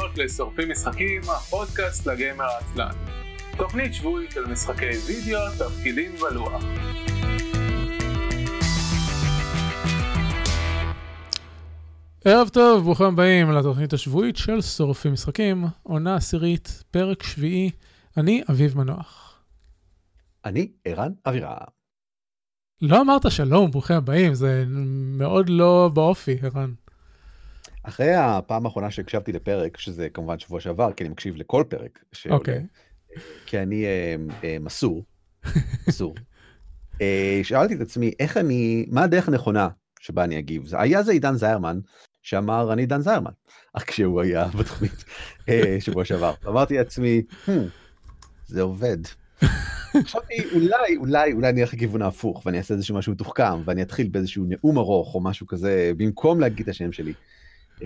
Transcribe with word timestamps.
הבאות 0.00 0.18
לשורפים 0.18 0.70
משחקים, 0.70 1.22
הפודקאסט 1.22 2.06
לגיימר 2.06 2.44
העצלן. 2.44 2.90
תוכנית 3.56 3.94
שבועית 3.94 4.30
של 4.30 4.46
משחקי 4.46 4.90
וידאו, 5.06 5.40
תפקידים 5.58 6.12
ולוח. 6.14 6.64
ערב 12.24 12.48
טוב, 12.48 12.84
ברוכים 12.84 13.06
הבאים 13.06 13.50
לתוכנית 13.50 13.92
השבועית 13.92 14.36
של 14.36 14.60
שורפים 14.60 15.12
משחקים, 15.12 15.64
עונה 15.82 16.14
עשירית, 16.14 16.84
פרק 16.90 17.22
שביעי, 17.22 17.70
אני 18.16 18.42
אביב 18.50 18.78
מנוח. 18.78 19.42
אני 20.44 20.72
ערן 20.84 21.12
אבירה. 21.26 21.56
לא 22.82 23.00
אמרת 23.00 23.30
שלום, 23.30 23.70
ברוכים 23.70 23.96
הבאים, 23.96 24.34
זה 24.34 24.64
מאוד 25.18 25.48
לא 25.48 25.90
באופי, 25.94 26.36
ערן. 26.42 26.72
אחרי 27.82 28.14
הפעם 28.14 28.66
האחרונה 28.66 28.90
שהקשבתי 28.90 29.32
לפרק, 29.32 29.76
שזה 29.76 30.08
כמובן 30.08 30.38
שבוע 30.38 30.60
שעבר, 30.60 30.92
כי 30.92 31.04
אני 31.04 31.10
מקשיב 31.12 31.36
לכל 31.36 31.64
פרק. 31.68 31.98
אוקיי. 32.30 32.66
כי 33.46 33.58
אני 33.58 33.84
אה, 33.84 34.14
אה, 34.44 34.56
מסור, 34.60 35.04
מסור. 35.88 36.14
אה, 37.00 37.40
שאלתי 37.42 37.74
את 37.74 37.80
עצמי, 37.80 38.12
איך 38.20 38.36
אני, 38.36 38.86
מה 38.90 39.02
הדרך 39.02 39.28
הנכונה 39.28 39.68
שבה 40.00 40.24
אני 40.24 40.38
אגיב? 40.38 40.66
זה- 40.66 40.80
היה 40.80 41.02
זה 41.02 41.12
עידן 41.12 41.34
זיירמן, 41.34 41.78
שאמר, 42.22 42.72
אני 42.72 42.82
עידן 42.82 43.00
זיירמן, 43.00 43.30
אך 43.72 43.84
כשהוא 43.86 44.20
היה 44.20 44.46
בתוכנית 44.58 45.04
אה, 45.48 45.76
שבוע 45.80 46.04
שעבר. 46.04 46.34
אמרתי 46.48 46.76
לעצמי, 46.78 47.22
"Hmm, 47.46 47.50
זה 48.46 48.62
עובד. 48.62 48.98
חשבתי, 50.04 50.34
אולי, 50.54 50.96
אולי, 50.96 51.32
אולי 51.32 51.48
אני 51.48 51.60
אלך 51.62 51.74
לכיוון 51.74 52.02
ההפוך, 52.02 52.42
ואני 52.46 52.58
אעשה 52.58 52.74
איזשהו 52.74 52.96
משהו 52.96 53.12
מתוחכם, 53.12 53.62
ואני 53.64 53.82
אתחיל 53.82 54.08
באיזשהו 54.08 54.44
נאום 54.48 54.78
ארוך, 54.78 55.14
או 55.14 55.20
משהו 55.20 55.46
כזה, 55.46 55.92
במקום 55.96 56.40
להגיד 56.40 56.60
את 56.62 56.74
השם 56.74 56.92
שלי. 56.92 57.12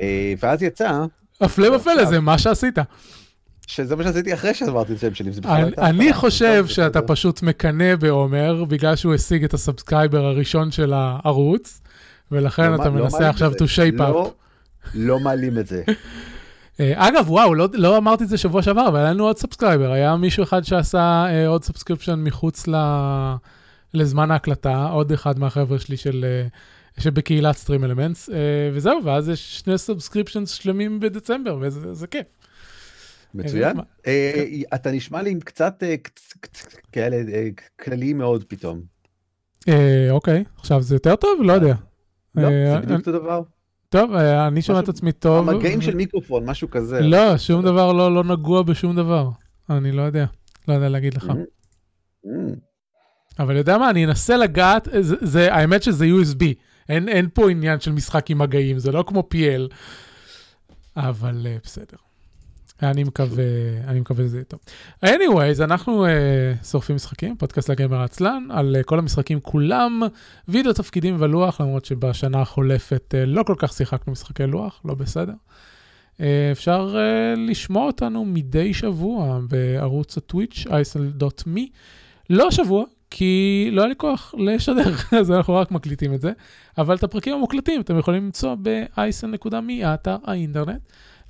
אה, 0.00 0.34
ואז 0.40 0.62
יצא, 0.62 1.04
הפלא 1.40 1.76
ופלא, 1.76 2.04
זה 2.04 2.20
מה 2.20 2.38
שעשית. 2.38 2.78
שזה 3.66 3.96
מה 3.96 4.02
שעשיתי 4.04 4.34
אחרי 4.34 4.54
שאמרתי 4.54 4.92
את 4.92 4.96
השם 4.96 5.14
שלי. 5.14 5.30
לא 5.44 5.52
אני- 5.54 5.62
אני 5.78 6.04
הפתעה. 6.08 6.20
חושב 6.20 6.56
טוב, 6.60 6.68
שאתה. 6.70 7.02
פשוט 7.02 7.42
מקנא 7.42 7.96
בעומר, 7.96 8.64
בגלל 8.64 8.96
שהוא 8.96 9.14
השיג 9.14 9.44
את 9.44 9.54
ה 9.54 9.61
subscriber 9.61 10.24
הראשון 10.24 10.70
של 10.70 10.92
הערוץ, 10.92 11.80
ולכן 12.32 12.70
לא 12.70 12.74
אתה 12.76 12.84
לא 12.84 12.90
מנסה 12.90 13.28
עכשיו 13.28 13.52
to 13.52 13.64
shape 13.64 13.98
לא- 13.98 14.26
up. 14.26 14.88
לא 14.94 15.18
מעלים 15.20 15.58
את 15.58 15.66
זה. 15.66 15.82
אה, 16.80 17.08
אגב, 17.08 17.30
וואו, 17.30 17.54
לא, 17.54 17.68
לא 17.72 17.96
אמרתי 17.96 18.24
את 18.24 18.28
זה 18.28 18.38
שבוע 18.38 18.62
שעבר, 18.62 18.88
אבל 18.88 19.00
היה 19.00 19.10
לנו 19.12 19.24
עוד 19.24 19.38
subscriber. 19.38 19.92
היה 19.92 20.16
מישהו 20.16 20.42
אחד 20.42 20.64
שעשה 20.64 20.98
אה, 21.28 21.46
עוד 21.46 21.64
subscription 21.64 22.14
מחוץ 22.24 22.68
ל... 22.68 22.74
לזמן 23.94 24.30
ההקלטה, 24.30 24.86
עוד 24.92 25.12
אחד 25.12 25.38
מהחבר'ה 25.38 25.78
שלי 25.78 25.96
של... 25.96 26.24
אה, 26.28 26.46
שבקהילת 26.98 27.56
StreamElements, 27.56 28.30
אה, 28.30 28.34
וזהו, 28.72 29.04
ואז 29.04 29.28
יש 29.28 29.58
שני 29.58 29.78
subscriptions 29.78 30.50
שלמים 30.50 31.00
בדצמבר, 31.00 31.58
וזה 31.60 31.94
זה 31.94 32.06
כיף. 32.06 32.26
מצוין. 33.34 33.76
מה? 33.76 33.82
אה, 34.06 34.44
אתה 34.74 34.90
נשמע 34.90 35.22
לי 35.22 35.30
עם 35.30 35.40
קצת 35.40 35.82
אה, 35.82 35.94
קצ- 36.08 36.34
קצ- 36.46 36.76
כאלה 36.92 37.16
אה, 37.32 37.48
כלליים 37.84 38.18
מאוד 38.18 38.44
פתאום. 38.44 38.80
אה, 39.68 40.06
אוקיי, 40.10 40.44
עכשיו 40.58 40.82
זה 40.82 40.94
יותר 40.94 41.16
טוב? 41.16 41.40
לא 41.42 41.52
יודע. 41.52 41.74
לא, 42.34 42.42
אה, 42.46 42.72
זה 42.74 42.80
בדיוק 42.80 42.98
אותו 43.00 43.12
דבר. 43.12 43.42
טוב, 43.88 44.12
אה, 44.14 44.46
אני 44.46 44.62
שומע 44.62 44.80
את 44.80 44.88
עצמי 44.88 45.12
טוב. 45.12 45.48
המגעים 45.48 45.80
של 45.80 45.94
מיקרופון, 45.94 46.44
משהו 46.50 46.70
כזה. 46.70 47.00
לא, 47.00 47.38
שום 47.38 47.62
דבר 47.64 47.92
לא, 47.92 48.14
לא 48.14 48.24
נגוע 48.24 48.62
בשום 48.62 48.96
דבר. 48.96 49.28
אני 49.70 49.92
לא 49.92 50.02
יודע, 50.02 50.26
לא 50.68 50.74
יודע 50.74 50.88
להגיד 50.88 51.14
לך. 51.14 51.24
Mm, 51.24 51.32
mm. 52.26 52.28
אבל 53.38 53.56
יודע 53.56 53.78
מה, 53.78 53.90
אני 53.90 54.04
אנסה 54.04 54.36
לגעת, 54.36 54.88
זה, 55.00 55.16
זה, 55.20 55.54
האמת 55.54 55.82
שזה 55.82 56.06
USB, 56.06 56.44
אין, 56.88 57.08
אין 57.08 57.28
פה 57.34 57.50
עניין 57.50 57.80
של 57.80 57.92
משחק 57.92 58.30
עם 58.30 58.38
מגעים, 58.38 58.78
זה 58.78 58.92
לא 58.92 59.04
כמו 59.06 59.28
PL, 59.34 59.74
אבל 60.96 61.46
uh, 61.46 61.64
בסדר. 61.64 61.96
אני 62.82 63.04
מקווה, 63.04 63.44
אני 63.86 64.00
מקווה 64.00 64.24
שזה 64.24 64.36
יהיה 64.36 64.44
טוב. 64.44 64.60
anyways, 65.04 65.64
אנחנו 65.64 66.06
uh, 66.06 66.64
שורפים 66.64 66.96
משחקים, 66.96 67.36
פודקאסט 67.36 67.70
לגמר 67.70 68.00
העצלן, 68.00 68.46
על 68.50 68.76
uh, 68.80 68.84
כל 68.84 68.98
המשחקים 68.98 69.40
כולם, 69.40 70.02
וידאו 70.48 70.72
תפקידים 70.72 71.16
ולוח, 71.18 71.60
למרות 71.60 71.84
שבשנה 71.84 72.40
החולפת 72.40 73.14
uh, 73.14 73.26
לא 73.26 73.42
כל 73.42 73.54
כך 73.58 73.72
שיחקנו 73.72 74.12
משחקי 74.12 74.46
לוח, 74.46 74.80
לא 74.84 74.94
בסדר. 74.94 75.32
Uh, 76.16 76.20
אפשר 76.52 76.94
uh, 76.94 77.38
לשמוע 77.50 77.86
אותנו 77.86 78.24
מדי 78.24 78.74
שבוע 78.74 79.40
בערוץ 79.48 80.16
הטוויץ', 80.16 80.64
isl.me. 80.66 81.60
לא 82.30 82.48
השבוע, 82.48 82.84
כי 83.16 83.68
לא 83.72 83.80
היה 83.80 83.88
לי 83.88 83.94
כוח 83.96 84.34
לשדר, 84.38 84.94
אז 85.20 85.30
אנחנו 85.30 85.54
רק 85.54 85.70
מקליטים 85.70 86.14
את 86.14 86.20
זה, 86.20 86.32
אבל 86.78 86.96
את 86.96 87.02
הפרקים 87.02 87.34
המוקלטים 87.34 87.80
אתם 87.80 87.98
יכולים 87.98 88.24
למצוא 88.24 88.56
ב-isen.me, 88.62 89.86
האתר 89.86 90.16
האינטרנט, 90.24 90.80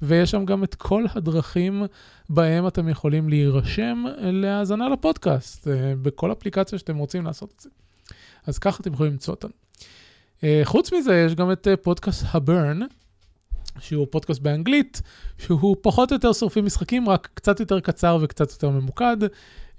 ויש 0.03 0.31
שם 0.31 0.45
גם 0.45 0.65
את 0.65 0.75
כל 0.75 1.05
הדרכים 1.15 1.83
בהם 2.29 2.67
אתם 2.67 2.89
יכולים 2.89 3.29
להירשם 3.29 4.05
להאזנה 4.19 4.89
לפודקאסט, 4.89 5.69
אה, 5.69 5.95
בכל 6.03 6.33
אפליקציה 6.33 6.79
שאתם 6.79 6.97
רוצים 6.97 7.25
לעשות 7.25 7.53
את 7.57 7.61
זה. 7.61 7.69
אז 8.47 8.59
ככה 8.59 8.79
אתם 8.81 8.93
יכולים 8.93 9.13
למצוא 9.13 9.35
אותנו. 9.35 9.53
אה, 10.45 10.61
חוץ 10.65 10.93
מזה, 10.93 11.25
יש 11.27 11.35
גם 11.35 11.53
את 11.53 11.69
אה, 11.69 11.77
פודקאסט 11.77 12.25
הברן, 12.33 12.81
שהוא 13.79 14.07
פודקאסט 14.11 14.41
באנגלית, 14.41 15.03
שהוא 15.39 15.77
פחות 15.83 16.13
או 16.13 16.17
יותר 16.17 16.33
שורפים 16.33 16.65
משחקים, 16.65 17.09
רק 17.09 17.29
קצת 17.35 17.61
יותר 17.61 17.81
קצר 17.81 18.19
וקצת 18.23 18.51
יותר 18.51 18.71
ממוקד. 18.71 19.17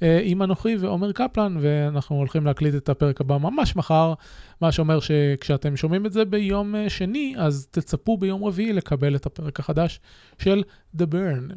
אה, 0.04 0.20
עם 0.24 0.44
אנוכי 0.44 0.76
ועומר 0.76 1.12
קפלן, 1.12 1.58
ואנחנו 1.62 2.16
הולכים 2.16 2.46
להקליט 2.46 2.76
את 2.76 2.90
הפרק 2.90 3.22
הבא 3.22 3.38
ממש 3.38 3.76
מחר, 3.76 4.14
מה 4.62 4.72
שאומר 4.72 5.00
שכשאתם 5.00 5.78
שומעים 5.78 6.06
את 6.06 6.14
זה 6.14 6.26
ביום 6.26 6.76
אה, 6.76 6.90
שני, 6.90 7.36
אז 7.38 7.68
תצפו 7.72 8.18
ביום 8.18 8.44
רביעי 8.44 8.74
לקבל 8.74 9.16
את 9.16 9.26
הפרק 9.26 9.60
החדש 9.60 10.00
של 10.40 10.64
The 10.98 11.04
Burn. 11.12 11.54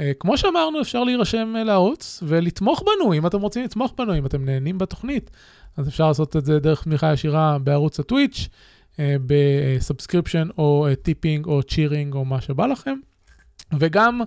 אה, 0.00 0.12
כמו 0.20 0.38
שאמרנו, 0.38 0.80
אפשר 0.80 1.04
להירשם 1.04 1.54
לערוץ 1.66 2.22
ולתמוך 2.26 2.82
בנו, 2.82 3.14
אם 3.14 3.26
אתם 3.26 3.40
רוצים 3.40 3.64
לתמוך 3.64 3.94
בנו, 3.98 4.18
אם 4.18 4.26
אתם 4.26 4.44
נהנים 4.44 4.78
בתוכנית, 4.78 5.30
אז 5.76 5.88
אפשר 5.88 6.08
לעשות 6.08 6.36
את 6.36 6.44
זה 6.44 6.58
דרך 6.58 6.84
תמיכה 6.84 7.12
ישירה 7.12 7.58
בערוץ 7.58 8.00
ה 8.00 8.06
Twitch, 8.06 8.48
ב 8.98 9.09
subscription 9.09 10.48
או 10.58 10.86
tipping 11.02 11.46
או 11.46 11.62
cheering 11.62 12.14
או 12.14 12.24
מה 12.24 12.40
שבא 12.40 12.66
לכם, 12.66 12.94
וגם 13.78 14.20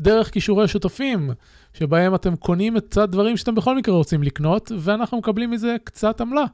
דרך 0.00 0.30
כישורי 0.30 0.68
שותפים. 0.68 1.30
שבהם 1.78 2.14
אתם 2.14 2.36
קונים 2.36 2.76
את 2.76 2.96
הדברים 2.96 3.36
שאתם 3.36 3.54
בכל 3.54 3.76
מקרה 3.76 3.94
רוצים 3.94 4.22
לקנות, 4.22 4.72
ואנחנו 4.78 5.18
מקבלים 5.18 5.50
מזה 5.50 5.76
קצת 5.84 6.20
עמלה. 6.20 6.44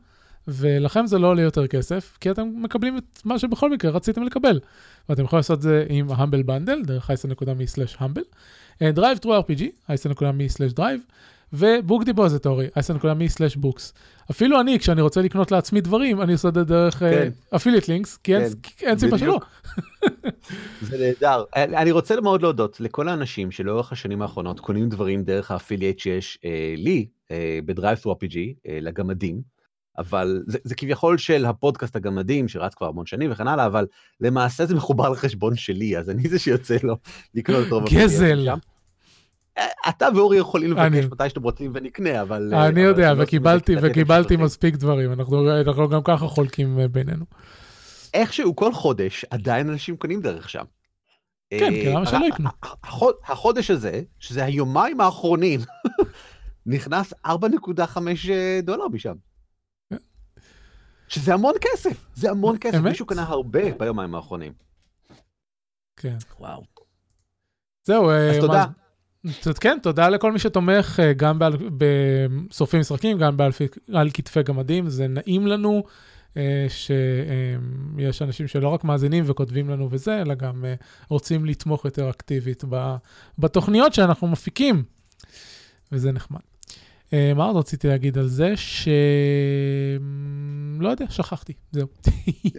ולכם 0.49 1.07
זה 1.07 1.19
לא 1.19 1.27
עולה 1.27 1.43
יותר 1.43 1.67
כסף, 1.67 2.17
כי 2.21 2.31
אתם 2.31 2.53
מקבלים 2.57 2.99
את 2.99 3.23
מה 3.25 3.39
שבכל 3.39 3.71
מקרה 3.71 3.91
רציתם 3.91 4.23
לקבל. 4.23 4.61
ואתם 5.09 5.25
יכולים 5.25 5.39
לעשות 5.39 5.57
את 5.57 5.63
זה 5.63 5.87
עם 5.89 6.11
ה-Humble 6.11 6.47
Bundle, 6.49 6.87
דרך 6.87 7.11
ה-10.me/Humble. 7.11 8.25
Drive-TrueRPG, 8.83 9.61
RPG, 9.61 9.63
ה-10.me/Drive. 9.89 11.01
ובוק 11.55 12.05
דיפוזיטורי, 12.05 12.67
s.me/books. 12.67 13.93
אפילו 14.31 14.61
אני, 14.61 14.79
כשאני 14.79 15.01
רוצה 15.01 15.23
לקנות 15.23 15.53
לעצמי 15.53 15.81
דברים, 15.81 16.23
אני 16.23 16.33
עושה 16.33 16.49
את 16.49 16.55
זה 16.55 16.65
דרך 16.65 17.03
אה, 17.03 17.11
כן. 17.11 17.31
affiliate 17.57 17.89
links, 17.89 18.19
כן, 18.23 18.49
כי 18.63 18.87
אין 18.87 18.99
סיבה 18.99 19.19
שלא. 19.19 19.41
זה 20.89 20.99
נהדר. 20.99 21.45
אני 21.57 21.91
רוצה 21.91 22.21
מאוד 22.21 22.43
להודות 22.43 22.81
לכל 22.81 23.09
האנשים 23.09 23.51
שלאורך 23.51 23.93
השנים 23.93 24.23
האחרונות 24.23 24.61
קונים 24.61 24.89
דברים 24.89 25.23
דרך 25.23 25.51
ה 25.51 25.56
affiliate 25.56 25.99
שיש 25.99 26.39
אה, 26.45 26.75
לי 26.77 27.07
אה, 27.31 27.59
ב-DriveThruRPG, 27.65 28.37
לגמדים. 28.81 29.55
אבל 29.99 30.43
זה, 30.47 30.75
כביכול 30.75 31.19
של 31.19 31.45
הפודקאסט 31.45 31.97
הגמדים, 31.97 32.49
שרץ 32.49 32.75
כבר 32.75 32.87
המון 32.87 33.07
שנים 33.07 33.33
וכן 33.33 33.49
הלאה, 33.49 33.67
אבל 33.67 33.87
למעשה 34.21 34.67
זה 34.67 34.75
מחובר 34.75 35.09
לחשבון 35.09 35.57
שלי, 35.57 35.99
אז 35.99 36.11
אני 36.11 36.29
זה 36.29 36.39
שיוצא 36.39 36.77
לו 36.83 36.97
לקנות 37.35 37.67
את 37.67 37.73
רוב 37.73 37.83
הפודקאסט. 37.83 38.15
גזל. 38.15 38.49
אה, 39.59 39.67
אתה 39.89 40.09
ואורי 40.17 40.37
יכולים 40.39 40.79
אני- 40.79 40.97
לבקש 41.01 41.13
מתי 41.13 41.29
שאתם 41.29 41.43
רוצים 41.43 41.71
ונקנה, 41.75 42.23
אבל... 42.23 42.51
אה, 42.55 42.63
אני 42.69 42.71
אבל 42.71 42.79
יודע, 42.91 43.13
וקיבלתי, 43.19 43.75
וקיבלתי. 43.83 44.37
מספיק 44.37 44.75
דברים, 44.77 45.13
אנחנו 45.13 45.61
אנחנו 45.61 45.89
גם 45.89 46.01
ככה 46.05 46.27
חולקים 46.27 46.81
אה, 46.81 46.89
בינינו. 46.89 47.25
איכשהו 48.15 48.57
כל 48.57 48.73
חודש 48.73 49.25
עדיין 49.31 49.69
אנשים 49.71 49.97
קונים 49.97 50.21
דרך 50.21 50.49
שם. 50.49 50.65
כן, 51.51 51.63
אה, 51.65 51.71
כי 51.71 51.89
למה 51.93 52.07
שלא 52.07 52.25
יקנו? 52.27 52.51
החודש 53.29 53.71
הזה, 53.71 54.03
שזה 54.19 54.45
היומיים 54.45 55.01
האחרונים, 55.01 55.61
נכנס 56.67 57.13
4.5 57.27 57.31
דולר 58.63 58.89
משם. 58.89 59.15
כן. 59.91 59.97
שזה 61.09 61.35
המון 61.35 61.55
כסף, 61.61 62.07
זה 62.15 62.31
המון 62.31 62.57
כסף? 62.61 62.79
מישהו 62.79 63.07
קנה 63.07 63.23
הרבה 63.23 63.73
ביומיים 63.79 64.15
האחרונים. 64.15 64.53
כן. 65.97 66.17
וואו. 66.41 66.63
זהו, 67.85 68.11
אה, 68.11 68.31
אז 68.31 68.37
תודה. 68.41 68.65
כן, 69.61 69.79
תודה 69.83 70.09
לכל 70.09 70.33
מי 70.33 70.39
שתומך 70.39 71.01
אה, 71.03 71.13
גם 71.13 71.39
בשורפים 71.79 72.81
משחקים, 72.81 73.19
גם 73.19 73.37
על 73.93 74.11
כתפי 74.15 74.43
גמדים, 74.43 74.89
זה 74.89 75.09
נעים 75.09 75.47
לנו 75.47 75.85
אה, 76.37 76.67
שיש 76.69 78.23
אנשים 78.23 78.49
שלא 78.49 78.69
רק 78.69 78.85
מאזינים 78.85 79.25
וכותבים 79.27 79.69
לנו 79.71 79.89
וזה, 79.91 80.21
אלא 80.21 80.35
גם 80.35 80.65
אה, 80.65 80.75
רוצים 81.09 81.45
לתמוך 81.45 81.85
יותר 81.85 82.11
אקטיבית 82.11 82.65
בתוכניות 83.39 83.95
שאנחנו 83.95 84.29
מפיקים, 84.29 84.83
וזה 85.93 86.13
נחמד. 86.13 86.41
אה, 87.13 87.33
מה 87.35 87.45
עוד 87.45 87.57
רציתי 87.57 87.89
להגיד 87.89 88.19
על 88.19 88.29
זה? 88.29 88.57
ש... 88.57 88.89
לא 90.81 90.89
יודע, 90.89 91.05
שכחתי, 91.11 91.53
זהו. 91.73 91.89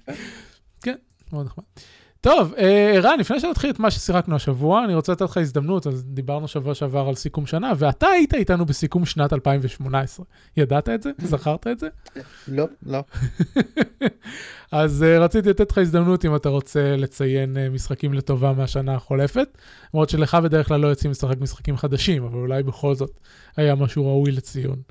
כן, 0.83 0.95
מאוד 1.33 1.45
נחמד. 1.45 1.63
טוב, 2.25 2.53
אה, 2.57 2.91
ערן, 2.95 3.19
לפני 3.19 3.39
שנתחיל 3.39 3.69
את 3.69 3.79
מה 3.79 3.91
ששיחקנו 3.91 4.35
השבוע, 4.35 4.85
אני 4.85 4.95
רוצה 4.95 5.11
לתת 5.11 5.21
לך 5.21 5.37
הזדמנות, 5.37 5.87
אז 5.87 6.05
דיברנו 6.05 6.47
שבוע 6.47 6.75
שעבר 6.75 7.07
על 7.07 7.15
סיכום 7.15 7.45
שנה, 7.45 7.71
ואתה 7.77 8.07
היית 8.07 8.33
איתנו 8.33 8.65
בסיכום 8.65 9.05
שנת 9.05 9.33
2018. 9.33 10.25
ידעת 10.57 10.89
את 10.89 11.01
זה? 11.01 11.11
זכרת 11.31 11.67
את 11.67 11.79
זה? 11.79 11.87
לא, 12.47 12.65
לא. 12.85 12.99
אז 14.71 15.05
uh, 15.07 15.19
רציתי 15.19 15.49
לתת 15.49 15.71
לך 15.71 15.77
הזדמנות 15.77 16.25
אם 16.25 16.35
אתה 16.35 16.49
רוצה 16.49 16.95
לציין 16.95 17.57
uh, 17.57 17.73
משחקים 17.73 18.13
לטובה 18.13 18.53
מהשנה 18.53 18.95
החולפת, 18.95 19.57
למרות 19.93 20.09
שלך 20.09 20.35
בדרך 20.35 20.67
כלל 20.67 20.79
לא 20.79 20.87
יוצאים 20.87 21.11
לשחק 21.11 21.37
משחקים 21.41 21.77
חדשים, 21.77 22.23
אבל 22.23 22.39
אולי 22.39 22.63
בכל 22.63 22.95
זאת 22.95 23.19
היה 23.57 23.75
משהו 23.75 24.05
ראוי 24.05 24.31
לציון. 24.31 24.81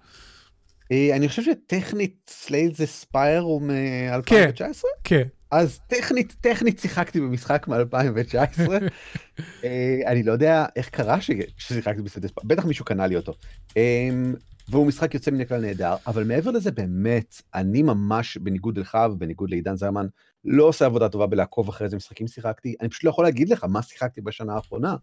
אה, 0.92 1.16
אני 1.16 1.28
חושב 1.28 1.42
שטכנית 1.42 2.14
Slay 2.30 2.74
the 2.74 2.86
Spire 2.86 3.40
הוא 3.40 3.62
מ-2019? 3.62 4.84
כן. 5.04 5.24
אז 5.54 5.80
טכנית, 5.86 6.36
טכנית 6.40 6.78
שיחקתי 6.78 7.20
במשחק 7.20 7.68
מ-2019. 7.68 8.70
אני 10.10 10.22
לא 10.22 10.32
יודע 10.32 10.66
איך 10.76 10.88
קרה 10.88 11.20
ששיחקתי 11.20 12.02
ב 12.02 12.05
Slay 12.05 12.17
the 12.17 12.26
Spire, 12.26 12.46
בטח 12.46 12.64
מישהו 12.64 12.84
קנה 12.84 13.06
לי 13.06 13.16
אותו. 13.16 13.34
אמ, 13.76 14.34
והוא 14.68 14.86
משחק 14.86 15.14
יוצא 15.14 15.30
מן 15.30 15.40
הכלל 15.40 15.60
נהדר, 15.60 15.94
אבל 16.06 16.24
מעבר 16.24 16.50
לזה 16.50 16.70
באמת, 16.70 17.42
אני 17.54 17.82
ממש, 17.82 18.36
בניגוד 18.36 18.78
לך 18.78 18.98
ובניגוד 19.12 19.50
לעידן 19.50 19.76
זרמן, 19.76 20.06
לא 20.44 20.64
עושה 20.64 20.86
עבודה 20.86 21.08
טובה 21.08 21.26
בלעקוב 21.26 21.68
אחרי 21.68 21.84
איזה 21.84 21.96
משחקים 21.96 22.26
שיחקתי, 22.26 22.74
אני 22.80 22.88
פשוט 22.88 23.04
לא 23.04 23.10
יכול 23.10 23.24
להגיד 23.24 23.48
לך 23.48 23.64
מה 23.64 23.82
שיחקתי 23.82 24.20
בשנה 24.20 24.54
האחרונה. 24.54 24.96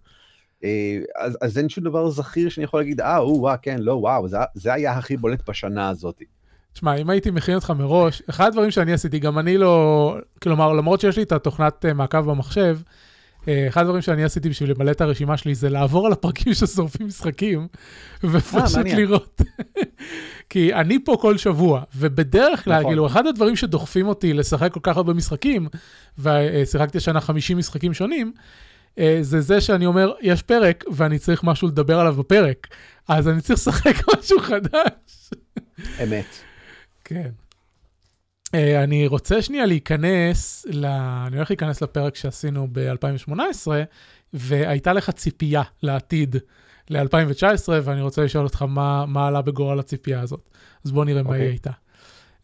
אה, 0.63 0.99
אז, 1.15 1.37
אז 1.41 1.57
אין 1.57 1.69
שום 1.69 1.83
דבר 1.83 2.09
זכיר 2.09 2.49
שאני 2.49 2.63
יכול 2.63 2.79
להגיד, 2.79 3.01
אה, 3.01 3.17
או, 3.17 3.39
וואה, 3.39 3.57
כן, 3.57 3.79
לא, 3.79 3.93
וואו, 3.93 4.27
זה, 4.27 4.37
זה 4.53 4.73
היה 4.73 4.91
הכי 4.91 5.17
בולט 5.17 5.49
בשנה 5.49 5.89
הזאת. 5.89 6.21
תשמע, 6.73 6.95
אם 6.95 7.09
הייתי 7.09 7.31
מכין 7.31 7.55
אותך 7.55 7.73
מראש, 7.77 8.21
אחד 8.29 8.47
הדברים 8.47 8.71
שאני 8.71 8.93
עשיתי, 8.93 9.19
גם 9.19 9.39
אני 9.39 9.57
לא, 9.57 10.15
כלומר, 10.41 10.73
למרות 10.73 11.01
שיש 11.01 11.17
לי 11.17 11.23
את 11.23 11.31
התוכנת 11.31 11.85
אה, 11.85 11.93
מעקב 11.93 12.19
במחשב, 12.19 12.77
אה, 13.47 13.67
אחד 13.67 13.81
הדברים 13.81 14.01
שאני 14.01 14.23
עשיתי 14.23 14.49
בשביל 14.49 14.71
למלא 14.71 14.91
את 14.91 15.01
הרשימה 15.01 15.37
שלי 15.37 15.55
זה 15.55 15.69
לעבור 15.69 16.05
על 16.05 16.11
הפרקים 16.11 16.53
ששורפים 16.53 17.07
משחקים, 17.07 17.67
ופשוט 18.23 18.85
לראות. 18.85 19.41
כי 20.49 20.73
אני 20.73 21.03
פה 21.05 21.17
כל 21.21 21.37
שבוע, 21.37 21.83
ובדרך 21.95 22.63
כלל, 22.63 22.79
נכון. 22.79 22.91
כאילו, 22.91 23.07
אחד 23.07 23.27
הדברים 23.27 23.55
שדוחפים 23.55 24.07
אותי 24.07 24.33
לשחק 24.33 24.73
כל 24.73 24.79
כך 24.83 24.97
הרבה 24.97 25.13
משחקים, 25.13 25.67
ושיחקתי 26.19 26.97
השנה 26.97 27.21
50 27.21 27.57
משחקים 27.57 27.93
שונים, 27.93 28.31
אה, 28.99 29.17
זה 29.21 29.41
זה 29.41 29.61
שאני 29.61 29.85
אומר, 29.85 30.11
יש 30.21 30.41
פרק 30.41 30.83
ואני 30.91 31.19
צריך 31.19 31.43
משהו 31.43 31.67
לדבר 31.67 31.99
עליו 31.99 32.15
בפרק, 32.15 32.67
אז 33.07 33.27
אני 33.27 33.41
צריך 33.41 33.59
לשחק 33.59 33.95
משהו 34.19 34.39
חדש. 34.39 35.29
אמת. 36.03 36.50
כן. 37.13 37.31
Uh, 38.55 38.83
אני 38.83 39.07
רוצה 39.07 39.41
שנייה 39.41 39.65
להיכנס, 39.65 40.65
ל... 40.69 40.85
אני 41.27 41.35
הולך 41.35 41.51
להיכנס 41.51 41.81
לפרק 41.81 42.15
שעשינו 42.15 42.67
ב-2018, 42.71 43.67
והייתה 44.33 44.93
לך 44.93 45.09
ציפייה 45.09 45.61
לעתיד 45.83 46.35
ל-2019, 46.89 47.69
ואני 47.83 48.01
רוצה 48.01 48.23
לשאול 48.23 48.43
אותך 48.43 48.61
מה, 48.61 49.05
מה 49.05 49.27
עלה 49.27 49.41
בגורל 49.41 49.79
הציפייה 49.79 50.21
הזאת. 50.21 50.49
אז 50.85 50.91
בוא 50.91 51.05
נראה 51.05 51.21
okay. 51.21 51.23
מה 51.23 51.33
היא 51.33 51.41
אוקיי. 51.41 51.51
הייתה. 51.51 51.71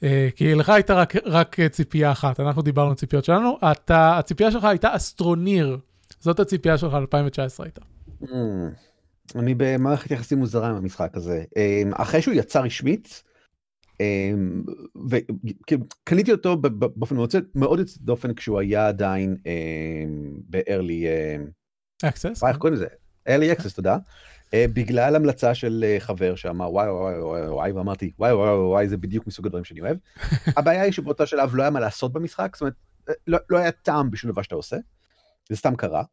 Uh, 0.02 0.06
כי 0.36 0.56
לך 0.56 0.70
הייתה 0.70 0.94
רק, 0.94 1.14
רק 1.26 1.58
ציפייה 1.72 2.12
אחת, 2.12 2.40
אנחנו 2.40 2.62
דיברנו 2.62 2.90
על 2.90 2.96
ציפיות 2.96 3.26
שלנו, 3.26 3.58
אתה, 3.72 4.18
הציפייה 4.18 4.52
שלך 4.52 4.64
הייתה 4.64 4.96
אסטרוניר, 4.96 5.78
זאת 6.20 6.40
הציפייה 6.40 6.78
שלך 6.78 6.94
ל-2019 6.94 7.64
הייתה. 7.64 7.82
Mm, 8.24 8.28
אני 9.36 9.54
במערכת 9.58 10.12
יחסים 10.12 10.38
מוזרה 10.38 10.70
עם 10.70 10.76
המשחק 10.76 11.12
הזה. 11.14 11.44
Um, 11.50 12.02
אחרי 12.02 12.22
שהוא 12.22 12.34
יצא 12.34 12.60
רשמית, 12.60 13.24
וקניתי 15.10 16.32
אותו 16.32 16.58
באופן 16.58 17.16
מאוד 17.56 17.80
יוצא 17.80 18.00
דופן 18.02 18.34
כשהוא 18.34 18.60
היה 18.60 18.88
עדיין 18.88 19.38
אמ, 19.46 20.40
ב-early 20.50 21.06
access, 22.06 22.48
איך 22.48 22.58
קוראים 22.58 22.74
לזה? 22.74 22.88
early 23.30 23.58
access, 23.58 23.76
תודה. 23.76 23.98
אה, 24.54 24.66
בגלל 24.74 25.16
המלצה 25.16 25.56
של 25.56 25.86
אה, 25.88 26.00
חבר 26.00 26.36
שאמר 26.36 26.72
וואי 26.72 26.90
וואי 26.90 27.20
וואי 27.20 27.48
וואי 27.50 27.72
ואמרתי 27.72 28.12
וואי 28.20 28.34
וואי 28.34 28.50
וואי 28.50 28.88
זה 28.88 28.98
בדיוק 28.98 29.28
מסוג 29.28 29.46
הדברים 29.46 29.64
שאני 29.64 29.82
אוהב. 29.82 29.98
הבעיה 30.58 30.82
היא 30.82 30.92
שבאותה 30.92 31.26
שלב 31.26 31.56
לא 31.56 31.62
היה 31.62 31.72
מה 31.72 31.80
לעשות 31.80 32.14
במשחק, 32.14 32.56
זאת 32.56 32.62
אומרת 32.62 32.74
אה, 33.10 33.14
לא, 33.28 33.38
לא 33.50 33.58
היה 33.58 33.72
טעם 33.72 34.12
בשום 34.12 34.32
דבר 34.32 34.42
שאתה 34.42 34.56
עושה, 34.56 34.78
זה 35.50 35.56
סתם 35.56 35.76
קרה. 35.76 36.04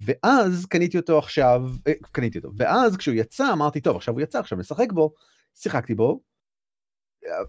ואז 0.00 0.66
קניתי 0.66 0.96
אותו 0.96 1.18
עכשיו, 1.18 1.62
קניתי 2.12 2.38
אותו, 2.38 2.50
ואז 2.56 2.96
כשהוא 2.96 3.14
יצא 3.14 3.52
אמרתי 3.52 3.80
טוב 3.80 3.96
עכשיו 3.96 4.14
הוא 4.14 4.20
יצא 4.20 4.38
עכשיו 4.38 4.58
נשחק 4.58 4.92
בו, 4.92 5.14
שיחקתי 5.54 5.94
בו, 5.94 6.20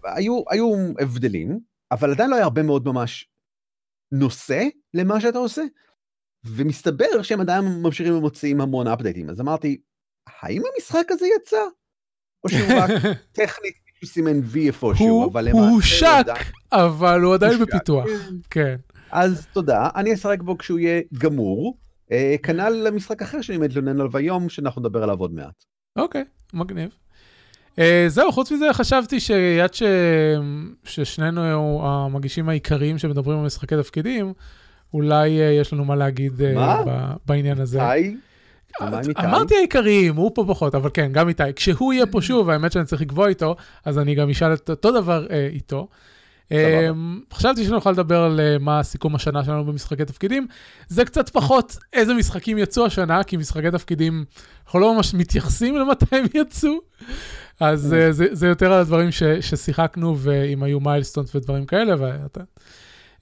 היו, 0.04 0.42
היו 0.50 0.92
הבדלים, 1.00 1.60
אבל 1.92 2.10
עדיין 2.10 2.30
לא 2.30 2.34
היה 2.34 2.44
הרבה 2.44 2.62
מאוד 2.62 2.86
ממש 2.86 3.28
נושא 4.12 4.62
למה 4.94 5.20
שאתה 5.20 5.38
עושה, 5.38 5.62
ומסתבר 6.44 7.22
שהם 7.22 7.40
עדיין 7.40 7.64
ממשיכים 7.64 8.14
ומוציאים 8.14 8.60
המון 8.60 8.86
אפדייטים, 8.86 9.30
אז 9.30 9.40
אמרתי, 9.40 9.80
האם 10.42 10.62
המשחק 10.74 11.06
הזה 11.10 11.26
יצא? 11.36 11.62
או 12.44 12.48
שהוא 12.48 12.78
רק 12.78 12.90
טכנית 13.32 13.74
מישהו 13.86 14.14
סימן 14.14 14.40
וי 14.44 14.66
איפשהו, 14.66 15.30
אבל 15.30 15.44
למעשה... 15.44 15.66
הוא 15.66 15.74
הושק, 15.74 16.26
אבל 16.72 17.20
הוא 17.20 17.34
עדיין 17.34 17.58
בפיתוח, 17.58 18.06
כן. 18.50 18.76
אז 19.10 19.46
תודה, 19.52 19.88
אני 19.94 20.14
אשחק 20.14 20.42
בו 20.42 20.58
כשהוא 20.58 20.78
יהיה 20.78 21.02
גמור, 21.18 21.78
אה, 22.12 22.34
כנ"ל 22.42 22.70
למשחק 22.70 23.22
אחר 23.22 23.40
שאני 23.40 23.58
מתלונן 23.58 24.00
עליו 24.00 24.16
היום, 24.16 24.48
שאנחנו 24.48 24.80
נדבר 24.80 25.02
עליו 25.02 25.18
עוד 25.20 25.32
מעט. 25.32 25.64
אוקיי, 25.96 26.24
מגניב. 26.54 26.90
Uh, 27.76 27.80
זהו, 28.08 28.32
חוץ 28.32 28.52
מזה 28.52 28.66
חשבתי 28.72 29.20
שיד 29.20 29.74
ש... 29.74 29.82
ששנינו 30.84 31.80
המגישים 31.86 32.48
העיקריים 32.48 32.98
שמדברים 32.98 33.38
על 33.38 33.44
משחקי 33.44 33.76
תפקידים, 33.76 34.32
אולי 34.94 35.38
uh, 35.38 35.60
יש 35.60 35.72
לנו 35.72 35.84
מה 35.84 35.96
להגיד 35.96 36.32
uh, 36.40 36.54
מה? 36.54 36.82
ב... 36.86 37.12
בעניין 37.26 37.60
הזה. 37.60 37.92
איתי? 37.92 38.16
אמרתי 39.24 39.54
העיקריים, 39.54 40.16
הוא 40.16 40.30
פה 40.34 40.44
פחות, 40.48 40.74
אבל 40.74 40.90
כן, 40.94 41.12
גם 41.12 41.28
איתי. 41.28 41.42
כשהוא 41.56 41.92
יהיה 41.92 42.06
פה 42.06 42.22
שוב, 42.22 42.50
האמת 42.50 42.72
שאני 42.72 42.84
צריך 42.84 43.02
לקבוע 43.02 43.28
איתו, 43.28 43.56
אז 43.84 43.98
אני 43.98 44.14
גם 44.14 44.30
אשאל 44.30 44.52
את 44.52 44.70
אותו 44.70 44.90
דבר 44.90 45.26
uh, 45.28 45.32
איתו. 45.54 45.88
Uh, 46.48 46.54
חשבתי 47.32 47.64
שנוכל 47.64 47.90
לדבר 47.90 48.22
על 48.22 48.40
uh, 48.40 48.62
מה 48.62 48.82
סיכום 48.82 49.14
השנה 49.14 49.44
שלנו 49.44 49.64
במשחקי 49.64 50.04
תפקידים. 50.04 50.46
זה 50.88 51.04
קצת 51.04 51.28
פחות 51.28 51.76
איזה 51.92 52.14
משחקים 52.14 52.58
יצאו 52.58 52.86
השנה, 52.86 53.24
כי 53.24 53.36
משחקי 53.36 53.70
תפקידים, 53.70 54.24
אנחנו 54.64 54.80
לא 54.80 54.94
ממש 54.94 55.14
מתייחסים 55.14 55.76
למתי 55.76 56.04
הם 56.12 56.24
יצאו. 56.34 56.70
אז 57.62 57.94
אה, 57.94 58.12
זה, 58.12 58.26
זה 58.32 58.46
יותר 58.46 58.72
על 58.72 58.80
הדברים 58.80 59.10
ש, 59.10 59.22
ששיחקנו, 59.22 60.16
ואם 60.18 60.62
היו 60.62 60.80
milestones 60.80 61.34
ודברים 61.34 61.66
כאלה, 61.66 61.94
ואתה... 61.98 62.40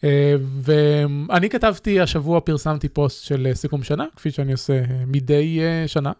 אה, 0.04 0.35
ואני 0.61 1.50
כתבתי, 1.50 2.00
השבוע 2.00 2.40
פרסמתי 2.40 2.88
פוסט 2.88 3.25
של 3.25 3.47
אה, 3.47 3.54
סיכום 3.54 3.82
שנה, 3.82 4.04
כפי 4.16 4.30
שאני 4.30 4.52
עושה 4.52 4.82
מדי 5.06 5.61
שנה, 5.87 6.12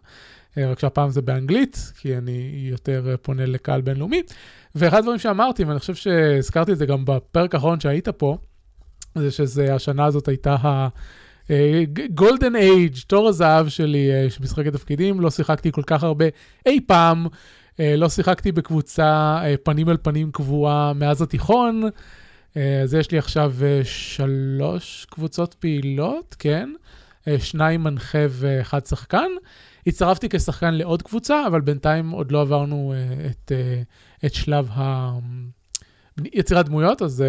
רק 0.57 0.79
שהפעם 0.79 1.09
זה 1.09 1.21
באנגלית, 1.21 1.93
כי 1.99 2.17
אני 2.17 2.67
יותר 2.71 3.15
פונה 3.21 3.45
לקהל 3.45 3.81
בינלאומי. 3.81 4.21
ואחד 4.75 4.97
הדברים 4.97 5.19
שאמרתי, 5.19 5.63
ואני 5.63 5.79
חושב 5.79 5.95
שהזכרתי 5.95 6.71
את 6.71 6.77
זה 6.77 6.85
גם 6.85 7.05
בפרק 7.05 7.55
האחרון 7.55 7.79
שהיית 7.79 8.09
פה, 8.09 8.37
זה 9.15 9.31
שהשנה 9.31 10.05
הזאת 10.05 10.27
הייתה 10.27 10.55
ה... 10.63 10.87
גולדן 12.13 12.55
אייג', 12.55 12.95
תור 13.07 13.27
הזהב 13.27 13.67
שלי, 13.67 14.09
שמשחקי 14.29 14.71
תפקידים, 14.71 15.19
לא 15.19 15.29
שיחקתי 15.29 15.71
כל 15.71 15.83
כך 15.85 16.03
הרבה 16.03 16.25
אי 16.65 16.79
פעם, 16.87 17.27
לא 17.97 18.09
שיחקתי 18.09 18.51
בקבוצה 18.51 19.39
אה, 19.43 19.55
פנים 19.63 19.89
אל 19.89 19.97
פנים 20.01 20.31
קבועה 20.31 20.93
מאז 20.93 21.21
התיכון, 21.21 21.83
אה, 22.57 22.81
אז 22.81 22.93
יש 22.93 23.11
לי 23.11 23.17
עכשיו 23.17 23.53
שלוש 23.83 25.07
קבוצות 25.09 25.53
פעילות, 25.53 26.35
כן? 26.39 26.73
שניים 27.37 27.83
מנחה 27.83 28.25
ואחד 28.29 28.85
שחקן. 28.85 29.27
הצטרפתי 29.87 30.29
כשחקן 30.29 30.73
לעוד 30.73 31.01
קבוצה, 31.01 31.47
אבל 31.47 31.61
בינתיים 31.61 32.09
עוד 32.09 32.31
לא 32.31 32.41
עברנו 32.41 32.93
את, 33.25 33.51
את 34.25 34.33
שלב 34.33 34.69
ה... 34.71 35.11
יצירת 36.33 36.65
דמויות, 36.65 37.01
אז 37.01 37.23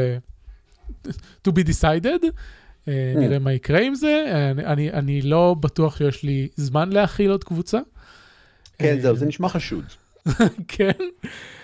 to 1.49 1.51
be 1.51 1.69
decided. 1.69 2.25
Mm. 2.25 2.91
נראה 3.17 3.39
מה 3.39 3.53
יקרה 3.53 3.81
עם 3.81 3.95
זה. 3.95 4.25
אני, 4.59 4.93
אני 4.93 5.23
לא 5.23 5.57
בטוח 5.61 5.97
שיש 5.97 6.23
לי 6.23 6.49
זמן 6.57 6.93
להכיל 6.93 7.31
עוד 7.31 7.45
קבוצה. 7.45 7.79
כן, 8.79 9.01
זהו, 9.01 9.17
זה 9.17 9.27
נשמע 9.27 9.49
חשוד. 9.49 9.85
כן? 10.69 10.91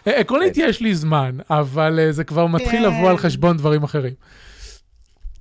עקרונית 0.07 0.55
כן. 0.55 0.67
יש 0.69 0.81
לי 0.81 0.95
זמן, 0.95 1.37
אבל 1.51 1.99
אה, 1.99 2.13
זה 2.13 2.25
כבר 2.25 2.47
מתחיל 2.47 2.87
לבוא 2.87 3.11
על 3.11 3.17
כן. 3.17 3.23
חשבון 3.23 3.57
דברים 3.57 3.83
אחרים. 3.83 4.13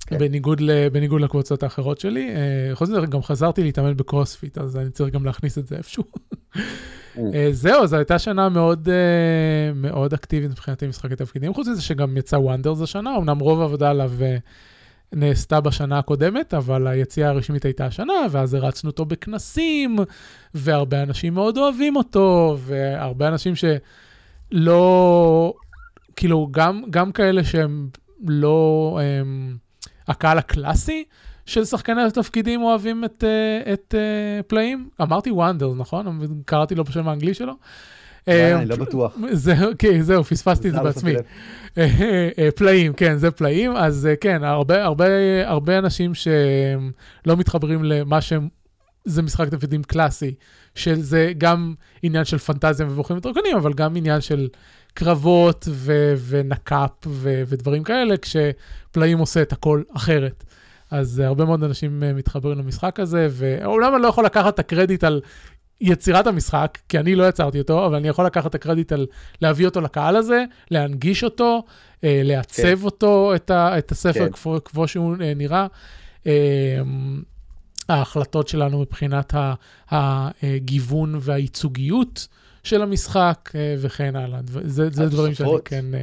כן. 0.07 0.17
בניגוד, 0.17 0.61
בניגוד 0.91 1.21
לקבוצות 1.21 1.63
האחרות 1.63 1.99
שלי. 1.99 2.29
אה, 2.29 2.75
חוץ 2.75 2.89
מזה, 2.89 2.99
גם 3.01 3.21
חזרתי 3.21 3.63
להתאמן 3.63 3.97
בקרוספיט, 3.97 4.57
אז 4.57 4.77
אני 4.77 4.89
צריך 4.89 5.13
גם 5.13 5.25
להכניס 5.25 5.57
את 5.57 5.67
זה 5.67 5.75
איפשהו. 5.75 6.03
Mm. 6.55 7.19
אה, 7.33 7.49
זהו, 7.51 7.87
זו 7.87 7.95
הייתה 7.95 8.19
שנה 8.19 8.49
מאוד, 8.49 8.89
מאוד 9.75 10.13
אקטיבית 10.13 10.51
מבחינתי 10.51 10.87
משחקי 10.87 11.15
תפקידים. 11.15 11.53
חוץ 11.53 11.67
מזה 11.67 11.81
שגם 11.81 12.17
יצא 12.17 12.35
Wonders 12.35 12.81
השנה, 12.81 13.17
אמנם 13.17 13.39
רוב 13.39 13.61
העבודה 13.61 13.89
עליו 13.89 14.11
נעשתה 15.13 15.61
בשנה 15.61 15.99
הקודמת, 15.99 16.53
אבל 16.53 16.87
היציאה 16.87 17.29
הרשמית 17.29 17.65
הייתה 17.65 17.85
השנה, 17.85 18.13
ואז 18.31 18.53
הרצנו 18.53 18.89
אותו 18.89 19.05
בכנסים, 19.05 19.99
והרבה 20.53 21.03
אנשים 21.03 21.33
מאוד 21.33 21.57
אוהבים 21.57 21.95
אותו, 21.95 22.57
והרבה 22.59 23.27
אנשים 23.27 23.53
שלא, 24.51 25.53
כאילו, 26.15 26.47
גם, 26.51 26.83
גם 26.89 27.11
כאלה 27.11 27.43
שהם 27.43 27.89
לא 28.27 28.99
הם, 29.03 29.57
הקהל 30.07 30.37
הקלאסי, 30.37 31.03
של 31.45 31.65
שחקני 31.65 32.01
התפקידים 32.01 32.61
אוהבים 32.61 33.05
את, 33.05 33.23
uh, 33.23 33.69
את 33.73 33.93
uh, 33.97 34.43
פלאים? 34.43 34.89
אמרתי 35.01 35.31
וונדר, 35.31 35.73
נכון? 35.73 36.19
קראתי 36.45 36.75
לו 36.75 36.83
בשם 36.83 37.07
האנגלי 37.07 37.33
שלו. 37.33 37.53
אני 38.27 38.65
לא 38.65 38.75
בטוח. 38.75 39.17
זהו, 39.31 39.71
כן, 39.77 40.01
זהו, 40.01 40.23
פספסתי 40.23 40.69
את 40.69 40.73
זה 40.73 40.79
בעצמי. 40.81 41.13
פלאים, 42.55 42.93
כן, 42.93 43.17
זה 43.17 43.31
פלאים. 43.31 43.71
אז 43.75 44.09
כן, 44.21 44.43
הרבה, 44.43 45.77
אנשים 45.77 46.13
שלא 46.13 47.37
מתחברים 47.37 47.83
למה 47.83 48.21
שהם, 48.21 48.47
זה 49.05 49.21
משחק 49.21 49.49
תפקידים 49.49 49.83
קלאסי, 49.83 50.33
שזה 50.75 51.31
גם 51.37 51.73
עניין 52.03 52.25
של 52.25 52.37
פנטזיה 52.37 52.85
מבוכים 52.85 53.17
ודרקונים, 53.17 53.57
אבל 53.57 53.73
גם 53.73 53.95
עניין 53.95 54.21
של 54.21 54.47
קרבות 54.93 55.67
ו- 55.71 56.13
ונקאפ 56.27 56.91
ו- 57.07 57.43
ודברים 57.47 57.83
כאלה, 57.83 58.15
כשפלאים 58.17 59.17
עושה 59.17 59.41
את 59.41 59.51
הכל 59.53 59.81
אחרת. 59.95 60.43
אז 60.91 61.19
הרבה 61.19 61.45
מאוד 61.45 61.63
אנשים 61.63 62.03
מתחברים 62.15 62.57
למשחק 62.57 62.99
הזה, 62.99 63.27
ואומנם 63.31 63.91
אני 63.95 64.01
לא 64.01 64.07
יכול 64.07 64.25
לקחת 64.25 64.53
את 64.53 64.59
הקרדיט 64.59 65.03
על 65.03 65.21
יצירת 65.81 66.27
המשחק, 66.27 66.77
כי 66.89 66.99
אני 66.99 67.15
לא 67.15 67.29
יצרתי 67.29 67.59
אותו, 67.59 67.85
אבל 67.85 67.95
אני 67.95 68.07
יכול 68.07 68.25
לקחת 68.25 68.49
את 68.49 68.55
הקרדיט 68.55 68.91
על 68.91 69.05
להביא 69.41 69.65
אותו 69.65 69.81
לקהל 69.81 70.15
הזה, 70.15 70.43
להנגיש 70.71 71.23
אותו, 71.23 71.63
אה, 72.03 72.21
לעצב 72.23 72.63
כן. 72.63 72.83
אותו, 72.83 73.35
את, 73.35 73.51
ה, 73.51 73.77
את 73.77 73.91
הספר 73.91 74.29
כן. 74.29 74.59
כפו 74.63 74.87
שהוא 74.87 75.15
אה, 75.21 75.33
נראה. 75.35 75.67
אה, 76.27 76.81
ההחלטות 77.89 78.47
שלנו 78.47 78.81
מבחינת 78.81 79.33
הגיוון 79.91 81.15
והייצוגיות 81.21 82.27
של 82.63 82.81
המשחק 82.81 83.51
אה, 83.55 83.75
וכן 83.79 84.15
הלאה. 84.15 84.39
זה, 84.45 84.89
זה 84.89 85.05
דברים 85.05 85.33
שאני 85.33 85.49
כן... 85.65 85.85
אה, 85.93 86.01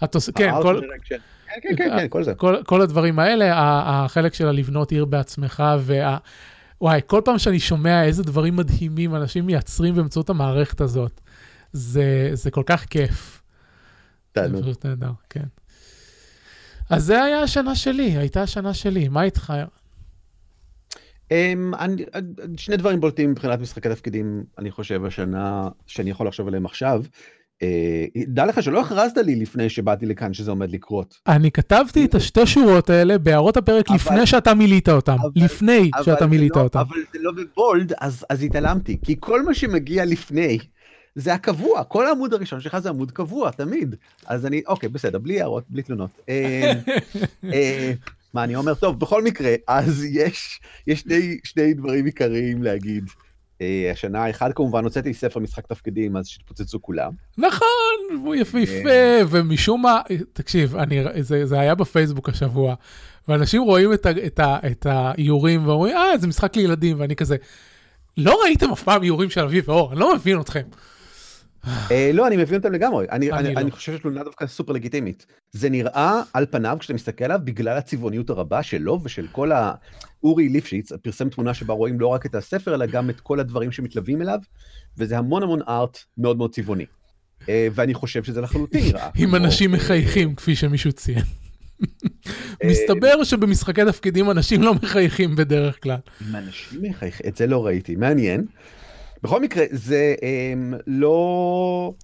התוס... 0.00 0.30
כן, 0.30 0.50
כל... 0.62 0.80
כן, 1.04 1.16
כן, 1.62 1.76
כן, 1.76 1.98
כן, 1.98 2.08
כל 2.08 2.24
זה. 2.24 2.34
כל, 2.34 2.56
כל 2.66 2.80
הדברים 2.80 3.18
האלה, 3.18 3.52
החלק 3.86 4.34
של 4.34 4.48
הלבנות 4.48 4.90
עיר 4.90 5.04
בעצמך, 5.04 5.62
וה... 5.80 6.16
וואי, 6.80 7.00
כל 7.06 7.20
פעם 7.24 7.38
שאני 7.38 7.60
שומע 7.60 8.04
איזה 8.04 8.22
דברים 8.22 8.56
מדהימים 8.56 9.14
אנשים 9.14 9.46
מייצרים 9.46 9.94
באמצעות 9.94 10.30
המערכת 10.30 10.80
הזאת, 10.80 11.20
זה, 11.72 12.30
זה 12.32 12.50
כל 12.50 12.62
כך 12.66 12.84
כיף. 12.84 13.42
תענו. 14.32 14.56
זה 14.56 14.62
פשוט 14.62 14.86
נהדר, 14.86 15.12
כן. 15.30 15.44
אז 16.90 17.04
זה 17.04 17.22
היה 17.24 17.40
השנה 17.40 17.74
שלי, 17.74 18.16
הייתה 18.16 18.42
השנה 18.42 18.74
שלי, 18.74 19.08
מה 19.08 19.22
איתך? 19.22 19.52
Um, 21.28 21.76
אני, 21.78 22.04
שני 22.56 22.76
דברים 22.76 23.00
בולטים 23.00 23.30
מבחינת 23.30 23.60
משחקי 23.60 23.88
תפקידים, 23.88 24.44
אני 24.58 24.70
חושב, 24.70 25.04
השנה, 25.04 25.68
שאני 25.86 26.10
יכול 26.10 26.26
לחשוב 26.26 26.48
עליהם 26.48 26.66
עכשיו. 26.66 27.02
אה, 27.62 28.04
דע 28.26 28.46
לך 28.46 28.62
שלא 28.62 28.80
הכרזת 28.80 29.16
לי 29.16 29.36
לפני 29.36 29.68
שבאתי 29.68 30.06
לכאן 30.06 30.34
שזה 30.34 30.50
עומד 30.50 30.70
לקרות. 30.70 31.14
אני 31.26 31.50
כתבתי 31.50 32.04
את 32.04 32.14
השתי 32.14 32.46
שורות 32.46 32.90
האלה 32.90 33.18
בהערות 33.18 33.56
הפרק 33.56 33.88
אבל, 33.88 33.96
לפני 33.96 34.26
שאתה 34.26 34.54
מילאת 34.54 34.88
אותם. 34.88 35.16
אבל, 35.20 35.30
לפני 35.34 35.90
אבל 35.94 36.04
שאתה 36.04 36.26
מילאת 36.26 36.56
לא, 36.56 36.60
אותם. 36.60 36.78
אבל 36.78 36.96
זה 37.12 37.18
לא 37.22 37.32
בבולד, 37.32 37.92
אז, 38.00 38.24
אז 38.30 38.42
התעלמתי. 38.42 38.98
כי 39.02 39.16
כל 39.20 39.42
מה 39.42 39.54
שמגיע 39.54 40.04
לפני, 40.04 40.58
זה 41.14 41.34
הקבוע. 41.34 41.84
כל 41.84 42.06
העמוד 42.06 42.34
הראשון 42.34 42.60
שלך 42.60 42.78
זה 42.78 42.88
עמוד 42.88 43.10
קבוע, 43.10 43.50
תמיד. 43.50 43.94
אז 44.26 44.46
אני, 44.46 44.62
אוקיי, 44.66 44.88
בסדר, 44.88 45.18
בלי 45.18 45.40
הערות, 45.40 45.64
בלי 45.68 45.82
תלונות. 45.82 46.10
אה, 46.28 46.72
אה, 47.52 47.92
מה 48.34 48.44
אני 48.44 48.56
אומר? 48.56 48.74
טוב, 48.74 49.00
בכל 49.00 49.22
מקרה, 49.22 49.54
אז 49.68 50.04
יש, 50.04 50.60
יש 50.86 51.00
שני, 51.00 51.38
שני 51.44 51.74
דברים 51.74 52.04
עיקריים 52.04 52.62
להגיד. 52.62 53.04
אה, 53.60 53.90
השנה, 53.92 54.30
אחד 54.30 54.52
כמובן, 54.52 54.84
הוצאתי 54.84 55.14
ספר 55.14 55.40
משחק 55.40 55.66
תפקידים, 55.66 56.16
אז 56.16 56.26
שהתפוצצו 56.26 56.82
כולם. 56.82 57.12
נכון, 57.38 58.24
הוא 58.24 58.34
יפהפה, 58.34 59.24
ומשום 59.30 59.82
מה, 59.82 60.00
תקשיב, 60.32 60.76
אני, 60.76 61.04
זה, 61.20 61.46
זה 61.46 61.60
היה 61.60 61.74
בפייסבוק 61.74 62.28
השבוע, 62.28 62.74
ואנשים 63.28 63.62
רואים 63.62 63.92
את, 63.92 64.06
ה, 64.06 64.10
את, 64.10 64.38
ה, 64.38 64.58
את 64.70 64.86
האיורים 64.86 65.68
ואומרים, 65.68 65.96
אה, 65.96 66.18
זה 66.18 66.26
משחק 66.26 66.56
לילדים, 66.56 67.00
ואני 67.00 67.16
כזה, 67.16 67.36
לא 68.16 68.40
ראיתם 68.44 68.70
אף 68.70 68.82
פעם 68.82 69.02
איורים 69.02 69.30
של 69.30 69.40
אביב 69.40 69.68
ואור, 69.68 69.92
אני 69.92 70.00
לא 70.00 70.14
מבין 70.14 70.40
אתכם. 70.40 70.62
אה, 71.90 72.10
לא, 72.14 72.26
אני 72.26 72.36
מבין 72.36 72.58
אותם 72.58 72.72
לגמרי. 72.72 73.06
אני, 73.10 73.32
אני, 73.32 73.56
אני 73.56 73.70
לא. 73.70 73.70
חושב 73.70 73.96
שתלונה 73.96 74.24
דווקא 74.24 74.46
סופר 74.46 74.72
לגיטימית. 74.72 75.26
זה 75.52 75.70
נראה 75.70 76.22
על 76.32 76.46
פניו, 76.50 76.76
כשאתה 76.80 76.94
מסתכל 76.94 77.24
עליו, 77.24 77.40
בגלל 77.44 77.76
הצבעוניות 77.76 78.30
הרבה 78.30 78.62
שלו 78.62 79.00
ושל 79.04 79.26
כל 79.32 79.52
ה... 79.52 79.72
אורי 80.24 80.48
ליפשיץ 80.48 80.92
פרסם 80.92 81.28
תמונה 81.28 81.54
שבה 81.54 81.74
רואים 81.74 82.00
לא 82.00 82.06
רק 82.06 82.26
את 82.26 82.34
הספר, 82.34 82.74
אלא 82.74 82.86
גם 82.86 83.10
את 83.10 83.20
כל 83.20 83.40
הדברים 83.40 83.72
שמתלווים 83.72 84.22
אליו, 84.22 84.38
וזה 84.98 85.18
המון 85.18 85.42
המון 85.42 85.60
ארט 85.68 85.98
מאוד 86.18 86.36
מאוד 86.36 86.54
צבעוני. 86.54 86.84
אה, 87.48 87.68
ואני 87.74 87.94
חושב 87.94 88.24
שזה 88.24 88.40
לחלוטין 88.40 88.84
נראה. 88.84 89.10
עם 89.16 89.34
אנשים 89.34 89.72
מחייכים, 89.72 90.34
כפי 90.34 90.56
שמישהו 90.56 90.92
ציין. 90.92 91.24
אה, 92.64 92.68
מסתבר 92.70 93.24
שבמשחקי 93.24 93.84
תפקידים 93.84 94.30
אנשים 94.30 94.62
לא 94.62 94.74
מחייכים 94.74 95.36
בדרך 95.36 95.82
כלל. 95.82 95.98
עם 96.28 96.36
אנשים 96.36 96.82
מחייכים? 96.82 97.26
את 97.28 97.36
זה 97.36 97.46
לא 97.46 97.66
ראיתי, 97.66 97.96
מעניין. 97.96 98.46
בכל 99.24 99.40
מקרה, 99.40 99.64
זה 99.70 100.14
um, 100.20 100.76
לא... 100.86 101.94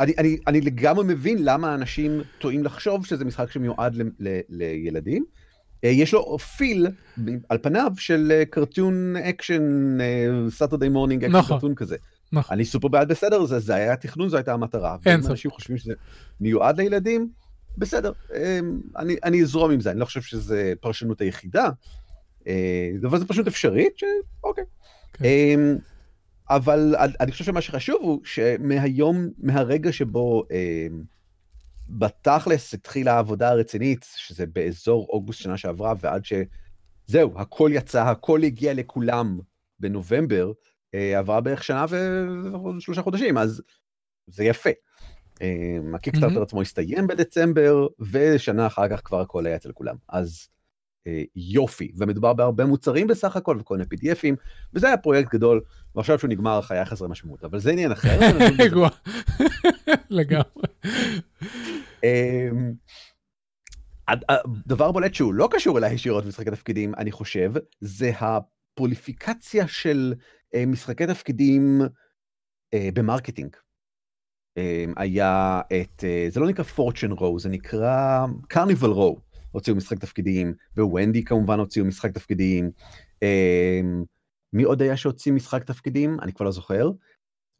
אני, 0.00 0.12
אני, 0.18 0.36
אני 0.46 0.60
לגמרי 0.60 1.04
מבין 1.04 1.44
למה 1.44 1.74
אנשים 1.74 2.22
טועים 2.38 2.64
לחשוב 2.64 3.06
שזה 3.06 3.24
משחק 3.24 3.50
שמיועד 3.50 3.94
ל, 3.94 4.02
ל, 4.18 4.40
לילדים. 4.48 5.24
Uh, 5.24 5.86
יש 5.86 6.14
לו 6.14 6.38
feel 6.38 6.86
על 7.48 7.58
פניו 7.58 7.92
של 7.96 8.42
cartoon 8.50 9.16
action, 9.16 9.98
Saturday 10.50 10.88
morning 10.88 11.24
action 11.24 11.42
cartoon 11.48 11.74
כזה. 11.74 11.96
נכון. 12.32 12.54
אני 12.56 12.64
סופר 12.64 12.88
בעד 12.88 13.08
בסדר, 13.08 13.44
זה, 13.44 13.58
זה 13.58 13.74
היה 13.74 13.92
התכנון, 13.92 14.28
זו 14.28 14.36
הייתה 14.36 14.52
המטרה. 14.52 14.96
אין 15.06 15.22
סוף. 15.22 15.30
אנשים 15.30 15.50
חושבים 15.50 15.78
שזה 15.78 15.92
מיועד 16.40 16.80
לילדים, 16.80 17.28
בסדר, 17.78 18.12
um, 18.30 18.34
אני, 18.96 19.16
אני 19.24 19.42
אזרום 19.42 19.70
עם 19.70 19.80
זה, 19.80 19.90
אני 19.90 20.00
לא 20.00 20.04
חושב 20.04 20.22
שזה 20.22 20.72
פרשנות 20.80 21.20
היחידה, 21.20 21.68
uh, 22.40 22.46
אבל 23.06 23.18
זה 23.18 23.26
פשוט 23.26 23.46
אפשרית, 23.46 23.92
שאוקיי. 23.98 24.64
כן. 25.12 25.24
אבל 26.50 26.94
אני 27.20 27.32
חושב 27.32 27.44
שמה 27.44 27.60
שחשוב 27.60 28.02
הוא 28.02 28.20
שמהיום, 28.24 29.28
מהרגע 29.38 29.92
שבו 29.92 30.44
אה, 30.50 30.86
בתכלס 31.88 32.74
התחילה 32.74 33.14
העבודה 33.14 33.48
הרצינית, 33.48 34.06
שזה 34.16 34.46
באזור 34.46 35.06
אוגוסט 35.08 35.40
שנה 35.40 35.56
שעברה, 35.56 35.94
ועד 36.00 36.22
שזהו, 36.24 37.32
הכל 37.36 37.70
יצא, 37.74 38.04
הכל 38.04 38.42
הגיע 38.42 38.74
לכולם 38.74 39.38
בנובמבר, 39.80 40.52
אה, 40.94 41.18
עברה 41.18 41.40
בערך 41.40 41.64
שנה 41.64 41.84
ושלושה 42.78 43.02
חודשים, 43.02 43.38
אז 43.38 43.62
זה 44.26 44.44
יפה. 44.44 44.70
אה, 45.42 45.78
הקיקסטארטר 45.94 46.40
mm-hmm. 46.40 46.42
עצמו 46.42 46.62
הסתיים 46.62 47.06
בדצמבר, 47.06 47.86
ושנה 48.12 48.66
אחר 48.66 48.88
כך 48.88 49.00
כבר 49.04 49.20
הכל 49.20 49.46
היה 49.46 49.56
אצל 49.56 49.72
כולם. 49.72 49.96
אז 50.08 50.48
יופי, 51.36 51.92
ומדובר 51.96 52.32
בהרבה 52.32 52.64
מוצרים 52.64 53.06
בסך 53.06 53.36
הכל 53.36 53.56
וכל 53.60 53.76
מיני 53.76 53.88
PDFים, 53.94 54.34
וזה 54.74 54.86
היה 54.86 54.96
פרויקט 54.96 55.34
גדול, 55.34 55.60
ועכשיו 55.94 56.18
שהוא 56.18 56.30
נגמר 56.30 56.60
היה 56.70 56.84
חסר 56.84 57.06
משמעות, 57.06 57.44
אבל 57.44 57.58
זה 57.58 57.70
עניין 57.70 57.92
אחר. 57.92 58.18
לגמרי. 60.10 60.64
אמ, 62.04 62.72
הדבר 64.08 64.92
בולט 64.92 65.14
שהוא 65.14 65.34
לא 65.34 65.48
קשור 65.50 65.78
אליי 65.78 65.94
ישירות 65.94 66.24
במשחקי 66.24 66.50
תפקידים, 66.50 66.94
אני 66.94 67.12
חושב, 67.12 67.52
זה 67.80 68.10
הפוליפיקציה 68.20 69.68
של 69.68 70.14
אה, 70.54 70.66
משחקי 70.66 71.06
תפקידים 71.06 71.80
אה, 72.74 72.88
ב 72.94 73.00
marketing. 73.00 73.56
אמ, 74.56 74.94
היה 74.96 75.60
את, 75.80 76.04
זה 76.28 76.40
לא 76.40 76.48
נקרא 76.48 76.64
פורצ'ן 76.64 77.12
רו, 77.12 77.38
זה 77.38 77.48
נקרא 77.48 78.26
קרניבל 78.48 78.90
רו. 78.90 79.27
הוציאו 79.50 79.76
משחק 79.76 79.98
תפקידים, 79.98 80.54
וונדי 80.76 81.24
כמובן 81.24 81.58
הוציאו 81.58 81.84
משחק 81.84 82.12
תפקידים. 82.14 82.70
אמ, 83.22 84.04
מי 84.52 84.62
עוד 84.62 84.82
היה 84.82 84.96
שהוציא 84.96 85.32
משחק 85.32 85.64
תפקידים? 85.64 86.20
אני 86.20 86.32
כבר 86.32 86.44
לא 86.44 86.52
זוכר. 86.52 86.90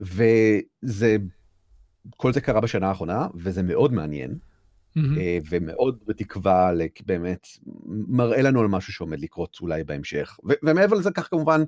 וזה, 0.00 1.16
כל 2.16 2.32
זה 2.32 2.40
קרה 2.40 2.60
בשנה 2.60 2.88
האחרונה, 2.88 3.26
וזה 3.34 3.62
מאוד 3.62 3.92
מעניין. 3.92 4.38
Mm-hmm. 4.98 5.46
ומאוד 5.50 5.98
בתקווה, 6.06 6.70
באמת, 7.06 7.46
מראה 7.86 8.42
לנו 8.42 8.60
על 8.60 8.66
משהו 8.66 8.92
שעומד 8.92 9.20
לקרות 9.20 9.56
אולי 9.60 9.84
בהמשך. 9.84 10.38
ו- 10.48 10.52
ומעבר 10.62 10.96
לזה, 10.96 11.10
כך 11.10 11.30
כמובן, 11.30 11.62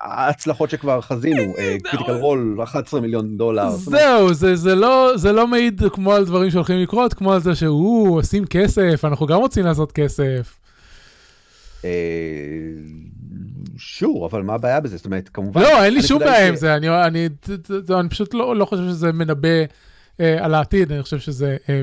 ההצלחות 0.00 0.70
שכבר 0.70 1.00
חזינו, 1.00 1.54
Critical 1.82 2.12
Role, 2.12 2.58
11 2.62 3.00
מיליון 3.00 3.36
דולר. 3.36 3.70
זהו, 3.70 4.34
זה, 4.34 4.56
זה, 4.56 4.74
לא, 4.74 5.12
זה 5.16 5.32
לא 5.32 5.46
מעיד 5.46 5.82
כמו 5.92 6.12
על 6.12 6.24
דברים 6.24 6.50
שהולכים 6.50 6.78
לקרות, 6.78 7.14
כמו 7.14 7.32
על 7.32 7.40
זה 7.40 7.54
שהוא, 7.54 8.18
עושים 8.18 8.44
כסף, 8.44 9.04
אנחנו 9.04 9.26
גם 9.26 9.38
רוצים 9.38 9.64
לעשות 9.64 9.92
כסף. 9.92 10.58
אה, 11.84 11.90
sure, 13.76 14.26
אבל 14.26 14.42
מה 14.42 14.54
הבעיה 14.54 14.80
בזה? 14.80 14.96
זאת 14.96 15.06
אומרת, 15.06 15.28
כמובן... 15.28 15.60
לא, 15.60 15.84
אין 15.84 15.94
לי 15.94 16.02
שום 16.02 16.18
בעיה 16.18 16.48
עם 16.48 16.56
זה, 16.56 16.74
אני, 16.74 16.88
אני, 16.88 17.28
אני 17.90 18.08
פשוט 18.08 18.34
לא, 18.34 18.56
לא 18.56 18.64
חושב 18.64 18.82
שזה 18.88 19.12
מנבא 19.12 19.48
אה, 20.20 20.44
על 20.44 20.54
העתיד, 20.54 20.92
אני 20.92 21.02
חושב 21.02 21.18
שזה 21.18 21.56
אה, 21.68 21.82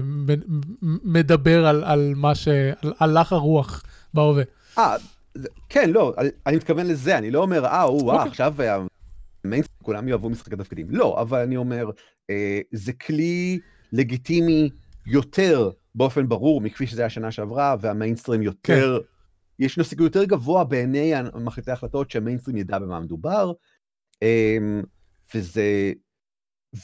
מדבר 0.81 1.67
על, 1.67 1.83
על 1.83 2.13
מה 2.15 2.35
ש... 2.35 2.47
על 2.81 2.93
הלך 2.99 3.33
הרוח 3.33 3.83
בהווה. 4.13 4.43
אה, 4.77 4.95
כן, 5.69 5.89
לא, 5.89 6.13
אני 6.45 6.55
מתכוון 6.55 6.87
לזה, 6.87 7.17
אני 7.17 7.31
לא 7.31 7.39
אומר, 7.41 7.65
אה, 7.65 7.83
או, 7.83 8.11
אה, 8.11 8.15
אוקיי. 8.15 8.29
עכשיו 8.29 8.55
המיינסטרים 9.43 9.79
כולם 9.83 10.07
יאהבו 10.07 10.29
משחקי 10.29 10.55
תפקידים. 10.55 10.87
לא, 10.89 11.21
אבל 11.21 11.41
אני 11.41 11.57
אומר, 11.57 11.89
אה, 12.29 12.61
זה 12.71 12.93
כלי 12.93 13.59
לגיטימי 13.91 14.69
יותר 15.05 15.69
באופן 15.95 16.29
ברור 16.29 16.61
מכפי 16.61 16.87
שזה 16.87 17.01
היה 17.01 17.09
שנה 17.09 17.31
שעברה, 17.31 17.75
והמיינסטרים 17.81 18.41
יותר 18.41 18.99
יש 19.59 19.77
לו 19.77 19.83
סיכוי 19.83 20.05
יותר 20.05 20.23
גבוה 20.23 20.63
בעיני 20.63 21.13
מחליטי 21.35 21.71
ההחלטות 21.71 22.11
שהמיינסטרים 22.11 22.57
ידע 22.57 22.79
במה 22.79 22.99
מדובר, 22.99 23.51
אמ, 24.21 24.81
וזה, 25.35 25.93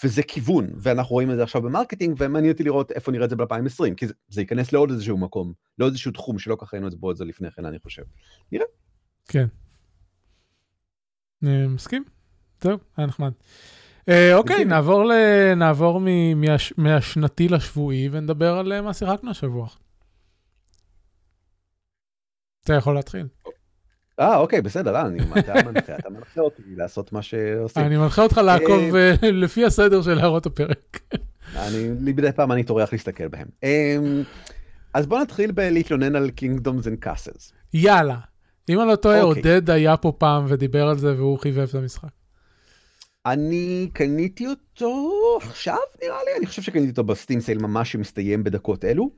וזה 0.03 0.23
כיוון, 0.23 0.67
ואנחנו 0.77 1.13
רואים 1.13 1.31
את 1.31 1.35
זה 1.35 1.43
עכשיו 1.43 1.61
ב 1.61 1.66
marketing, 1.66 2.15
ומעניין 2.19 2.51
אותי 2.51 2.63
לראות 2.63 2.91
איפה 2.91 3.11
נראה 3.11 3.25
את 3.25 3.29
זה 3.29 3.35
ב-2020, 3.35 3.95
כי 3.97 4.07
זה, 4.07 4.13
זה 4.29 4.41
ייכנס 4.41 4.73
לעוד 4.73 4.91
איזשהו 4.91 5.17
מקום, 5.17 5.53
לעוד 5.79 5.91
איזשהו 5.91 6.11
תחום 6.11 6.39
שלא 6.39 6.57
ככה 6.59 6.77
היינו 6.77 6.87
את 6.87 6.95
בו 6.95 7.11
את 7.11 7.17
זה 7.17 7.25
לפני 7.25 7.51
כן, 7.51 7.65
אני 7.65 7.79
חושב. 7.79 8.03
נראה. 8.51 8.65
כן. 9.27 9.45
אה, 11.45 11.67
מסכים? 11.67 12.03
זהו, 12.61 12.77
היה 12.97 13.07
נחמד. 13.07 13.31
אה, 14.09 14.35
אוקיי, 14.35 14.65
נעבור, 14.65 15.05
ל... 15.05 15.11
נעבור 15.55 15.99
מ... 15.99 16.41
מהש... 16.41 16.73
מהשנתי 16.77 17.47
לשבועי 17.47 18.09
ונדבר 18.11 18.53
על 18.57 18.73
אה, 18.73 18.81
מה 18.81 18.93
שיחקנו 18.93 19.31
השבוע. 19.31 19.67
אתה 22.63 22.73
יכול 22.73 22.95
להתחיל. 22.95 23.27
אה, 24.21 24.37
אוקיי, 24.37 24.61
בסדר, 24.61 24.95
אה, 24.95 25.01
אני, 25.01 25.19
אתה 25.39 25.53
מנחה, 25.65 25.95
אתה 25.95 26.09
מנחה 26.09 26.41
אותי 26.41 26.61
לעשות 26.75 27.13
מה 27.13 27.21
שעושים. 27.21 27.83
אני 27.83 27.97
מנחה 27.97 28.23
אותך 28.23 28.37
לעקוב 28.37 28.95
אה, 28.95 29.13
לפי 29.21 29.65
הסדר 29.65 30.01
של 30.01 30.19
הערות 30.19 30.45
הפרק. 30.45 30.99
אני, 31.55 31.89
מדי 31.99 32.31
פעם 32.31 32.51
אני 32.51 32.63
טורח 32.63 32.91
להסתכל 32.91 33.27
בהם. 33.27 33.47
אמ, 33.63 34.23
אז 34.93 35.07
בוא 35.07 35.19
נתחיל 35.19 35.51
בלהתלונן 35.51 36.15
על 36.15 36.29
Kingdoms 36.41 36.83
and 36.85 37.07
Castles. 37.07 37.53
יאללה. 37.73 38.17
אם 38.69 38.81
אני 38.81 38.87
לא 38.87 38.95
טועה, 38.95 39.21
אוקיי. 39.21 39.41
עודד 39.41 39.69
היה 39.69 39.97
פה 39.97 40.13
פעם 40.17 40.45
ודיבר 40.47 40.87
על 40.87 40.97
זה 40.97 41.15
והוא 41.15 41.39
חיבב 41.39 41.67
את 41.69 41.75
המשחק. 41.75 42.09
אני 43.25 43.89
קניתי 43.93 44.47
אותו 44.47 45.11
עכשיו 45.37 45.77
נראה 46.03 46.17
לי, 46.25 46.37
אני 46.37 46.45
חושב 46.45 46.61
שקניתי 46.61 46.89
אותו 46.89 47.03
בסטים 47.03 47.39
סייל 47.39 47.57
ממש 47.57 47.91
שמסתיים 47.91 48.43
בדקות 48.43 48.85
אלו, 48.85 49.11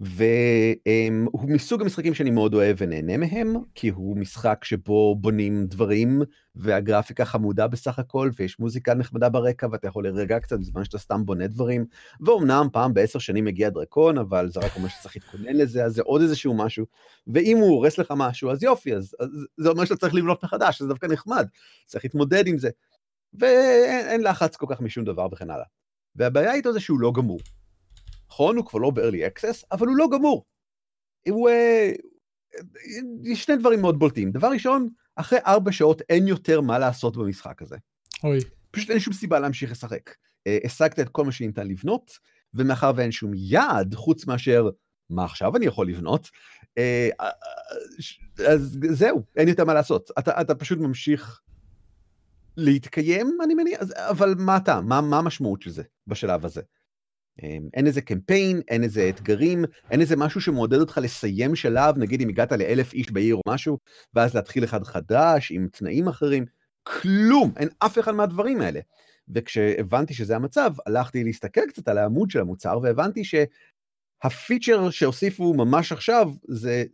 והוא 0.00 1.48
מסוג 1.48 1.82
המשחקים 1.82 2.14
שאני 2.14 2.30
מאוד 2.30 2.54
אוהב 2.54 2.76
ונהנה 2.80 3.16
מהם, 3.16 3.54
כי 3.74 3.88
הוא 3.88 4.16
משחק 4.16 4.64
שבו 4.64 5.16
בונים 5.16 5.66
דברים 5.66 6.22
והגרפיקה 6.54 7.24
חמודה 7.24 7.66
בסך 7.66 7.98
הכל, 7.98 8.30
ויש 8.38 8.58
מוזיקה 8.58 8.94
נחמדה 8.94 9.28
ברקע 9.28 9.66
ואתה 9.72 9.88
יכול 9.88 10.04
להירגע 10.04 10.40
קצת 10.40 10.58
בזמן 10.58 10.84
שאתה 10.84 10.98
סתם 10.98 11.26
בונה 11.26 11.46
דברים, 11.46 11.84
ואומנם 12.20 12.68
פעם 12.72 12.94
בעשר 12.94 13.18
שנים 13.18 13.44
מגיע 13.44 13.68
דרקון, 13.68 14.18
אבל 14.18 14.50
זה 14.50 14.60
רק 14.60 14.76
אומר 14.76 14.88
שצריך 14.88 15.16
להתכונן 15.16 15.56
לזה, 15.56 15.84
אז 15.84 15.94
זה 15.94 16.02
עוד 16.02 16.22
איזשהו 16.22 16.54
משהו, 16.54 16.86
ואם 17.26 17.56
הוא 17.56 17.68
הורס 17.68 17.98
לך 17.98 18.14
משהו 18.16 18.50
אז 18.50 18.62
יופי, 18.62 18.94
אז, 18.94 19.16
אז 19.20 19.46
זה 19.56 19.68
אומר 19.68 19.84
שאתה 19.84 19.96
צריך 19.96 20.14
לבנות 20.14 20.44
מחדש, 20.44 20.82
זה 20.82 20.88
דווקא 20.88 21.06
נחמד, 21.06 21.46
צריך 21.86 22.04
להתמודד 22.04 22.46
עם 22.46 22.58
זה. 22.58 22.70
ואין 23.34 24.20
לחץ 24.20 24.56
כל 24.56 24.66
כך 24.68 24.80
משום 24.80 25.04
דבר 25.04 25.28
וכן 25.32 25.50
הלאה. 25.50 25.64
והבעיה 26.16 26.54
איתו 26.54 26.72
זה 26.72 26.80
שהוא 26.80 27.00
לא 27.00 27.12
גמור. 27.12 27.40
נכון, 28.30 28.56
הוא 28.56 28.66
כבר 28.66 28.78
לא 28.78 28.90
ב-early 28.90 29.40
access, 29.40 29.66
אבל 29.72 29.86
הוא 29.86 29.96
לא 29.96 30.06
גמור. 30.12 30.44
הוא... 31.28 31.48
אה, 31.48 31.92
יש 33.22 33.44
שני 33.44 33.56
דברים 33.56 33.80
מאוד 33.80 33.98
בולטים. 33.98 34.30
דבר 34.30 34.48
ראשון, 34.48 34.88
אחרי 35.16 35.38
ארבע 35.46 35.72
שעות 35.72 36.02
אין 36.08 36.28
יותר 36.28 36.60
מה 36.60 36.78
לעשות 36.78 37.16
במשחק 37.16 37.62
הזה. 37.62 37.76
אוי. 38.24 38.38
פשוט 38.70 38.90
אין 38.90 39.00
שום 39.00 39.12
סיבה 39.12 39.38
להמשיך 39.38 39.70
לשחק. 39.70 40.14
אה, 40.46 40.58
השגת 40.64 40.98
את 40.98 41.08
כל 41.08 41.24
מה 41.24 41.32
שניתן 41.32 41.66
לבנות, 41.66 42.18
ומאחר 42.54 42.92
ואין 42.96 43.12
שום 43.12 43.32
יעד, 43.34 43.94
חוץ 43.94 44.26
מאשר 44.26 44.68
מה 45.10 45.24
עכשיו 45.24 45.56
אני 45.56 45.66
יכול 45.66 45.88
לבנות, 45.88 46.30
אה, 46.78 47.08
אז 48.48 48.78
זהו, 48.90 49.22
אין 49.36 49.48
יותר 49.48 49.64
מה 49.64 49.74
לעשות. 49.74 50.10
אתה, 50.18 50.40
אתה 50.40 50.54
פשוט 50.54 50.78
ממשיך 50.78 51.40
להתקיים, 52.58 53.38
אני 53.44 53.54
מניח, 53.54 53.80
אבל 53.96 54.34
מה 54.38 54.56
אתה? 54.56 54.80
מה, 54.80 55.00
מה 55.00 55.18
המשמעות 55.18 55.62
של 55.62 55.70
זה 55.70 55.82
בשלב 56.06 56.44
הזה? 56.44 56.62
אמ, 57.42 57.68
אין 57.74 57.86
איזה 57.86 58.00
קמפיין, 58.00 58.60
אין 58.68 58.82
איזה 58.82 59.08
אתגרים, 59.08 59.64
אין 59.90 60.00
איזה 60.00 60.16
משהו 60.16 60.40
שמעודד 60.40 60.78
אותך 60.80 61.00
לסיים 61.02 61.56
שלב, 61.56 61.98
נגיד 61.98 62.20
אם 62.20 62.28
הגעת 62.28 62.52
לאלף 62.52 62.92
איש 62.92 63.12
בעיר 63.12 63.34
או 63.34 63.40
משהו, 63.46 63.78
ואז 64.14 64.34
להתחיל 64.34 64.64
אחד 64.64 64.84
חדש 64.84 65.50
עם 65.50 65.68
תנאים 65.72 66.08
אחרים, 66.08 66.44
כלום, 66.82 67.52
אין 67.56 67.68
אף 67.78 67.98
אחד 67.98 68.12
מהדברים 68.12 68.60
האלה. 68.60 68.80
וכשהבנתי 69.34 70.14
שזה 70.14 70.36
המצב, 70.36 70.72
הלכתי 70.86 71.24
להסתכל 71.24 71.66
קצת 71.68 71.88
על 71.88 71.98
העמוד 71.98 72.30
של 72.30 72.40
המוצר, 72.40 72.78
והבנתי 72.82 73.22
שהפיצ'ר 73.24 74.90
שהוסיפו 74.90 75.54
ממש 75.54 75.92
עכשיו 75.92 76.30
זה 76.48 76.84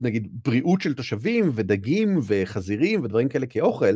נגיד 0.00 0.28
בריאות 0.44 0.80
של 0.80 0.94
תושבים 0.94 1.50
ודגים 1.54 2.18
וחזירים 2.26 3.04
ודברים 3.04 3.28
כאלה 3.28 3.46
כאוכל, 3.46 3.94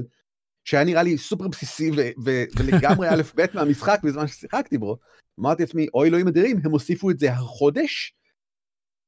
שהיה 0.69 0.85
נראה 0.85 1.03
לי 1.03 1.19
סופר 1.19 1.49
בסיסי 1.49 1.91
ולגמרי 2.25 3.09
א' 3.13 3.23
ב' 3.35 3.45
מהמשחק 3.55 4.01
בזמן 4.05 4.27
ששיחקתי 4.27 4.79
בו, 4.79 4.99
אמרתי 5.41 5.63
לעצמי, 5.63 5.87
אוי 5.95 6.09
אלוהים 6.09 6.29
אדירים, 6.29 6.61
הם 6.65 6.71
הוסיפו 6.71 7.11
את 7.11 7.19
זה 7.19 7.33
החודש, 7.33 8.17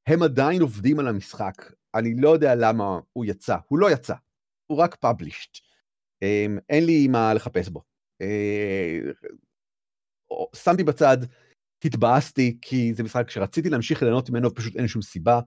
הם 0.06 0.22
עדיין 0.22 0.62
עובדים 0.62 0.98
על 0.98 1.08
המשחק. 1.08 1.72
אני 1.94 2.14
לא 2.20 2.28
יודע 2.28 2.54
למה 2.54 2.98
הוא 3.12 3.24
יצא, 3.24 3.56
הוא 3.68 3.78
לא 3.78 3.90
יצא, 3.90 4.14
הוא 4.66 4.78
רק 4.78 4.94
פאבלישט. 4.94 5.58
אמ, 6.22 6.58
אין 6.68 6.86
לי 6.86 7.08
מה 7.08 7.34
לחפש 7.34 7.68
בו. 7.68 7.82
אה, 8.22 8.98
שמתי 10.56 10.84
בצד, 10.84 11.18
התבאסתי, 11.84 12.58
כי 12.62 12.94
זה 12.94 13.02
משחק 13.02 13.30
שרציתי 13.30 13.70
להמשיך 13.70 14.02
ליהנות 14.02 14.30
ממנו, 14.30 14.54
פשוט 14.54 14.76
אין 14.76 14.88
שום 14.88 15.02
סיבה. 15.02 15.40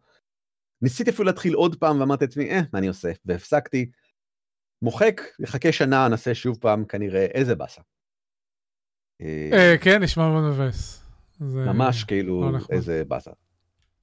ניסיתי 0.82 1.10
אפילו 1.10 1.26
להתחיל 1.26 1.54
עוד 1.54 1.76
פעם, 1.76 2.00
ואמרתי 2.00 2.26
לעצמי, 2.26 2.50
אה, 2.50 2.62
מה 2.74 2.80
אני 2.80 2.88
עושה? 2.88 3.12
והפסקתי. 3.26 3.92
מוחק, 4.84 5.22
יחכה 5.40 5.72
שנה, 5.72 6.08
נעשה 6.08 6.36
שוב 6.36 6.58
פעם 6.62 6.86
כנראה, 6.86 7.26
איזה 7.26 7.56
באסה. 7.56 7.82
אה, 9.22 9.76
כן, 9.82 10.04
נשמע 10.04 10.30
מאוד 10.30 10.44
מבאס. 10.44 11.04
ממש 11.40 12.04
כאילו, 12.04 12.52
איזה 12.70 13.04
באסה. 13.08 13.32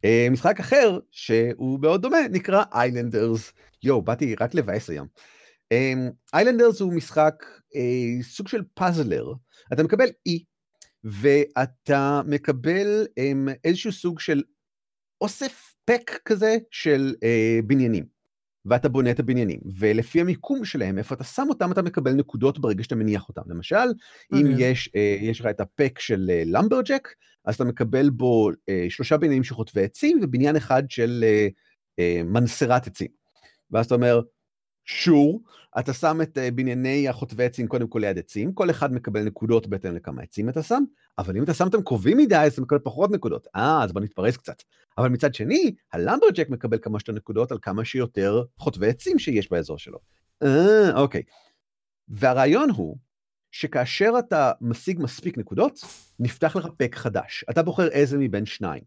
אה, 0.04 0.26
משחק 0.30 0.60
אחר, 0.60 0.98
שהוא 1.10 1.80
מאוד 1.80 2.02
דומה, 2.02 2.18
נקרא 2.30 2.62
איילנדרס. 2.72 3.52
יואו, 3.82 4.02
באתי 4.02 4.34
רק 4.40 4.54
לבאס 4.54 4.90
היום. 4.90 5.06
איילנדרס 6.34 6.80
הוא 6.80 6.92
משחק 6.92 7.44
אה, 7.76 8.22
סוג 8.22 8.48
של 8.48 8.62
פאזלר. 8.74 9.32
אתה 9.72 9.82
מקבל 9.82 10.08
אי, 10.26 10.44
ואתה 11.04 12.20
מקבל 12.26 13.06
איזשהו 13.64 13.92
סוג 13.92 14.20
של 14.20 14.42
אוסף 15.20 15.74
פק 15.84 16.18
כזה 16.24 16.56
של 16.70 17.14
בניינים. 17.64 18.19
ואתה 18.66 18.88
בונה 18.88 19.10
את 19.10 19.20
הבניינים, 19.20 19.60
ולפי 19.78 20.20
המיקום 20.20 20.64
שלהם, 20.64 20.98
איפה 20.98 21.14
אתה 21.14 21.24
שם 21.24 21.46
אותם, 21.48 21.72
אתה 21.72 21.82
מקבל 21.82 22.12
נקודות 22.12 22.58
ברגע 22.58 22.82
שאתה 22.82 22.94
מניח 22.94 23.28
אותם. 23.28 23.42
למשל, 23.46 23.86
אם 24.32 24.46
יש, 24.58 24.90
אה, 24.96 25.16
יש 25.20 25.40
לך 25.40 25.46
את 25.46 25.60
הפק 25.60 25.98
של 25.98 26.30
למברג'ק, 26.46 27.06
אה, 27.06 27.12
אז 27.44 27.54
אתה 27.54 27.64
מקבל 27.64 28.10
בו 28.10 28.50
אה, 28.68 28.86
שלושה 28.88 29.16
בניינים 29.16 29.44
של 29.44 29.54
חוטבי 29.54 29.84
עצים, 29.84 30.18
ובניין 30.22 30.56
אחד 30.56 30.82
של 30.88 31.24
מנסרת 32.24 32.86
עצים. 32.86 33.08
ואז 33.70 33.86
אתה 33.86 33.94
אומר, 33.94 34.20
שור, 34.90 35.42
אתה 35.78 35.92
שם 35.92 36.18
את 36.22 36.38
בנייני 36.54 37.08
החוטבי 37.08 37.44
עצים 37.44 37.66
קודם 37.66 37.88
כל 37.88 37.98
ליד 37.98 38.18
עצים, 38.18 38.52
כל 38.52 38.70
אחד 38.70 38.92
מקבל 38.92 39.22
נקודות 39.24 39.66
בהתאם 39.66 39.94
לכמה 39.94 40.22
עצים 40.22 40.48
אתה 40.48 40.62
שם, 40.62 40.82
אבל 41.18 41.36
אם 41.36 41.42
אתה 41.42 41.54
שם 41.54 41.64
אותם 41.64 41.82
קרובים 41.82 42.18
מדי, 42.18 42.36
אז 42.36 42.52
אתה 42.52 42.62
מקבל 42.62 42.78
פחות 42.78 43.10
נקודות. 43.10 43.46
אה, 43.56 43.84
אז 43.84 43.92
בוא 43.92 44.00
נתפרס 44.00 44.36
קצת. 44.36 44.62
אבל 44.98 45.08
מצד 45.08 45.34
שני, 45.34 45.74
הלמברג'ק 45.92 46.50
מקבל 46.50 46.78
כמה 46.82 46.98
שיותר 46.98 47.12
נקודות 47.12 47.52
על 47.52 47.58
כמה 47.62 47.84
שיותר 47.84 48.42
חוטבי 48.58 48.88
עצים 48.88 49.18
שיש 49.18 49.50
באזור 49.50 49.78
שלו. 49.78 49.98
אה, 50.42 51.00
אוקיי. 51.00 51.22
והרעיון 52.08 52.70
הוא 52.70 52.96
שכאשר 53.50 54.12
אתה 54.18 54.52
משיג 54.60 55.00
מספיק 55.02 55.38
נקודות, 55.38 55.80
נפתח 56.18 56.56
לך 56.56 56.66
פק 56.76 56.96
חדש. 56.96 57.44
אתה 57.50 57.62
בוחר 57.62 57.88
איזה 57.88 58.18
מבין 58.18 58.46
שניים. 58.46 58.82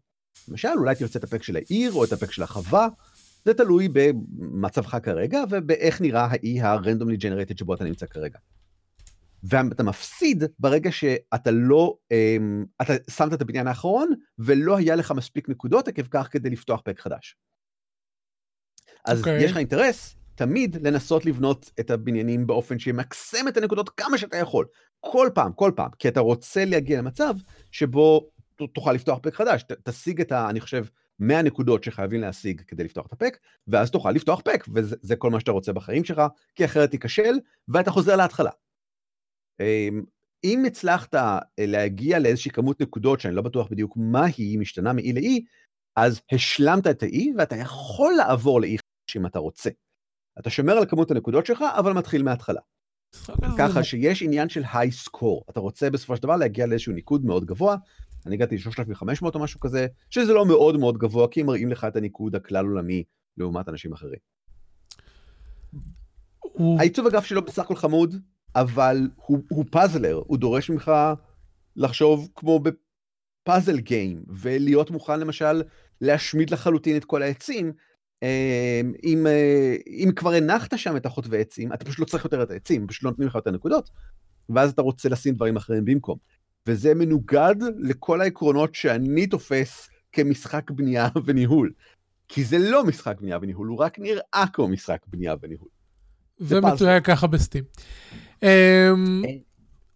למשל, 0.48 0.68
אולי 0.76 0.94
תרצה 0.94 1.18
את 1.18 1.24
הפק 1.24 1.42
של 1.42 1.56
העיר 1.56 1.92
או 1.92 2.04
את 2.04 2.12
הפק 2.12 2.32
של 2.32 2.42
החווה, 2.42 2.88
זה 3.44 3.54
תלוי 3.54 3.88
במצבך 3.92 4.96
כרגע 5.02 5.42
ובאיך 5.50 6.00
נראה 6.00 6.26
האי 6.30 6.60
הרנדומלי 6.60 7.16
ג'נרטד 7.16 7.58
שבו 7.58 7.74
אתה 7.74 7.84
נמצא 7.84 8.06
כרגע. 8.06 8.38
ואתה 9.42 9.82
מפסיד 9.82 10.44
ברגע 10.58 10.92
שאתה 10.92 11.50
לא, 11.50 11.96
אמ, 12.10 12.64
אתה 12.82 12.92
שמת 13.10 13.32
את 13.32 13.42
הבניין 13.42 13.66
האחרון 13.66 14.08
ולא 14.38 14.76
היה 14.76 14.96
לך 14.96 15.12
מספיק 15.12 15.48
נקודות 15.48 15.88
עקב 15.88 16.02
כך 16.10 16.28
כדי 16.30 16.50
לפתוח 16.50 16.80
פק 16.84 17.00
חדש. 17.00 17.36
אז 19.04 19.18
okay. 19.18 19.20
אוקיי. 19.20 19.44
יש 19.44 19.50
לך 19.50 19.56
אינטרס 19.56 20.16
תמיד 20.34 20.86
לנסות 20.86 21.26
לבנות 21.26 21.70
את 21.80 21.90
הבניינים 21.90 22.46
באופן 22.46 22.78
שימקסם 22.78 23.48
את 23.48 23.56
הנקודות 23.56 23.90
כמה 23.90 24.18
שאתה 24.18 24.36
יכול. 24.36 24.66
כל 25.00 25.30
פעם, 25.34 25.52
כל 25.52 25.72
פעם, 25.76 25.90
כי 25.98 26.08
אתה 26.08 26.20
רוצה 26.20 26.64
להגיע 26.64 26.98
למצב 26.98 27.34
שבו 27.70 28.30
תוכל 28.74 28.92
לפתוח 28.92 29.18
פק 29.22 29.34
חדש. 29.34 29.62
ת, 29.62 29.72
תשיג 29.72 30.20
את 30.20 30.32
ה... 30.32 30.50
אני 30.50 30.60
חושב, 30.60 30.84
100 31.20 31.42
נקודות 31.42 31.84
שחייבים 31.84 32.20
להשיג 32.20 32.62
כדי 32.66 32.84
לפתוח 32.84 33.06
את 33.06 33.12
הפק, 33.12 33.38
ואז 33.66 33.90
תוכל 33.90 34.10
לפתוח 34.10 34.40
פק, 34.40 34.64
וזה 34.74 35.16
כל 35.16 35.30
מה 35.30 35.40
שאתה 35.40 35.52
רוצה 35.52 35.72
בחיים 35.72 36.04
שלך, 36.04 36.22
כי 36.54 36.64
אחרת 36.64 36.90
תיכשל, 36.90 37.34
ואתה 37.68 37.90
חוזר 37.90 38.16
להתחלה. 38.16 38.50
אמ, 39.60 40.02
אם 40.44 40.64
הצלחת 40.66 41.14
אה, 41.14 41.38
להגיע 41.58 42.18
לאיזושהי 42.18 42.50
כמות 42.50 42.80
נקודות, 42.80 43.20
שאני 43.20 43.34
לא 43.34 43.42
בטוח 43.42 43.68
בדיוק 43.70 43.96
מה 43.96 44.24
היא, 44.36 44.58
משתנה 44.58 44.92
מאי 44.92 45.12
לאי, 45.12 45.44
אז 45.96 46.20
השלמת 46.32 46.86
את 46.86 47.02
האי, 47.02 47.32
ואתה 47.38 47.56
יכול 47.56 48.12
לעבור 48.16 48.60
לאי 48.60 48.76
חדש 48.76 49.16
אם 49.16 49.26
אתה 49.26 49.38
רוצה. 49.38 49.70
אתה 50.38 50.50
שומר 50.50 50.72
על 50.72 50.86
כמות 50.86 51.10
הנקודות 51.10 51.46
שלך, 51.46 51.64
אבל 51.78 51.92
מתחיל 51.92 52.22
מההתחלה. 52.22 52.60
ככה 53.58 53.84
שיש 53.84 54.22
עניין 54.22 54.48
של 54.48 54.62
היי 54.72 54.92
סקור. 54.92 55.44
אתה 55.50 55.60
רוצה 55.60 55.90
בסופו 55.90 56.16
של 56.16 56.22
דבר 56.22 56.36
להגיע 56.36 56.66
לאיזשהו 56.66 56.92
ניקוד 56.92 57.24
מאוד 57.24 57.44
גבוה, 57.44 57.76
אני 58.26 58.34
הגעתי 58.34 58.56
ל-3,500 58.56 59.34
או 59.34 59.40
משהו 59.40 59.60
כזה, 59.60 59.86
שזה 60.10 60.32
לא 60.32 60.46
מאוד 60.46 60.76
מאוד 60.76 60.98
גבוה, 60.98 61.28
כי 61.28 61.40
הם 61.40 61.46
מראים 61.46 61.70
לך 61.70 61.84
את 61.84 61.96
הניקוד 61.96 62.34
הכלל 62.34 62.66
עולמי 62.66 63.04
לעומת 63.36 63.68
אנשים 63.68 63.92
אחרים. 63.92 64.18
הוא... 66.40 66.78
העיצוב 66.78 67.06
הגרף 67.06 67.24
שלו 67.24 67.44
בסך 67.44 67.62
הכל 67.62 67.76
חמוד, 67.76 68.14
אבל 68.56 69.08
הוא, 69.16 69.38
הוא 69.48 69.64
פאזלר, 69.70 70.22
הוא 70.26 70.38
דורש 70.38 70.70
ממך 70.70 70.92
לחשוב 71.76 72.28
כמו 72.34 72.60
בפאזל 72.60 73.78
גיים, 73.78 74.24
ולהיות 74.28 74.90
מוכן 74.90 75.20
למשל 75.20 75.62
להשמיד 76.00 76.50
לחלוטין 76.50 76.96
את 76.96 77.04
כל 77.04 77.22
העצים. 77.22 77.72
אה, 78.22 78.80
אם, 79.04 79.26
אה, 79.26 79.76
אם 79.86 80.10
כבר 80.16 80.32
הנחת 80.32 80.78
שם 80.78 80.96
את 80.96 81.06
החוטבי 81.06 81.40
עצים, 81.40 81.72
אתה 81.72 81.84
פשוט 81.84 81.98
לא 81.98 82.04
צריך 82.04 82.24
יותר 82.24 82.42
את 82.42 82.50
העצים, 82.50 82.86
פשוט 82.86 83.02
לא 83.02 83.10
נותנים 83.10 83.28
לך 83.28 83.34
יותר 83.34 83.50
נקודות, 83.50 83.90
ואז 84.48 84.70
אתה 84.70 84.82
רוצה 84.82 85.08
לשים 85.08 85.34
דברים 85.34 85.56
אחרים 85.56 85.84
במקום. 85.84 86.18
וזה 86.68 86.94
מנוגד 86.94 87.54
לכל 87.78 88.20
העקרונות 88.20 88.74
שאני 88.74 89.26
תופס 89.26 89.88
כמשחק 90.12 90.70
בנייה 90.70 91.08
וניהול. 91.24 91.72
כי 92.28 92.44
זה 92.44 92.58
לא 92.58 92.84
משחק 92.84 93.20
בנייה 93.20 93.38
וניהול, 93.42 93.68
הוא 93.68 93.78
רק 93.78 93.98
נראה 93.98 94.44
כמו 94.52 94.68
משחק 94.68 94.98
בנייה 95.06 95.34
וניהול. 95.42 95.68
ומתויג 96.40 97.02
ככה 97.04 97.26
בסטים. 97.26 97.64
אמ, 98.42 98.48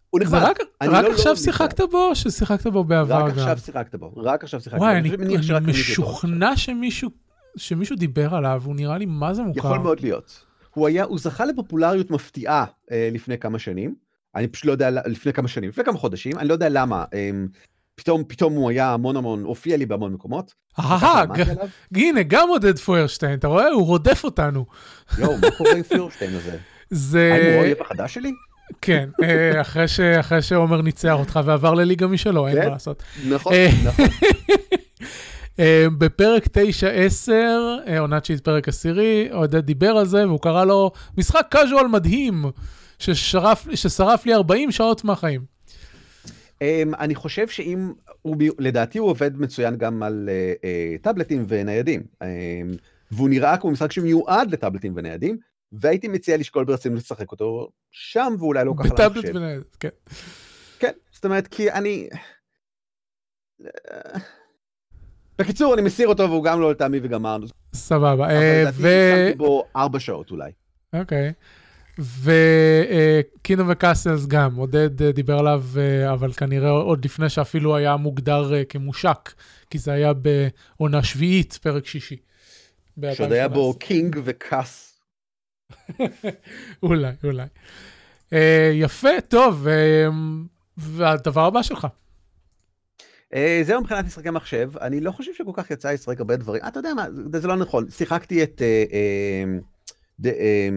הוא 0.09 0.19
נחמד. 0.21 0.39
רק 0.39 0.59
רק 0.83 1.03
לא- 1.03 1.11
עכשיו 1.11 1.31
לא 1.31 1.35
שיחקת 1.35 1.79
בו, 1.91 2.07
או 2.09 2.15
ששיחקת 2.15 2.67
בו 2.67 2.83
בעבר 2.83 3.15
רק 3.15 3.33
גם? 3.33 3.39
עכשיו 3.39 3.57
שיחקת 3.57 3.95
בו, 3.95 4.13
רק 4.17 4.43
עכשיו 4.43 4.61
שיחקת 4.61 4.77
בו. 4.77 4.83
וואי, 4.83 4.97
אני 4.97 5.09
אני. 5.15 5.71
משוכנע 5.71 6.57
שמישהו 6.57 7.09
שמישהו 7.57 7.95
דיבר 7.95 8.35
עליו, 8.35 8.61
הוא 8.65 8.75
נראה 8.75 8.97
לי 8.97 9.05
מה 9.05 9.33
זה 9.33 9.41
מוכר. 9.43 9.59
יכול 9.59 9.79
מאוד 9.79 9.99
להיות. 10.01 10.45
הוא 10.73 10.87
היה, 10.87 11.03
הוא 11.03 11.19
זכה 11.19 11.45
לפופולריות 11.45 12.11
מפתיעה 12.11 12.65
אה, 12.91 13.09
לפני 13.11 13.37
כמה 13.37 13.59
שנים. 13.59 13.95
אני 14.35 14.47
פשוט 14.47 14.65
לא 14.65 14.71
יודע, 14.71 14.89
לפני 15.05 15.33
כמה 15.33 15.47
שנים, 15.47 15.69
לפני 15.69 15.83
כמה 15.83 15.97
חודשים, 15.97 16.39
אני 16.39 16.47
לא 16.47 16.53
יודע 16.53 16.69
למה. 16.69 17.05
אה, 17.13 17.29
פתאום, 17.95 18.23
פתאום 18.27 18.53
הוא 18.53 18.69
היה 18.69 18.93
המון 18.93 19.17
המון, 19.17 19.43
הופיע 19.43 19.77
לי 19.77 19.85
בהמון 19.85 20.13
מקומות. 20.13 20.53
אהה. 20.79 21.23
הנה, 21.95 22.23
גם 22.23 22.49
עודד 22.49 22.79
פוירשטיין, 22.79 23.33
אתה 23.39 23.47
רואה? 23.47 23.67
הוא 23.69 23.85
רודף 23.85 24.21
אותנו. 24.23 24.65
יואו, 25.17 25.37
מה 25.37 25.51
קורה 25.57 25.71
עם 25.71 25.83
פיורשטיין 25.83 26.35
הזה? 26.35 26.57
זה... 26.89 27.33
האם 27.33 27.45
הוא 27.53 27.61
האויב 27.61 27.77
החדש 27.81 28.13
שלי? 28.13 28.31
כן, 28.81 29.09
אה, 29.23 29.61
אחרי 29.61 29.87
ש- 29.87 29.99
אחרי 29.99 30.41
שעומר 30.41 30.81
ניצח 30.81 31.13
אותך 31.19 31.39
ועבר 31.45 31.73
לליגה 31.73 32.07
משלו, 32.07 32.47
אין 32.47 32.55
כן. 32.55 32.63
מה 32.63 32.69
לעשות. 32.69 33.03
נכון, 33.29 33.53
אה, 33.53 33.69
נכון. 33.85 34.05
אה, 35.59 35.85
בפרק 35.97 36.45
9-10, 36.47 37.31
אה, 37.87 37.99
עונת 37.99 38.25
שיט 38.25 38.43
פרק 38.43 38.67
עשירי, 38.67 39.27
עודד 39.31 39.65
דיבר 39.65 39.89
על 39.89 40.05
זה, 40.05 40.27
והוא 40.27 40.39
קרא 40.41 40.65
לו 40.65 40.91
משחק 41.17 41.45
קאז'ואל 41.49 41.87
מדהים, 41.87 42.45
ששרף, 42.99 43.67
ששרף 43.75 44.25
לי 44.25 44.33
40 44.33 44.71
שעות 44.71 45.03
מהחיים. 45.03 45.45
אמ, 46.61 46.95
אני 46.99 47.15
חושב 47.15 47.47
שאם, 47.47 47.93
הוא, 48.21 48.35
לדעתי 48.59 48.97
הוא 48.97 49.09
עובד 49.09 49.37
מצוין 49.37 49.77
גם 49.77 50.03
על 50.03 50.29
אה, 50.31 50.53
אה, 50.63 50.95
טאבלטים 51.01 51.45
וניידים. 51.47 52.03
אמ, 52.23 52.27
והוא 53.11 53.29
נראה 53.29 53.57
כמו 53.57 53.71
משחק 53.71 53.91
שמיועד 53.91 54.51
לטאבלטים 54.51 54.93
וניידים, 54.95 55.37
והייתי 55.71 56.07
מציע 56.07 56.37
לשקול 56.37 56.65
ברצינות 56.65 56.99
לשחק 56.99 57.31
אותו 57.31 57.69
שם, 57.91 58.35
ואולי 58.39 58.65
לא 58.65 58.73
ככה 58.77 58.93
בטאבלט. 58.93 59.25
ונייד, 59.35 59.61
כן. 59.79 59.89
כן, 60.79 60.91
זאת 61.11 61.25
אומרת, 61.25 61.47
כי 61.47 61.71
אני... 61.71 62.09
בקיצור, 65.39 65.73
אני 65.73 65.81
מסיר 65.81 66.07
אותו 66.07 66.23
והוא 66.23 66.43
גם 66.43 66.61
לא 66.61 66.71
לטעמי 66.71 66.99
וגמרנו. 67.03 67.47
סבבה. 67.73 68.13
אבל 68.13 68.23
אה, 68.23 68.61
לדעתי 68.61 68.77
ו... 68.81 68.87
שמתי 69.27 69.37
בו 69.37 69.65
ארבע 69.75 69.99
שעות 69.99 70.31
אולי. 70.31 70.51
אוקיי. 70.93 71.33
וקינום 71.99 73.67
וקאסלס 73.71 74.25
גם, 74.25 74.55
עודד 74.55 75.01
אה, 75.01 75.11
דיבר 75.11 75.39
עליו, 75.39 75.63
אה, 75.77 76.13
אבל 76.13 76.33
כנראה 76.33 76.69
עוד 76.69 77.05
לפני 77.05 77.29
שאפילו 77.29 77.75
היה 77.75 77.95
מוגדר 77.95 78.53
אה, 78.53 78.65
כמושק, 78.65 79.33
כי 79.69 79.77
זה 79.77 79.91
היה 79.91 80.11
בעונה 80.13 81.03
שביעית, 81.03 81.59
פרק 81.61 81.85
שישי. 81.85 82.17
שעוד 83.13 83.31
היה 83.31 83.47
בו 83.47 83.73
ב-2018. 83.73 83.79
קינג 83.79 84.19
וקאס. 84.23 84.99
אולי, 86.83 87.11
אולי. 87.23 87.45
אה, 88.33 88.71
יפה, 88.73 89.21
טוב, 89.27 89.67
אה, 89.67 90.07
והדבר 90.77 91.45
הבא 91.45 91.61
שלך. 91.61 91.87
אה, 93.33 93.61
זהו 93.63 93.81
מבחינת 93.81 94.05
משחקי 94.05 94.29
מחשב, 94.29 94.71
אני 94.81 94.99
לא 94.99 95.11
חושב 95.11 95.31
שכל 95.33 95.51
כך 95.53 95.71
יצא 95.71 95.91
לשחק 95.91 96.19
הרבה 96.19 96.35
דברים. 96.35 96.63
אה, 96.63 96.67
אתה 96.67 96.79
יודע 96.79 96.93
מה, 96.93 97.05
זה 97.31 97.39
זה 97.39 97.47
לא 97.47 97.55
נכון. 97.55 97.89
שיחקתי 97.89 98.43
את... 98.43 98.61
אה, 98.61 98.83
אה, 98.91 99.59
ד- 100.19 100.27
אה, 100.27 100.69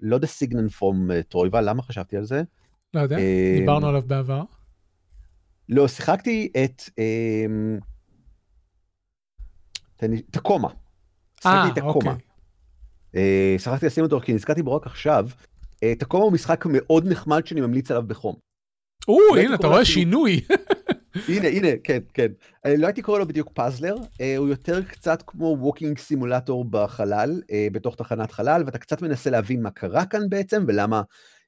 לא 0.00 0.16
The 0.16 0.26
Signan 0.26 0.78
from 0.80 1.12
אה, 1.12 1.22
טרויבה, 1.22 1.60
למה 1.60 1.82
חשבתי 1.82 2.16
על 2.16 2.24
זה? 2.24 2.42
לא 2.94 3.00
יודע, 3.00 3.18
אה, 3.18 3.56
דיברנו 3.60 3.88
עליו 3.88 4.02
בעבר. 4.06 4.42
לא, 5.68 5.88
שיחקתי 5.88 6.52
את... 6.64 6.82
אה, 6.98 7.44
לי- 10.08 10.22
תקומה. 10.22 10.68
אה, 10.68 10.74
שיחקתי 11.42 11.80
את 11.80 11.84
תקומה. 11.88 12.10
אוקיי. 12.10 12.24
אה, 13.16 13.54
שכחתי 13.58 13.86
לשים 13.86 14.04
אותו 14.04 14.20
כי 14.20 14.32
נזכרתי 14.34 14.62
בו 14.62 14.76
רק 14.76 14.86
עכשיו. 14.86 15.28
אה, 15.82 15.94
תקומה 15.94 16.24
הוא 16.24 16.32
משחק 16.32 16.64
מאוד 16.66 17.06
נחמד 17.06 17.46
שאני 17.46 17.60
ממליץ 17.60 17.90
עליו 17.90 18.02
בחום. 18.06 18.34
או, 19.08 19.18
הנה, 19.38 19.54
אתה 19.54 19.66
רואה 19.66 19.84
שינוי. 19.84 20.40
הנה, 21.28 21.48
הנה, 21.48 21.68
כן, 21.84 21.98
כן. 22.14 22.26
אה, 22.66 22.76
לא 22.76 22.86
הייתי 22.86 23.02
קורא 23.02 23.18
לו 23.18 23.26
בדיוק 23.26 23.50
puzzler, 23.54 23.96
אה, 24.20 24.36
הוא 24.36 24.48
יותר 24.48 24.82
קצת 24.82 25.22
כמו 25.26 25.56
walking 25.60 25.98
simulator 25.98 26.64
בחלל, 26.64 27.42
אה, 27.50 27.66
בתוך 27.72 27.96
תחנת 27.96 28.32
חלל, 28.32 28.62
ואתה 28.66 28.78
קצת 28.78 29.02
מנסה 29.02 29.30
להבין 29.30 29.62
מה 29.62 29.70
קרה 29.70 30.06
כאן 30.06 30.28
בעצם, 30.28 30.64
ולמה 30.68 31.02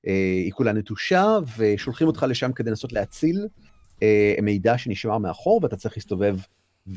אה, 0.07 0.13
היא 0.45 0.53
כולה 0.53 0.73
נטושה, 0.73 1.39
ושולחים 1.57 2.07
אותך 2.07 2.27
לשם 2.29 2.53
כדי 2.53 2.71
לנסות 2.71 2.93
להציל 2.93 3.47
מידע 4.43 4.79
שנשמר 4.79 5.19
מאחור, 5.19 5.61
ואתה 5.63 5.77
צריך 5.77 5.97
להסתובב, 5.97 6.37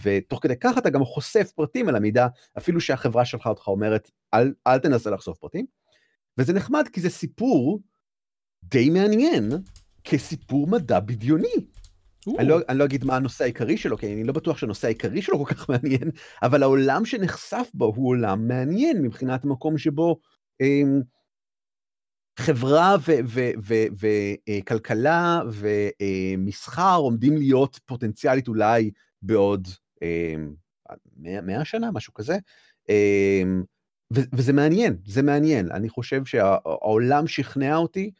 ותוך 0.04 0.40
כדי 0.44 0.54
כך 0.60 0.78
אתה 0.78 0.90
גם 0.90 1.06
חושף 1.06 1.52
פרטים 1.56 1.90
על 1.90 1.96
המידע, 1.96 2.28
אפילו 2.58 2.82
שהחברה 2.82 3.26
שלך 3.26 3.48
אותך 3.48 3.68
אומרת, 3.68 4.12
אל, 4.34 4.54
אל 4.68 4.80
תנסה 4.80 5.10
לחשוף 5.10 5.38
פרטים. 5.38 5.66
וזה 6.38 6.54
נחמד 6.54 6.88
כי 6.94 7.02
זה 7.02 7.10
סיפור 7.10 7.80
די 8.64 8.90
מעניין, 8.90 9.52
כסיפור 10.04 10.68
מדע 10.68 11.00
בדיוני. 11.00 11.54
אני 12.40 12.48
לא, 12.48 12.60
אני 12.70 12.78
לא 12.78 12.86
אגיד 12.86 13.06
מה 13.06 13.16
הנושא 13.16 13.44
העיקרי 13.44 13.78
שלו, 13.78 13.98
כי 13.98 14.14
אני 14.14 14.24
לא 14.24 14.34
בטוח 14.34 14.58
שהנושא 14.58 14.88
העיקרי 14.88 15.22
שלו 15.22 15.46
כל 15.46 15.54
כך 15.54 15.70
מעניין, 15.70 16.12
אבל 16.44 16.64
העולם 16.64 17.06
שנחשף 17.06 17.70
בו 17.74 17.94
הוא 17.96 18.10
עולם 18.10 18.48
מעניין 18.48 19.02
מבחינת 19.02 19.46
מקום 19.46 19.78
שבו 19.78 20.20
אמ, 20.62 21.02
חברה 22.40 22.96
וכלכלה 24.50 25.42
ומסחר 25.52 26.96
עומדים 26.98 27.38
להיות 27.38 27.80
פוטנציאלית 27.86 28.48
אולי 28.48 28.92
בעוד 29.22 29.68
אמ, 30.02 30.54
100, 31.18 31.42
100 31.42 31.66
שנה, 31.66 31.92
משהו 31.92 32.14
כזה. 32.14 32.38
ו- 34.16 34.30
וזה 34.34 34.54
מעניין, 34.54 34.98
זה 35.06 35.22
מעניין. 35.22 35.72
אני 35.72 35.90
חושב 35.90 36.26
שהעולם 36.26 37.28
שכנע 37.28 37.76
אותי, 37.76 38.12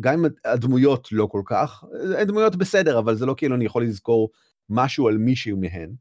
גם 0.00 0.14
אם 0.14 0.24
הדמויות 0.44 1.08
לא 1.12 1.26
כל 1.26 1.42
כך, 1.44 1.84
הדמויות 2.18 2.56
בסדר, 2.56 2.98
אבל 2.98 3.14
זה 3.14 3.26
לא 3.26 3.34
כאילו 3.36 3.56
אני 3.56 3.64
יכול 3.64 3.84
לזכור 3.84 4.30
משהו 4.70 5.08
על 5.08 5.18
מישהו 5.18 5.56
מהן. 5.56 5.94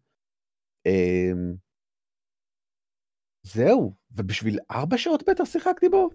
אמ, 0.85 1.53
זהו, 3.43 3.93
ובשביל 4.11 4.59
ארבע 4.71 4.97
שעות 4.97 5.23
בטח 5.29 5.45
שיחקתי 5.45 5.89
בו? 5.89 6.09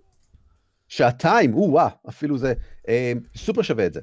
שעתיים, 0.89 1.55
או-אה, 1.55 1.89
אפילו 2.09 2.39
זה, 2.39 2.55
אמ, 2.89 3.21
סופר 3.37 3.63
שווה 3.63 3.87
את 3.87 3.93
זה. 3.93 4.01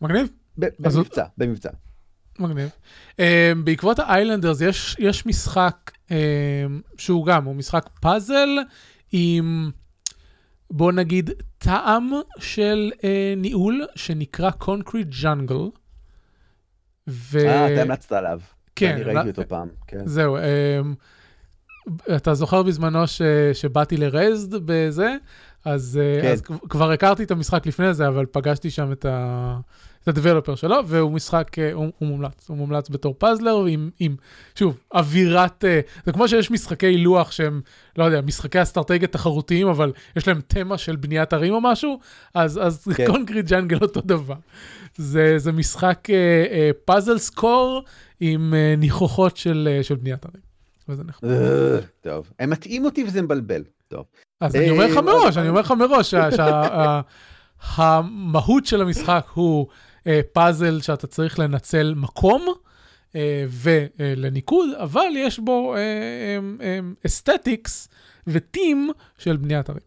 מגניב, 0.00 0.28
במבצע, 0.56 1.24
במבצע. 1.38 1.70
מגניב. 2.38 2.70
Um, 3.10 3.22
בעקבות 3.64 3.98
ה 3.98 4.04
Islanders 4.04 4.60
יש, 4.60 4.96
יש 4.98 5.26
משחק 5.26 5.90
um, 6.08 6.12
שהוא 6.96 7.26
גם, 7.26 7.44
הוא 7.44 7.54
משחק 7.54 7.88
פאזל 8.00 8.48
עם, 9.12 9.70
בוא 10.72 10.92
נגיד, 10.92 11.30
טעם 11.58 12.10
של 12.38 12.90
uh, 12.96 13.02
ניהול 13.36 13.86
שנקרא 13.94 14.50
Concrete 14.50 15.08
Jungle. 15.22 15.68
ו... 17.08 17.38
אה, 17.38 17.72
אתה 17.72 17.82
המלצת 17.82 18.12
עליו. 18.12 18.40
כן, 18.76 18.92
אני 18.92 19.02
ראיתי 19.02 19.28
אותו 19.28 19.42
פעם, 19.48 19.68
כן. 19.86 20.06
זהו, 20.06 20.36
um, 20.38 20.40
אתה 22.16 22.34
זוכר 22.34 22.62
בזמנו 22.62 23.06
ש... 23.06 23.22
שבאתי 23.52 23.96
לרזד 23.96 24.60
בזה? 24.64 25.16
אז, 25.64 26.00
כן. 26.16 26.22
כן. 26.22 26.32
אז 26.32 26.40
כב- 26.40 26.68
כבר 26.68 26.90
הכרתי 26.90 27.22
את 27.22 27.30
המשחק 27.30 27.66
לפני 27.66 27.94
זה, 27.94 28.08
אבל 28.08 28.26
פגשתי 28.26 28.70
שם 28.70 28.92
את 28.92 29.04
ה... 29.04 29.58
את 30.02 30.08
הדבלופר 30.08 30.54
שלו, 30.54 30.76
והוא 30.86 31.12
משחק, 31.12 31.58
אה, 31.58 31.72
הוא, 31.72 31.88
הוא 31.98 32.08
מומלץ, 32.08 32.48
הוא 32.48 32.56
מומלץ 32.56 32.88
בתור 32.88 33.14
פאזלר 33.18 33.64
עם, 33.64 33.90
עם, 34.00 34.16
שוב, 34.54 34.78
אווירת, 34.94 35.64
אה, 35.64 35.80
זה 36.06 36.12
כמו 36.12 36.28
שיש 36.28 36.50
משחקי 36.50 36.96
לוח 36.96 37.30
שהם, 37.30 37.60
לא 37.98 38.04
יודע, 38.04 38.20
משחקי 38.20 38.62
אסטרטגיה 38.62 39.08
תחרותיים, 39.08 39.68
אבל 39.68 39.92
יש 40.16 40.28
להם 40.28 40.40
תמה 40.46 40.78
של 40.78 40.96
בניית 40.96 41.32
ערים 41.32 41.54
או 41.54 41.60
משהו, 41.60 41.98
אז, 42.34 42.60
אז 42.62 42.84
כן. 42.96 43.06
Concrete 43.06 43.46
Jungle 43.46 43.78
אותו 43.82 44.00
דבר. 44.00 44.34
זה, 44.96 45.38
זה 45.38 45.52
משחק 45.52 46.08
אה, 46.10 46.16
אה, 46.50 46.70
פאזל 46.84 47.18
score 47.18 47.82
עם 48.20 48.54
אה, 48.54 48.74
ניחוחות 48.78 49.36
של, 49.36 49.68
אה, 49.70 49.82
של 49.82 49.94
בניית 49.94 50.24
ערים. 50.26 50.42
וזה 50.88 51.04
נחמד. 51.04 51.30
אה, 51.30 51.78
טוב, 52.00 52.30
הם 52.38 52.50
מטעים 52.50 52.84
אותי 52.84 53.04
וזה 53.04 53.22
מבלבל. 53.22 53.62
טוב. 53.92 54.04
אז 54.40 54.56
אני 54.56 54.70
אומר 54.70 54.86
לך 54.86 54.96
אה, 54.96 55.02
מראש, 55.02 55.36
אני 55.36 55.48
אומר 55.48 55.60
לך 55.60 55.70
מראש, 55.70 56.10
שה- 56.10 56.30
שה- 56.36 56.44
ה- 56.46 57.00
המהות 57.74 58.66
של 58.66 58.80
המשחק 58.80 59.26
הוא 59.34 59.66
אה, 60.06 60.20
פאזל 60.32 60.80
שאתה 60.80 61.06
צריך 61.06 61.38
לנצל 61.38 61.94
מקום, 61.96 62.46
אה, 63.16 63.44
ולניקוד, 63.50 64.68
אבל 64.82 65.08
יש 65.16 65.38
בו 65.38 65.74
aesthetics 67.06 67.88
וטים 68.26 68.90
של 69.18 69.36
בניית 69.36 69.70
ערים. 69.70 69.82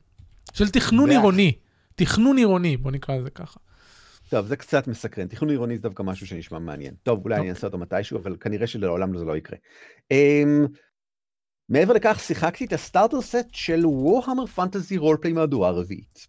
של 0.53 0.69
תכנון 0.69 1.09
עירוני. 1.09 1.53
תכנון 1.95 2.37
עירוני, 2.37 2.77
בוא 2.77 2.91
נקרא 2.91 3.15
לזה 3.15 3.29
ככה. 3.29 3.59
טוב, 4.29 4.45
זה 4.45 4.55
קצת 4.55 4.87
מסקרן. 4.87 5.27
תכנון 5.27 5.49
עירוני 5.49 5.75
זה 5.77 5.81
דווקא 5.81 6.03
משהו 6.03 6.27
שנשמע 6.27 6.59
מעניין. 6.59 6.93
טוב, 7.03 7.21
אולי 7.23 7.35
אני 7.35 7.41
אוקיי. 7.41 7.49
אעשה 7.51 7.67
אותו 7.67 7.77
מתישהו, 7.77 8.17
אבל 8.17 8.35
כנראה 8.39 8.67
שלעולם 8.67 9.17
זה 9.17 9.25
לא 9.25 9.37
יקרה. 9.37 9.57
Um, 10.13 10.67
מעבר 11.69 11.93
לכך, 11.93 12.19
שיחקתי 12.19 12.65
את 12.65 12.73
הסטארטר 12.73 13.21
סט 13.21 13.47
של 13.51 13.85
וורהמר 13.85 14.45
פנטזי 14.45 14.97
רולפליי 14.97 15.33
מהדורה 15.33 15.69
הרביעית. 15.69 16.27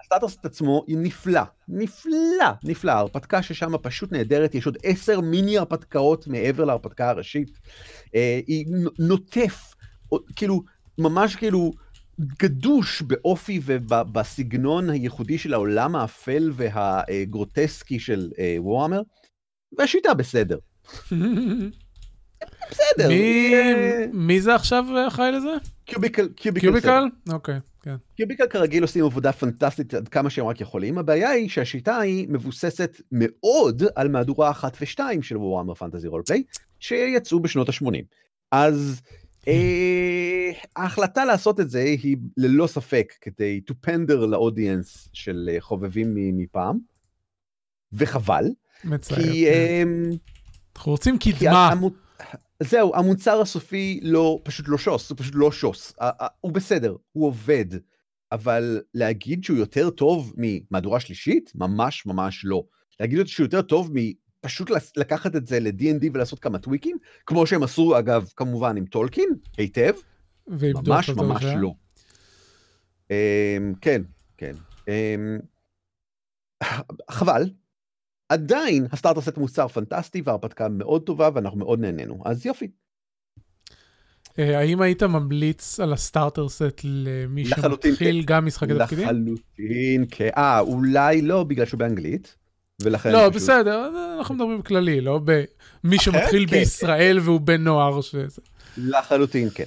הסטארטר 0.00 0.28
סט 0.28 0.44
עצמו 0.44 0.84
היא 0.86 0.96
נפלא, 0.98 1.42
נפלא, 1.68 2.50
נפלא. 2.64 2.92
הרפתקה 2.92 3.42
ששם 3.42 3.72
פשוט 3.82 4.12
נהדרת, 4.12 4.54
יש 4.54 4.66
עוד 4.66 4.78
עשר 4.82 5.20
מיני 5.20 5.58
הרפתקאות 5.58 6.26
מעבר 6.26 6.64
להרפתקה 6.64 7.08
הראשית. 7.10 7.58
אה, 8.14 8.40
היא 8.46 8.66
נו- 8.68 8.90
נוטף, 8.98 9.74
כאילו, 10.36 10.62
ממש 10.98 11.36
כאילו 11.36 11.72
גדוש 12.20 13.02
באופי 13.02 13.60
ובסגנון 13.64 14.90
הייחודי 14.90 15.38
של 15.38 15.54
העולם 15.54 15.96
האפל 15.96 16.52
והגרוטסקי 16.54 17.98
של 17.98 18.30
אה, 18.38 18.56
וורהמר, 18.58 19.02
והשיטה 19.78 20.14
בסדר. 20.14 20.58
בסדר. 22.70 23.08
מי- 23.08 23.54
אה, 23.54 24.04
מי 24.12 24.40
זה 24.40 24.54
עכשיו 24.54 24.84
אחראי 25.08 25.32
לזה? 25.32 25.48
קיוביקל, 25.84 26.28
קיוביקל, 26.28 26.66
קיוביקל? 26.66 27.04
אוקיי, 27.32 27.58
כן. 27.82 27.96
קיוביקל 28.16 28.46
כרגיל 28.46 28.82
עושים 28.82 29.04
עבודה 29.04 29.32
פנטסטית 29.32 29.94
עד 29.94 30.08
כמה 30.08 30.30
שהם 30.30 30.46
רק 30.46 30.60
יכולים, 30.60 30.98
הבעיה 30.98 31.30
היא 31.30 31.48
שהשיטה 31.48 31.98
היא 31.98 32.26
מבוססת 32.28 33.00
מאוד 33.12 33.82
על 33.96 34.08
מהדורה 34.08 34.50
אחת 34.50 34.76
ושתיים 34.80 35.22
של 35.22 35.36
ווארמר 35.36 35.74
פנטזי 35.74 36.08
רולפליי, 36.08 36.42
שיצאו 36.80 37.40
בשנות 37.40 37.68
ה-80. 37.68 38.04
אז 38.52 39.00
אה, 39.48 40.50
ההחלטה 40.76 41.24
לעשות 41.24 41.60
את 41.60 41.70
זה 41.70 41.80
היא 41.80 42.16
ללא 42.36 42.66
ספק 42.66 43.12
כדי 43.20 43.60
to 43.70 43.74
pander 43.86 44.26
לאודיאנס 44.26 45.08
של 45.12 45.50
אה, 45.52 45.60
חובבים 45.60 46.14
מפעם, 46.16 46.78
וחבל, 47.92 48.44
מצער. 48.84 49.18
כי... 49.18 49.44
כן. 49.46 49.52
אה, 49.52 49.82
אנחנו 50.76 50.92
רוצים 50.92 51.18
כי 51.18 51.32
קדמה. 51.32 51.72
זהו, 52.62 52.94
המוצר 52.94 53.40
הסופי 53.40 54.00
לא, 54.02 54.40
פשוט 54.44 54.68
לא 54.68 54.78
שוס, 54.78 55.10
הוא 55.10 55.18
פשוט 55.18 55.34
לא 55.36 55.52
שוס. 55.52 55.92
הוא 56.40 56.52
בסדר, 56.52 56.96
הוא 57.12 57.26
עובד, 57.26 57.66
אבל 58.32 58.80
להגיד 58.94 59.44
שהוא 59.44 59.58
יותר 59.58 59.90
טוב 59.90 60.32
ממהדורה 60.36 61.00
שלישית? 61.00 61.52
ממש 61.54 62.06
ממש 62.06 62.44
לא. 62.44 62.64
להגיד 63.00 63.26
שהוא 63.26 63.44
יותר 63.44 63.62
טוב 63.62 63.90
מפשוט 63.92 64.70
לקחת 64.96 65.36
את 65.36 65.46
זה 65.46 65.60
ל-D&D 65.60 66.10
ולעשות 66.14 66.38
כמה 66.38 66.58
טוויקים, 66.58 66.96
כמו 67.26 67.46
שהם 67.46 67.62
עשו 67.62 67.98
אגב 67.98 68.28
כמובן 68.36 68.76
עם 68.76 68.86
טולקין, 68.86 69.28
היטב, 69.58 69.92
ממש 70.48 71.10
ממש 71.10 71.44
זה. 71.44 71.54
לא. 71.54 71.72
אמ, 73.10 73.74
כן, 73.80 74.02
כן. 74.36 74.54
אמ, 74.88 75.38
חבל. 77.10 77.50
עדיין 78.30 78.86
הסטארטר 78.92 79.20
סט 79.20 79.36
מוצר 79.36 79.68
פנטסטי 79.68 80.22
וההרפתקה 80.24 80.68
מאוד 80.68 81.02
טובה 81.02 81.28
ואנחנו 81.34 81.58
מאוד 81.58 81.80
נהנינו, 81.80 82.22
אז 82.24 82.46
יופי. 82.46 82.68
אה, 84.38 84.58
האם 84.58 84.80
היית 84.80 85.02
ממליץ 85.02 85.80
על 85.80 85.92
הסטארטר 85.92 86.48
סט 86.48 86.80
למי 86.84 87.44
שמתחיל 87.44 88.22
גם 88.24 88.46
משחקי 88.46 88.72
תפקידים? 88.78 89.04
לחלוטין, 89.04 90.04
כן. 90.10 90.28
אה, 90.36 90.60
אולי 90.60 91.22
לא 91.22 91.44
בגלל 91.44 91.66
שהוא 91.66 91.78
באנגלית, 91.78 92.36
ולכן... 92.82 93.12
לא, 93.12 93.28
בסדר, 93.28 93.90
אנחנו 94.18 94.34
מדברים 94.34 94.62
כללי, 94.62 95.00
לא 95.00 95.20
במי 95.24 95.98
שמתחיל 95.98 96.46
כן. 96.46 96.56
בישראל 96.56 97.18
והוא 97.22 97.40
בן 97.40 97.64
נוער. 97.64 98.00
לחלוטין 98.76 99.48
כן. 99.54 99.64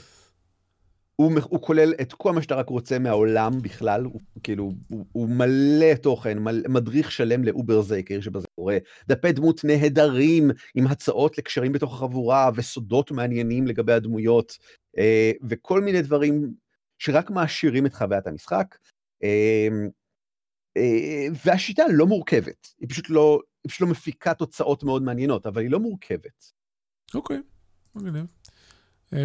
הוא, 1.15 1.31
הוא 1.43 1.61
כולל 1.61 1.93
את 2.01 2.13
כל 2.13 2.31
מה 2.33 2.41
שאתה 2.41 2.55
רק 2.55 2.69
רוצה 2.69 2.99
מהעולם 2.99 3.61
בכלל, 3.61 4.03
הוא 4.03 4.21
כאילו, 4.43 4.71
הוא, 4.87 5.05
הוא 5.11 5.29
מלא 5.29 5.95
תוכן, 6.01 6.39
מל, 6.39 6.63
מדריך 6.69 7.11
שלם 7.11 7.43
לאובר 7.43 7.81
זייקר 7.81 8.21
שבזה 8.21 8.47
קורה, 8.55 8.77
דפי 9.07 9.31
דמות 9.31 9.63
נהדרים 9.63 10.51
עם 10.75 10.87
הצעות 10.87 11.37
לקשרים 11.37 11.71
בתוך 11.71 11.93
החבורה 11.93 12.49
וסודות 12.55 13.11
מעניינים 13.11 13.67
לגבי 13.67 13.93
הדמויות, 13.93 14.57
אה, 14.97 15.31
וכל 15.49 15.81
מיני 15.81 16.01
דברים 16.01 16.53
שרק 16.97 17.29
מעשירים 17.29 17.85
את 17.85 17.93
חוויית 17.93 18.27
המשחק. 18.27 18.77
אה, 19.23 19.67
אה, 20.77 21.27
והשיטה 21.45 21.83
לא 21.89 22.07
מורכבת, 22.07 22.73
היא 22.79 22.89
פשוט 22.89 23.09
לא, 23.09 23.39
היא 23.63 23.69
פשוט 23.69 23.81
לא 23.81 23.87
מפיקה 23.87 24.33
תוצאות 24.33 24.83
מאוד 24.83 25.03
מעניינות, 25.03 25.45
אבל 25.45 25.61
היא 25.61 25.71
לא 25.71 25.79
מורכבת. 25.79 26.51
אוקיי, 27.15 27.37
מגניב. 27.95 28.15
אה, 28.15 28.52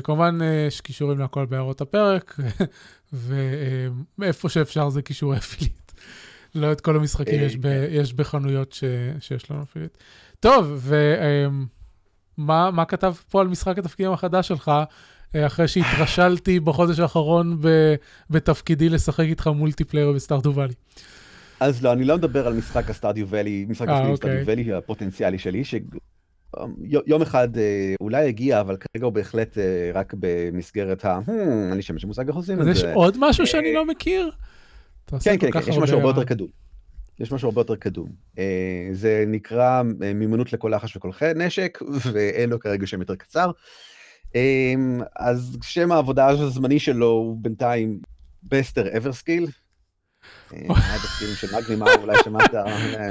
כמובן, 0.04 0.38
אה, 0.42 0.64
יש 0.66 0.80
קישורים 0.80 1.18
להכל 1.18 1.46
בהערות 1.46 1.80
הפרק, 1.80 2.36
ואיפה 4.18 4.48
שאפשר 4.48 4.88
זה 4.88 5.02
קישורי 5.02 5.36
אפילית. 5.36 5.92
לא 6.54 6.72
את 6.72 6.80
כל 6.80 6.96
המשחקים 6.96 7.40
אה, 7.40 7.44
יש, 7.44 7.56
ב, 7.56 7.66
יש 7.90 8.14
בחנויות 8.14 8.72
ש, 8.72 8.84
שיש 9.20 9.50
לנו 9.50 9.62
אפילית. 9.62 9.98
טוב, 10.40 10.90
ומה 12.38 12.70
מה 12.70 12.84
כתב 12.84 13.14
פה 13.30 13.40
על 13.40 13.48
משחק 13.48 13.78
התפקידים 13.78 14.12
החדש 14.12 14.48
שלך, 14.48 14.72
אה, 15.34 15.46
אחרי 15.46 15.68
שהתרשלתי 15.68 16.60
בחודש 16.64 16.98
האחרון 16.98 17.58
ב, 17.60 17.94
בתפקידי 18.30 18.88
לשחק 18.88 19.24
איתך 19.24 19.46
מולטיפלייר 19.46 20.12
בסטארטו 20.12 20.54
ואלי? 20.54 20.74
אז 21.60 21.82
לא, 21.82 21.92
אני 21.92 22.04
לא 22.04 22.16
מדבר 22.16 22.46
על 22.46 22.54
משחק 22.54 22.90
הסטאדיו 22.90 23.28
ואלי, 23.28 23.66
משחק 23.68 23.88
אה, 23.88 24.12
הסטאדיו 24.12 24.38
אוקיי. 24.38 24.42
ואלי 24.46 24.72
הפוטנציאלי 24.72 25.38
שלי, 25.38 25.62
שיום 27.06 27.22
אחד 27.22 27.58
אה, 27.58 27.94
אולי 28.00 28.24
יגיע, 28.24 28.60
אבל 28.60 28.76
כרגע 28.76 29.04
הוא 29.04 29.12
בהחלט 29.12 29.58
אה, 29.58 29.90
רק 29.94 30.14
במסגרת 30.18 31.04
ה... 31.04 31.18
"Hmm, 31.26 31.30
אין 31.68 31.74
לי 31.76 31.82
שמץ 31.82 32.00
של 32.00 32.06
מושג 32.06 32.26
איך 32.26 32.36
עושים 32.36 32.60
אז 32.60 32.68
את 32.68 32.72
יש 32.72 32.80
זה. 32.80 32.94
עוד 32.94 33.16
משהו 33.20 33.46
שאני 33.46 33.74
לא 33.74 33.86
מכיר? 33.86 34.30
כן, 35.06 35.38
כן, 35.40 35.50
כן, 35.50 35.60
יש 35.68 35.78
משהו 35.78 35.96
הרבה 35.96 36.08
יותר 36.08 36.24
קדום. 36.24 36.48
יש 37.20 37.32
משהו 37.32 37.48
הרבה 37.48 37.60
יותר 37.60 37.76
קדום. 37.76 38.08
אה, 38.38 38.88
זה 38.92 39.24
נקרא 39.26 39.82
אה, 40.02 40.14
מיומנות 40.14 40.52
לכל 40.52 40.72
לחש 40.74 40.96
וכל 40.96 41.10
נשק, 41.36 41.78
ואין 42.12 42.50
לו 42.50 42.60
כרגע 42.60 42.86
שם 42.86 43.00
יותר 43.00 43.14
קצר. 43.14 43.50
אה, 44.36 44.74
אז 45.16 45.58
שם 45.62 45.92
העבודה 45.92 46.28
הזמני 46.28 46.78
שלו 46.78 47.06
הוא 47.06 47.36
בינתיים 47.40 47.98
בסטר 48.42 48.96
אברסקיל. 48.96 49.46
של 51.34 51.56
מגנימה, 51.56 51.86
אולי 52.02 52.16
שמעת. 52.24 52.54
אה, 52.54 53.08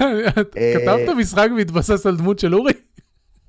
כתבת 0.74 1.16
משחק 1.18 1.48
והתבסס 1.56 2.06
על 2.06 2.16
דמות 2.16 2.38
של 2.38 2.54
אורי? 2.54 2.72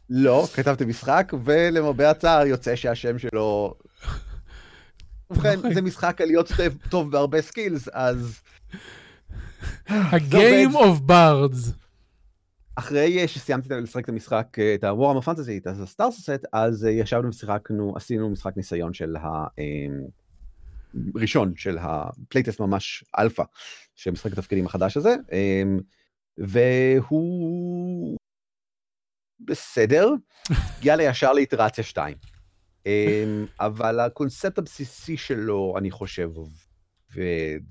לא, 0.09 0.47
כתבתי 0.53 0.85
משחק, 0.85 1.33
ולמרבה 1.43 2.09
הצער 2.09 2.45
יוצא 2.45 2.75
שהשם 2.75 3.17
שלו... 3.19 3.73
ובכן. 5.31 5.73
זה 5.73 5.81
משחק 5.81 6.21
על 6.21 6.27
להיות 6.27 6.51
טוב- 6.89 7.11
בהרבה 7.11 7.41
סקילס, 7.41 7.87
אז 7.93 8.41
ה-game 9.87 10.73
of 10.73 11.09
bards. 11.09 11.71
אחרי 12.75 13.27
שסיימתי 13.27 13.69
לשחק 13.69 14.03
את 14.03 14.09
המשחק, 14.09 14.59
אה, 14.59 14.73
את 14.75 14.83
ה-Warhammer 14.83 15.25
Fantasy, 15.25 15.51
את 15.57 15.67
הסטארסט, 15.67 16.29
אז 16.53 16.85
אה, 16.85 16.91
ישבנו 16.91 17.29
ושיחקנו, 17.29 17.93
עשינו 17.95 18.29
משחק 18.29 18.57
ניסיון 18.57 18.93
של 18.93 19.15
ה... 19.15 19.45
ראשון 21.15 21.53
של 21.56 21.77
הפלייטסט 21.82 22.60
ממש 22.60 23.03
אלפא, 23.19 23.43
של 23.95 24.12
משחק 24.12 24.32
התפקידים 24.32 24.65
החדש 24.65 24.97
הזה, 24.97 25.15
אה, 25.32 25.63
והוא 26.38 28.17
בסדר, 29.39 30.10
הגיע 30.77 30.95
לישר 30.95 31.34
לאיטרציה 31.34 31.84
2. 31.84 32.17
אמ, 32.86 33.45
אבל 33.60 33.99
הקונספט 33.99 34.58
הבסיסי 34.58 35.17
שלו, 35.17 35.75
אני 35.77 35.91
חושב, 35.91 36.29
עובד. 36.36 37.62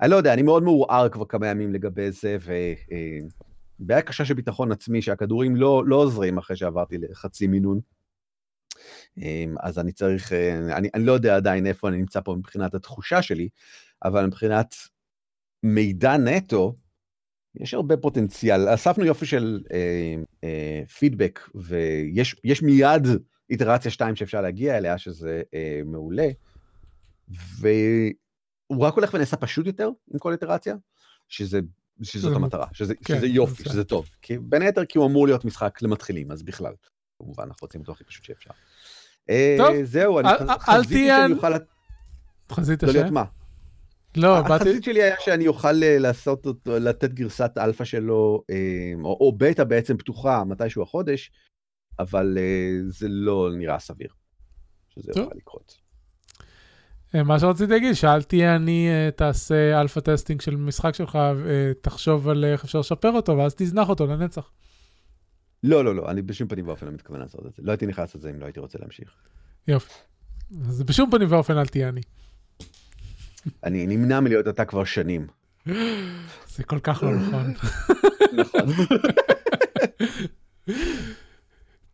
אני 0.00 0.10
לא 0.10 0.16
יודע, 0.16 0.32
אני 0.32 0.42
מאוד 0.42 0.62
מעורער 0.62 1.08
כבר 1.08 1.24
כמה 1.24 1.46
ימים 1.46 1.72
לגבי 1.72 2.10
זה, 2.10 2.36
ובעיה 3.80 4.02
קשה 4.02 4.24
של 4.24 4.34
ביטחון 4.34 4.72
עצמי, 4.72 5.02
שהכדורים 5.02 5.56
לא, 5.56 5.82
לא 5.86 5.96
עוזרים 5.96 6.38
אחרי 6.38 6.56
שעברתי 6.56 6.98
לחצי 6.98 7.46
מינון. 7.46 7.80
אמ, 9.18 9.54
אז 9.60 9.78
אני 9.78 9.92
צריך, 9.92 10.32
אה, 10.32 10.76
אני, 10.76 10.88
אני 10.94 11.04
לא 11.04 11.12
יודע 11.12 11.36
עדיין 11.36 11.66
איפה 11.66 11.88
אני 11.88 11.96
נמצא 11.96 12.20
פה 12.20 12.34
מבחינת 12.38 12.74
התחושה 12.74 13.22
שלי, 13.22 13.48
אבל 14.04 14.26
מבחינת 14.26 14.74
מידע 15.62 16.16
נטו, 16.16 16.76
יש 17.60 17.74
הרבה 17.74 17.96
פוטנציאל. 17.96 18.74
אספנו 18.74 19.04
יופי 19.04 19.26
של 19.26 19.62
אה, 19.72 20.14
אה, 20.44 20.82
פידבק, 20.98 21.40
ויש 21.54 22.36
יש 22.44 22.62
מיד 22.62 23.06
איטרציה 23.50 23.90
2 23.90 24.16
שאפשר 24.16 24.40
להגיע 24.40 24.76
אליה, 24.76 24.98
שזה 24.98 25.42
אה, 25.54 25.80
מעולה. 25.84 26.28
והוא 27.28 28.80
רק 28.80 28.94
הולך 28.94 29.14
ונעשה 29.14 29.36
פשוט 29.36 29.66
יותר 29.66 29.90
עם 30.12 30.18
כל 30.18 30.32
איטרציה, 30.32 30.76
שזה, 31.28 31.60
שזאת 32.02 32.36
המטרה, 32.36 32.66
שזה, 32.72 32.94
כן, 32.94 33.16
שזה 33.16 33.26
יופי, 33.26 33.62
זה. 33.62 33.70
שזה 33.70 33.84
טוב. 33.84 34.08
כי 34.22 34.38
בין 34.38 34.62
היתר 34.62 34.84
כי 34.84 34.98
הוא 34.98 35.06
אמור 35.06 35.26
להיות 35.26 35.44
משחק 35.44 35.82
למתחילים, 35.82 36.32
אז 36.32 36.42
בכלל, 36.42 36.72
כמובן, 37.18 37.44
אנחנו 37.44 37.64
רוצים 37.64 37.80
אותו 37.80 37.92
הכי 37.92 38.04
פשוט 38.04 38.24
שאפשר. 38.24 38.50
אה, 39.30 39.56
טוב, 39.58 39.84
זהו, 39.84 40.18
אני 40.18 40.28
חזיתי 40.60 41.06
שאני 41.06 41.32
אוכל... 41.32 41.52
חזית 42.52 42.82
לא 42.82 42.92
להיות 42.92 43.04
השם? 43.04 43.14
מה? 43.14 43.24
לא, 44.16 44.40
באתי... 44.40 44.54
התחזית 44.54 44.84
שלי 44.84 45.02
היה 45.02 45.16
שאני 45.20 45.46
אוכל 45.46 45.82
אה, 45.82 45.98
לעשות 45.98 46.46
אותו, 46.46 46.78
לתת 46.78 47.12
גרסת 47.12 47.50
אלפא 47.58 47.84
שלו, 47.84 48.42
אה, 48.50 48.92
או, 49.04 49.32
בטא 49.38 49.64
בעצם 49.64 49.96
פתוחה 49.96 50.44
מתישהו 50.44 50.82
החודש, 50.82 51.30
אבל 51.98 52.38
אה, 52.40 52.70
זה 52.88 53.08
לא 53.08 53.50
נראה 53.56 53.78
סביר 53.78 54.08
שזה. 54.88 55.12
יוכל 55.16 55.34
לקרות. 55.36 55.86
אה, 57.14 57.22
מה 57.22 57.38
שרציתי 57.38 57.72
להגיד, 57.72 57.92
שאלתי 57.92 58.46
אני, 58.48 58.88
אה, 58.88 59.10
תעשה 59.10 59.80
alpha 59.80 60.00
testing 60.00 60.40
של 60.40 60.56
משחק 60.56 60.94
שלך, 60.94 61.16
אה, 61.16 61.72
תחשוב 61.80 62.28
על 62.28 62.44
איך 62.44 62.64
אפשר 62.64 62.78
לשפר 62.78 63.10
אותו, 63.10 63.36
ואז 63.36 63.54
תזנח 63.54 63.88
אותו 63.88 64.06
לנצח. 64.06 64.50
לא, 65.66 65.84
לא, 65.84 65.94
לא, 65.94 66.10
אני 66.10 66.22
בשום 66.22 66.48
פנים 66.48 66.68
ואופן 66.68 66.86
לא 66.86 66.92
מתכוון 66.92 67.20
לעשות 67.20 67.46
את 67.46 67.54
זה. 67.56 67.62
לא 67.62 67.70
הייתי 67.70 67.86
נכנס 67.86 68.14
לזה 68.14 68.30
אם 68.30 68.40
לא 68.40 68.44
הייתי 68.44 68.60
רוצה 68.60 68.78
להמשיך. 68.78 69.10
יופי. 69.68 69.94
אז 70.68 70.82
בשום 70.82 71.10
פנים 71.10 71.32
ואופן 71.32 71.58
אל 71.58 71.66
תהיה 71.66 71.88
אני. 71.88 72.00
אני 73.64 73.86
נמנע 73.86 74.20
מלהיות 74.20 74.48
אתה 74.48 74.64
כבר 74.64 74.84
שנים. 74.84 75.26
זה 76.46 76.64
כל 76.66 76.78
כך 76.82 77.02
לא 77.02 77.16
נכון. 77.16 77.54
נכון. 78.40 78.66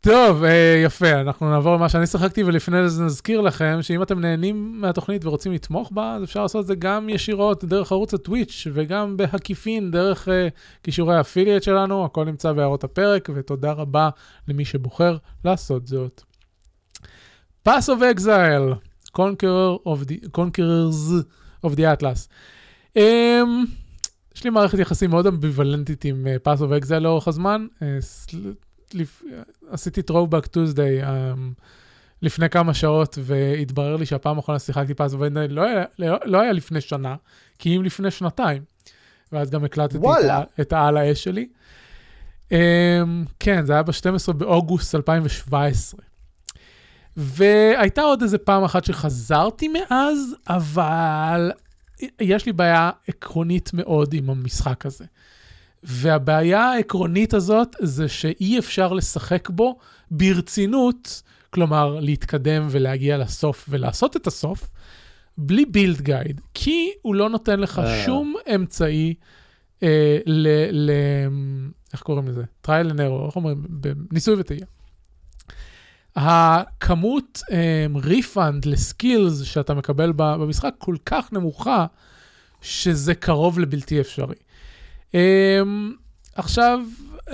טוב, 0.02 0.44
אה, 0.44 0.82
יפה, 0.84 1.20
אנחנו 1.20 1.50
נעבור 1.50 1.74
למה 1.74 1.88
שאני 1.88 2.06
שיחקתי, 2.06 2.42
ולפני 2.42 2.88
זה 2.88 3.04
נזכיר 3.04 3.40
לכם 3.40 3.78
שאם 3.82 4.02
אתם 4.02 4.20
נהנים 4.20 4.80
מהתוכנית 4.80 5.24
ורוצים 5.24 5.52
לתמוך 5.52 5.92
בה, 5.92 6.14
אז 6.14 6.24
אפשר 6.24 6.42
לעשות 6.42 6.62
את 6.62 6.66
זה 6.66 6.74
גם 6.74 7.08
ישירות 7.08 7.64
דרך 7.64 7.92
ערוץ 7.92 8.14
הטוויץ' 8.14 8.66
וגם 8.72 9.16
בעקיפין 9.16 9.90
דרך 9.90 10.28
אה, 10.28 10.48
כישורי 10.82 11.16
האפילייט 11.16 11.62
שלנו, 11.62 12.04
הכל 12.04 12.24
נמצא 12.24 12.52
בהערות 12.52 12.84
הפרק, 12.84 13.28
ותודה 13.34 13.72
רבה 13.72 14.08
למי 14.48 14.64
שבוחר 14.64 15.16
לעשות 15.44 15.86
זאת. 15.86 16.22
Of 19.86 20.08
the, 20.08 20.28
Conquerors 20.38 21.24
of 21.66 21.76
the 21.76 21.80
Atlas. 21.80 22.28
Um, 22.98 23.00
יש 24.34 24.44
לי 24.44 24.50
מערכת 24.50 24.78
יחסים 24.78 25.10
מאוד 25.10 25.26
אמביוולנטית 25.26 26.04
עם 26.04 26.26
uh, 26.26 26.48
Pass 26.48 26.60
of 26.60 26.84
Exile 26.84 26.98
לאורך 26.98 27.28
הזמן. 27.28 27.66
Uh, 27.78 27.82
לפ... 28.94 29.22
עשיתי 29.70 30.00
throwback 30.10 30.46
Tuesday 30.46 31.04
um, 31.04 31.62
לפני 32.22 32.50
כמה 32.50 32.74
שעות, 32.74 33.18
והתברר 33.22 33.96
לי 33.96 34.06
שהפעם 34.06 34.36
האחרונה 34.36 34.58
Pass 34.58 35.12
of 35.12 35.14
Exile 35.14 35.48
לא 35.48 35.62
היה, 35.62 35.84
לא, 35.98 36.18
לא 36.24 36.40
היה 36.40 36.52
לפני 36.52 36.80
שנה, 36.80 37.16
כי 37.58 37.76
אם 37.76 37.82
לפני 37.82 38.10
שנתיים. 38.10 38.62
ואז 39.32 39.50
גם 39.50 39.64
הקלטתי 39.64 39.98
וואלה. 39.98 40.42
את 40.60 40.72
העל 40.72 40.96
האש 40.96 41.24
שלי. 41.24 41.48
Um, 42.50 42.54
כן, 43.40 43.66
זה 43.66 43.72
היה 43.72 43.82
ב-12 43.82 44.32
באוגוסט 44.32 44.94
2017. 44.94 46.00
והייתה 47.16 48.02
עוד 48.02 48.22
איזה 48.22 48.38
פעם 48.38 48.64
אחת 48.64 48.84
שחזרתי 48.84 49.68
מאז, 49.68 50.36
אבל 50.48 51.52
יש 52.20 52.46
לי 52.46 52.52
בעיה 52.52 52.90
עקרונית 53.08 53.70
מאוד 53.74 54.14
עם 54.14 54.30
המשחק 54.30 54.86
הזה. 54.86 55.04
והבעיה 55.82 56.64
העקרונית 56.64 57.34
הזאת 57.34 57.76
זה 57.80 58.08
שאי 58.08 58.58
אפשר 58.58 58.92
לשחק 58.92 59.50
בו 59.50 59.78
ברצינות, 60.10 61.22
כלומר 61.50 61.98
להתקדם 62.00 62.66
ולהגיע 62.70 63.18
לסוף 63.18 63.66
ולעשות 63.68 64.16
את 64.16 64.26
הסוף, 64.26 64.68
בלי 65.38 65.64
בילד 65.64 66.00
גייד, 66.00 66.40
כי 66.54 66.90
הוא 67.02 67.14
לא 67.14 67.30
נותן 67.30 67.60
לך 67.60 67.78
אה. 67.78 68.02
שום 68.04 68.34
אמצעי 68.54 69.14
אה, 69.82 70.18
ל... 70.26 70.48
ל... 70.72 70.90
איך 71.92 72.02
קוראים 72.02 72.28
לזה? 72.28 72.42
and 72.66 72.68
error, 72.98 73.26
איך 73.26 73.36
אומרים? 73.36 73.66
בניסוי 73.68 74.34
וטעייה. 74.38 74.66
הכמות 76.16 77.42
refund 77.94 78.64
ל 78.64 78.75
skills 78.75 79.42
שאתה 79.42 79.74
מקבל 79.74 80.12
במשחק 80.16 80.74
כל 80.78 80.96
כך 81.06 81.32
נמוכה, 81.32 81.86
שזה 82.60 83.14
קרוב 83.14 83.58
לבלתי 83.58 84.00
אפשרי. 84.00 84.34
Um, 85.12 85.16
עכשיו, 86.34 86.80
uh, 87.28 87.32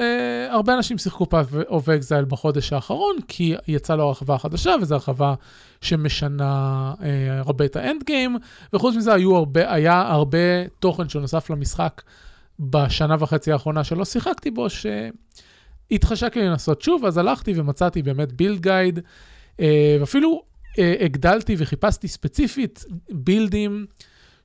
הרבה 0.48 0.74
אנשים 0.74 0.98
שיחקו 0.98 1.28
Path 1.28 1.54
of 1.68 1.88
Exile 1.88 2.24
בחודש 2.24 2.72
האחרון, 2.72 3.16
כי 3.28 3.54
יצאה 3.68 3.96
לו 3.96 4.04
הרחבה 4.04 4.38
חדשה, 4.38 4.74
וזו 4.82 4.94
הרחבה 4.94 5.34
שמשנה 5.80 6.92
uh, 6.98 7.02
הרבה 7.46 7.64
את 7.64 7.76
ה 7.76 7.83
end 7.83 8.02
game, 8.04 8.36
וחוץ 8.72 8.96
מזה 8.96 9.14
היו 9.14 9.36
הרבה, 9.36 9.72
היה 9.74 10.00
הרבה 10.00 10.68
תוכן 10.78 11.08
שנוסף 11.08 11.50
למשחק 11.50 12.02
בשנה 12.60 13.16
וחצי 13.18 13.52
האחרונה 13.52 13.84
שלא 13.84 14.04
שיחקתי 14.04 14.50
בו, 14.50 14.66
שהתחשק 15.90 16.36
לי 16.36 16.48
לנסות 16.48 16.82
שוב, 16.82 17.04
אז 17.04 17.18
הלכתי 17.18 17.52
ומצאתי 17.56 18.02
באמת 18.02 18.32
build 18.32 18.60
guide, 18.60 18.98
uh, 18.98 19.60
ואפילו 20.00 20.42
הגדלתי 21.00 21.54
וחיפשתי 21.58 22.08
ספציפית 22.08 22.84
build 23.10 23.58
ים. 23.58 23.86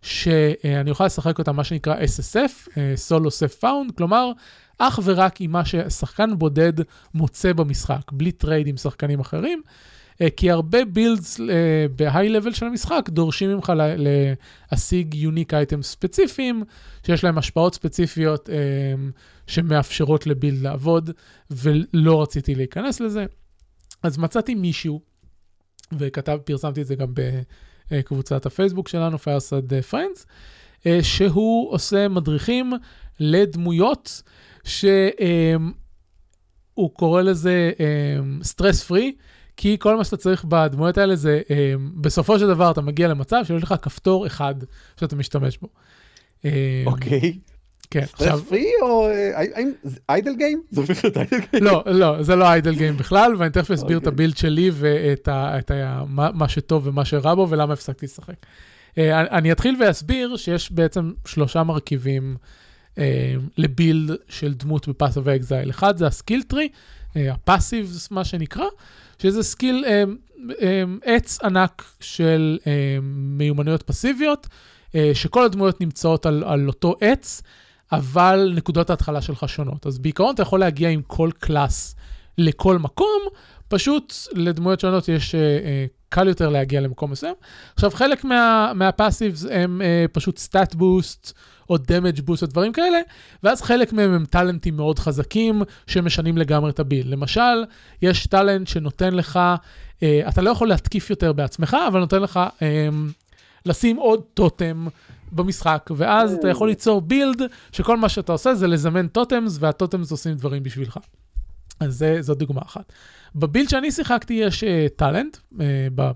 שאני 0.03 0.89
אוכל 0.89 1.05
לשחק 1.05 1.39
אותם, 1.39 1.55
מה 1.55 1.63
שנקרא 1.63 1.95
SSF, 1.95 2.69
solo 2.95 3.31
self 3.31 3.55
found, 3.55 3.91
כלומר, 3.97 4.31
אך 4.77 4.99
ורק 5.03 5.41
עם 5.41 5.51
מה 5.51 5.65
ששחקן 5.65 6.37
בודד 6.37 6.73
מוצא 7.13 7.53
במשחק, 7.53 8.11
בלי 8.11 8.31
trade 8.31 8.67
עם 8.67 8.77
שחקנים 8.77 9.19
אחרים, 9.19 9.61
אה, 10.21 10.29
כי 10.29 10.51
הרבה 10.51 10.85
builds 10.85 11.39
ב 11.95 12.29
high 12.29 12.40
level 12.40 12.53
של 12.53 12.65
המשחק 12.65 13.09
דורשים 13.09 13.49
ממך 13.49 13.69
לה- 13.69 13.95
להשיג 14.71 15.13
unique 15.13 15.53
item 15.53 15.81
ספציפיים, 15.81 16.63
שיש 17.05 17.23
להם 17.23 17.37
השפעות 17.37 17.75
ספציפיות 17.75 18.49
אה, 18.49 18.55
שמאפשרות 19.47 20.27
ל 20.27 20.33
build 20.33 20.61
לעבוד, 20.61 21.09
ולא 21.51 22.21
רציתי 22.21 22.55
להיכנס 22.55 22.99
לזה. 23.01 23.25
אז 24.03 24.17
מצאתי 24.17 24.55
מישהו, 24.55 25.01
וכתב, 25.97 26.37
פרסמתי 26.45 26.81
את 26.81 26.87
זה 26.87 26.95
גם 26.95 27.13
בקבוצת 27.93 28.45
הפייסבוק 28.45 28.87
שלנו, 28.87 29.19
פיירסד 29.19 29.81
friends, 29.81 30.25
שהוא 31.01 31.71
עושה 31.71 32.07
מדריכים 32.07 32.73
לדמויות 33.19 34.21
שהוא 34.63 34.89
קורא 36.93 37.21
לזה 37.21 37.71
סטרס 38.43 38.83
פרי, 38.83 39.15
כי 39.57 39.77
כל 39.79 39.97
מה 39.97 40.03
שאתה 40.03 40.17
צריך 40.17 40.45
בדמויות 40.45 40.97
האלה 40.97 41.15
זה, 41.15 41.41
בסופו 42.01 42.39
של 42.39 42.47
דבר 42.47 42.71
אתה 42.71 42.81
מגיע 42.81 43.07
למצב 43.07 43.41
שיש 43.47 43.63
לך 43.63 43.75
כפתור 43.81 44.27
אחד 44.27 44.55
שאתה 44.99 45.15
משתמש 45.15 45.57
בו. 45.57 45.67
אוקיי. 46.85 47.39
כן, 47.93 47.99
עכשיו, 48.13 48.27
סטרס 48.37 48.49
פרי 48.49 48.65
או 48.81 49.07
אה, 49.07 49.39
האם 49.55 49.71
זה 49.83 49.99
idle 50.09 50.35
game? 50.35 50.61
זה 50.71 50.81
הופך 50.81 51.03
להיות 51.03 51.17
איידל 51.17 51.37
גיים? 51.51 51.63
לא, 51.63 51.83
לא, 51.85 52.23
זה 52.23 52.35
לא 52.35 52.45
idle 52.45 52.75
game 52.75 52.97
בכלל, 52.97 53.35
ואני 53.37 53.49
תכף 53.51 53.71
אסביר 53.71 53.97
את 53.97 54.01
אוקיי. 54.01 54.13
ה 54.13 54.17
build 54.17 54.37
שלי 54.37 54.71
ואת 54.73 55.27
ה, 55.27 55.59
את 55.59 55.71
ה, 55.71 56.03
מה, 56.07 56.49
שטוב 56.49 56.87
ומה 56.87 57.05
שרע 57.05 57.35
בו 57.35 57.47
ולמה 57.49 57.73
הפסקתי 57.73 58.05
לשחק. 58.05 58.33
Uh, 58.91 58.95
אני- 59.11 59.51
אתחיל 59.51 59.75
ואסביר 59.79 60.37
שיש 60.37 60.71
בעצם 60.71 61.11
שלושה 61.25 61.63
מרכיבים 61.63 62.35
uh, 62.95 62.97
ל 63.57 63.66
build 63.66 64.11
של 64.29 64.53
דמות 64.53 64.87
ב 64.87 64.93
Path 64.93 65.17
of 65.17 65.27
Exile. 65.27 65.69
אחד 65.69 65.97
זה 65.97 66.07
ה 66.07 66.13
skill 66.13 66.43
tree, 66.43 66.69
ה 67.15 67.24
passive, 67.24 67.97
מה 68.11 68.25
שנקרא, 68.25 68.65
שזה 69.19 69.43
skill, 69.43 69.85
עץ 71.03 71.39
ענק 71.43 71.83
של 71.99 72.57
מיומנויות 73.11 73.83
פסיביות, 73.83 74.47
שכל 75.13 75.45
הדמויות 75.45 75.81
נמצאות 75.81 76.25
על, 76.25 76.43
על 76.47 76.67
אותו 76.67 76.95
עץ, 77.01 77.41
אבל 77.97 78.53
נקודות 78.55 78.89
ההתחלה 78.89 79.21
שלך 79.21 79.49
שונות. 79.49 79.87
אז 79.87 79.99
בעיקרון 79.99 80.33
אתה 80.35 80.41
יכול 80.41 80.59
להגיע 80.59 80.89
עם 80.89 81.01
כל 81.07 81.29
class 81.39 81.95
לכל 82.37 82.77
מקום, 82.77 83.21
פשוט 83.67 84.13
לדמויות 84.33 84.79
שונות 84.79 85.07
יש 85.07 85.31
uh, 85.31 85.35
uh, 85.35 85.37
קל 86.09 86.27
יותר 86.27 86.49
להגיע 86.49 86.81
למקום 86.81 87.11
מסוים. 87.11 87.33
עכשיו, 87.75 87.91
חלק 87.91 88.23
מה, 88.23 88.71
מה 88.75 88.89
passives 88.89 89.45
הם 89.51 89.81
uh, 89.81 90.11
פשוט 90.11 90.37
stat 90.37 90.75
boost, 90.75 91.33
או 91.69 91.77
damage 91.77 92.21
boost 92.21 92.43
או 92.43 92.47
דברים 92.47 92.73
כאלה, 92.73 92.99
ואז 93.43 93.61
חלק 93.61 93.93
מהם 93.93 94.13
הם 94.13 94.25
טאלנטים 94.25 94.75
מאוד 94.77 94.99
חזקים 94.99 95.61
שמשנים 95.87 96.37
לגמרי 96.37 96.69
את 96.69 96.79
ה 96.79 96.84
build. 96.84 97.11
למשל, 97.11 97.63
יש 98.01 98.27
talent 98.27 98.67
שנותן 98.67 99.13
לך, 99.13 99.39
uh, 99.99 100.03
אתה 100.29 100.41
לא 100.41 100.49
יכול 100.49 100.67
להתקיף 100.67 101.09
יותר 101.09 101.33
בעצמך, 101.33 101.77
אבל 101.87 101.99
נותן 101.99 102.21
לך 102.21 102.39
um, 102.59 102.63
לשים 103.65 103.97
עוד 103.97 104.21
totem 104.33 104.87
במשחק, 105.35 105.89
ואז 105.95 106.33
אתה 106.33 106.49
יכול 106.49 106.69
ליצור 106.69 107.01
build 107.01 107.41
שכל 107.71 107.97
מה 107.97 108.09
שאתה 108.09 108.31
עושה 108.31 108.55
זה 108.55 108.67
לזמן 108.67 109.07
totems, 109.07 109.57
וה 109.59 109.72
totems 109.72 110.11
עושים 110.11 110.33
דברים 110.33 110.63
בשבילך. 110.63 110.99
אז 111.79 111.97
זה, 111.97 112.17
זו 112.21 112.35
דוגמה 112.35 112.61
אחת. 112.65 112.93
ב 113.35 113.41
build 113.41 113.69
שאני 113.69 113.91
שיחקתי 113.91 114.33
יש 114.33 114.63
talent 114.95 115.37
uh, 115.37 115.59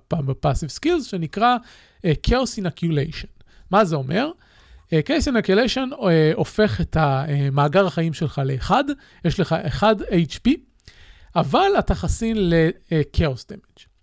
ב 0.09 0.17
passive 0.17 0.69
skills 0.69 1.05
שנקרא 1.05 1.57
uh, 1.97 2.09
Chaos 2.27 2.61
Inoculation. 2.61 3.43
מה 3.71 3.85
זה 3.85 3.95
אומר? 3.95 4.31
Uh, 4.85 4.89
Chaos 4.89 5.27
Inoculation 5.27 5.93
uh, 5.93 6.05
הופך 6.35 6.81
את 6.81 6.97
המאגר 6.99 7.85
החיים 7.87 8.13
שלך 8.13 8.41
לאחד, 8.45 8.83
יש 9.25 9.39
לך 9.39 9.55
1 9.67 9.97
HP, 10.01 10.51
אבל 11.35 11.71
אתה 11.79 11.95
חסין 11.95 12.49
ל-Chaos 12.49 13.51
Damage. 13.51 13.96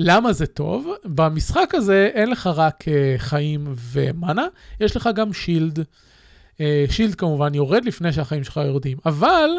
למה 0.00 0.32
זה 0.32 0.46
טוב? 0.46 0.92
במשחק 1.04 1.74
הזה 1.74 2.10
אין 2.14 2.30
לך 2.30 2.46
רק 2.46 2.84
uh, 2.84 2.88
חיים 3.18 3.74
ומאנה, 3.76 4.46
יש 4.80 4.96
לך 4.96 5.08
גם 5.14 5.32
שילד. 5.32 5.78
Uh, 5.78 6.60
שילד 6.90 7.14
כמובן 7.14 7.54
יורד 7.54 7.84
לפני 7.84 8.12
שהחיים 8.12 8.44
שלך 8.44 8.60
יורדים, 8.66 8.98
אבל 9.06 9.50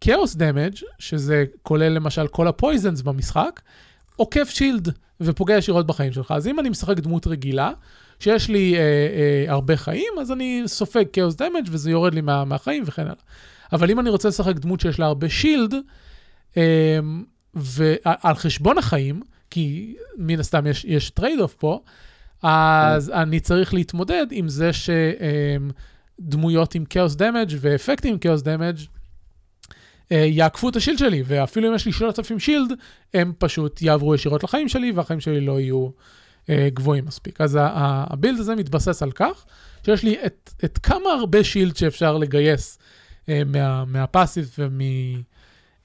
כאוס 0.00 0.36
דמג', 0.36 0.74
שזה 0.98 1.44
כולל 1.62 1.88
למשל 1.88 2.26
כל 2.26 2.48
הפויזנס 2.48 3.00
במשחק, 3.02 3.60
עוקף 4.16 4.50
shield 4.50 4.88
ופוגע 5.20 5.56
ישירות 5.56 5.86
בחיים 5.86 6.12
שלך. 6.12 6.30
אז 6.30 6.46
אם 6.46 6.60
אני 6.60 6.68
משחק 6.68 6.96
דמות 6.98 7.26
רגילה, 7.26 7.72
כשיש 8.18 8.48
לי 8.48 8.74
אה, 8.74 8.80
אה, 8.80 9.52
הרבה 9.52 9.76
חיים, 9.76 10.12
אז 10.20 10.32
אני 10.32 10.62
סופג 10.66 11.04
chaos 11.12 11.34
damage 11.34 11.68
וזה 11.70 11.90
יורד 11.90 12.14
לי 12.14 12.20
מה, 12.20 12.44
מהחיים 12.44 12.82
וכן 12.86 13.02
הלאה. 13.02 13.14
אבל 13.72 13.90
אם 13.90 14.00
אני 14.00 14.10
רוצה 14.10 14.28
לשחק 14.28 14.56
דמות 14.56 14.80
שיש 14.80 14.98
לה 14.98 15.06
הרבה 15.06 15.28
shield, 15.28 15.74
אה, 16.56 16.98
ועל 17.54 18.34
חשבון 18.34 18.78
החיים, 18.78 19.20
כי 19.50 19.94
מן 20.16 20.40
הסתם 20.40 20.66
יש, 20.66 20.84
יש 20.84 21.10
trade 21.10 21.40
off 21.40 21.54
פה, 21.54 21.80
אז 22.42 23.10
אני 23.10 23.40
צריך 23.40 23.74
להתמודד 23.74 24.26
עם 24.30 24.48
זה 24.48 24.70
שדמויות 26.20 26.74
עם 26.74 26.84
chaos 26.84 27.14
damage 27.14 27.52
ואפקטים 27.60 28.12
עם 28.12 28.18
chaos 28.18 28.42
damage 28.42 28.76
יעקפו 30.10 30.68
את 30.68 30.76
השילד 30.76 30.98
שלי, 30.98 31.22
ואפילו 31.26 31.68
אם 31.68 31.74
יש 31.74 31.86
לי 31.86 31.92
3,000 31.92 32.38
שילד, 32.38 32.72
הם 33.14 33.32
פשוט 33.38 33.82
יעברו 33.82 34.14
ישירות 34.14 34.44
לחיים 34.44 34.68
שלי, 34.68 34.92
והחיים 34.92 35.20
שלי 35.20 35.40
לא 35.40 35.60
יהיו 35.60 35.88
אה, 36.50 36.68
גבוהים 36.74 37.04
מספיק. 37.04 37.40
אז 37.40 37.58
הבילד 37.62 38.40
הזה 38.40 38.54
מתבסס 38.54 39.02
על 39.02 39.12
כך 39.12 39.44
שיש 39.84 40.02
לי 40.02 40.16
את, 40.26 40.50
את 40.64 40.78
כמה 40.78 41.10
הרבה 41.18 41.44
שילד 41.44 41.76
שאפשר 41.76 42.16
לגייס 42.16 42.78
אה, 43.28 43.42
מה, 43.46 43.84
מהפאסיב 43.84 44.56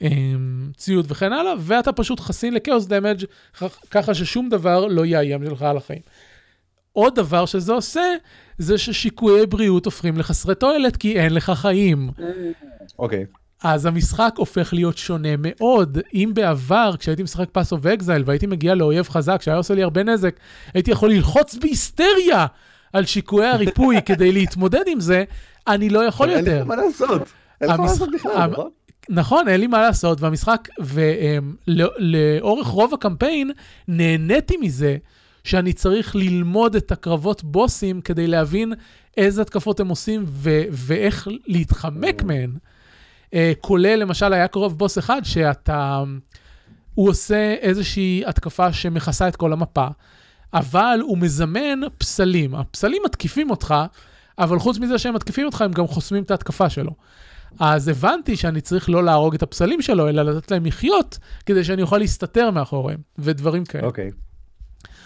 ומציוד 0.02 1.06
וכן 1.10 1.34
הלאה, 1.34 1.54
ואתה 1.60 1.92
פשוט 1.92 2.20
חסין 2.20 2.54
לכאוס 2.54 2.86
דמג' 2.86 3.24
ככה 3.92 4.14
ששום 4.14 4.50
דבר 4.50 4.86
לא 4.86 5.06
יאיים 5.06 5.44
לך 5.44 5.62
על 5.62 5.78
החיים. 5.78 6.02
עוד 6.94 7.16
דבר 7.16 7.46
שזה 7.46 7.74
עושה, 7.74 8.02
זה 8.58 8.78
ששיקויי 8.78 9.46
בריאות 9.46 9.86
הופכים 9.86 10.18
לחסרי 10.18 10.56
תועלת, 10.56 10.98
כי 10.98 11.20
אין 11.20 11.34
לך 11.34 11.52
חיים. 11.56 12.10
אוקיי. 13.00 13.26
Okay. 13.32 13.38
אז 13.64 13.86
המשחק 13.86 14.34
הופך 14.38 14.74
להיות 14.74 14.98
שונה 14.98 15.30
מאוד. 15.40 15.98
אם 16.14 16.32
בעבר, 16.34 16.92
כשהייתי 17.00 17.24
משחק 17.24 17.50
Path 17.52 17.72
of 17.72 17.86
Exile 17.86 18.24
והייתי 18.26 18.48
מגיע 18.48 18.76
לאויב 18.76 19.10
חזק 19.10 19.42
שהיה 19.42 19.58
עושה 19.58 19.74
לי 19.76 19.84
הרבה 19.84 20.04
נזק, 20.04 20.36
הייתי 20.74 20.92
יכול 20.92 21.12
ללחוץ 21.12 21.56
בהיסטריה 21.56 22.46
על 22.94 23.06
שיקויי 23.06 23.48
הריפוי 23.48 24.02
כדי 24.06 24.32
להתמודד 24.32 24.84
עם 24.88 25.00
זה, 25.00 25.24
אני 25.68 25.90
לא 25.90 26.06
יכול 26.06 26.30
יותר. 26.30 26.52
אין 26.52 26.58
לי 26.58 26.64
מה 26.64 26.76
לעשות. 26.76 27.22
אין 27.62 27.70
לך 27.70 27.80
מה 27.80 27.86
לעשות 27.86 28.10
בכלל, 28.14 28.50
נכון? 28.52 28.70
נכון, 29.10 29.48
אין 29.48 29.60
לי 29.60 29.68
מה 29.68 29.82
לעשות, 29.82 30.22
והמשחק, 30.22 30.68
ולאורך 30.80 32.68
רוב 32.68 32.94
הקמפיין, 32.94 33.52
נהניתי 33.88 34.58
מזה 34.58 34.98
שאני 35.44 35.74
צריך 35.74 36.16
ללמוד 36.16 36.76
את 36.76 36.92
הקרבות 36.92 37.44
בוסים 37.44 38.02
כדי 38.02 38.28
להבין 38.28 38.74
איזה 39.18 39.42
התקפות 39.42 39.80
הם 39.80 39.88
עושים 39.88 40.24
ו- 40.28 40.64
ואיך 40.72 41.28
להתחמק 41.48 42.24
מהן. 42.24 42.52
Uh, 43.26 43.38
כולל, 43.62 43.96
למשל, 43.96 44.34
היה 44.34 44.48
קרוב 44.48 44.78
בוס 44.78 44.98
אחד 44.98 45.22
שאתה... 45.24 46.04
הוא 46.94 47.10
עושה 47.10 47.54
איזושהי 47.54 48.24
התקפה 48.26 48.74
שמכסה 48.74 49.28
את 49.28 49.36
כל 49.36 49.54
המפה, 49.54 49.88
אבל 50.54 51.00
הוא 51.02 51.18
מזמן 51.18 51.80
פסלים. 51.98 52.56
הפסלים 52.56 53.02
מתקיפים 53.06 53.50
אותך, 53.50 53.76
אבל 54.40 54.60
חוץ 54.60 54.78
מזה 54.78 54.98
שהם 54.98 55.14
מתקיפים 55.14 55.46
אותך, 55.46 55.62
הם 55.62 55.72
גם 55.72 55.88
חוסמים 55.88 56.24
את 56.24 56.32
ההתקפה 56.32 56.70
שלו. 56.70 56.92
אז 57.60 57.88
הבנתי 57.88 58.36
שאני 58.36 58.62
צריך 58.62 58.90
לא 58.90 59.04
להרוג 59.04 59.36
את 59.36 59.44
הפסלים 59.44 59.82
שלו, 59.82 60.10
אלא 60.10 60.22
לתת 60.22 60.52
להם 60.52 60.66
לחיות, 60.66 61.18
כדי 61.46 61.64
שאני 61.64 61.82
אוכל 61.82 61.98
להסתתר 61.98 62.52
מאחוריהם, 62.52 63.00
ודברים 63.18 63.66
כאלה. 63.66 63.88
אוקיי. 63.88 64.10
Okay. 64.10 64.26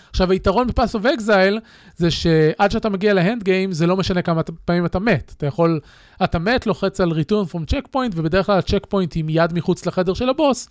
עכשיו, 0.09 0.31
היתרון 0.31 0.67
ב 0.67 0.73
Path 0.73 0.95
of 0.95 1.05
Exile, 1.05 1.59
זה 1.97 2.11
שעד 2.11 2.71
שאתה 2.71 2.89
מגיע 2.89 3.13
ל 3.13 3.21
end 3.21 3.43
game, 3.43 3.71
זה 3.71 3.87
לא 3.87 3.97
משנה 3.97 4.21
כמה 4.21 4.43
פעמים 4.43 4.85
אתה 4.85 4.99
מת. 4.99 5.33
אתה 5.37 5.45
יכול, 5.45 5.79
אתה 6.23 6.39
מת, 6.39 6.67
לוחץ 6.67 7.01
על 7.01 7.11
return 7.11 7.53
from 7.53 7.73
checkpoint, 7.73 8.11
ובדרך 8.15 8.45
כלל 8.45 8.57
ה 8.57 8.85
checkpoint 8.89 9.13
היא 9.13 9.23
מיד 9.23 9.53
מחוץ 9.53 9.85
לחדר 9.85 10.13
של 10.13 10.29
הבוס, 10.29 10.69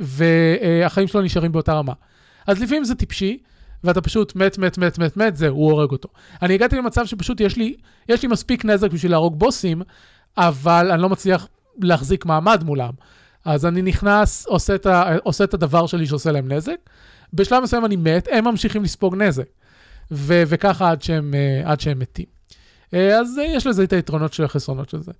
והחיים 0.00 1.08
שלו 1.08 1.22
נשארים 1.22 1.52
באותה 1.52 1.72
רמה. 1.74 1.92
אז 2.46 2.62
לפעמים 2.62 2.84
זה 2.84 2.94
טיפשי, 2.94 3.38
ואתה 3.84 4.00
פשוט 4.00 4.36
מת, 4.36 4.58
מת, 4.58 4.78
מת, 4.78 4.98
מת, 4.98 5.16
מת, 5.16 5.36
זהו, 5.36 5.56
הוא 5.56 5.70
הורג 5.70 5.90
אותו. 5.90 6.08
אני 6.42 6.54
הגעתי 6.54 6.76
למצב 6.76 7.06
שפשוט 7.06 7.40
יש 7.40 7.56
לי, 7.56 7.74
יש 8.08 8.22
לי 8.22 8.28
מספיק 8.28 8.64
נזק 8.64 8.90
בשביל 8.90 9.12
להרוג 9.12 9.38
בוסים, 9.38 9.82
אבל 10.38 10.90
אני 10.90 11.02
לא 11.02 11.08
מצליח 11.08 11.48
להחזיק 11.80 12.26
מעמד 12.26 12.64
מולם. 12.64 12.92
אז 13.44 13.66
אני 13.66 13.82
נכנס, 13.82 14.46
עושה 14.46 14.74
את, 14.74 14.86
ה, 14.86 15.16
עושה 15.22 15.44
את 15.44 15.54
הדבר 15.54 15.86
שלי 15.86 16.06
שעושה 16.06 16.32
להם 16.32 16.52
נזק, 16.52 16.76
בשלב 17.32 17.62
מסוים 17.62 17.84
אני 17.84 17.96
מת, 17.96 18.28
הם 18.32 18.44
ממשיכים 18.44 18.84
לספוג 18.84 19.16
נזק. 19.16 19.46
ו- 20.10 20.42
וככה 20.46 20.90
עד 20.90 21.02
שהם, 21.02 21.34
uh, 21.34 21.68
עד 21.68 21.80
שהם 21.80 21.98
מתים. 21.98 22.24
Uh, 22.84 22.96
אז 22.96 23.40
יש 23.46 23.66
לזה 23.66 23.84
את 23.84 23.92
היתרונות 23.92 24.32
של 24.32 24.44
החסרונות 24.44 24.88
של 24.88 25.00
זה. 25.02 25.12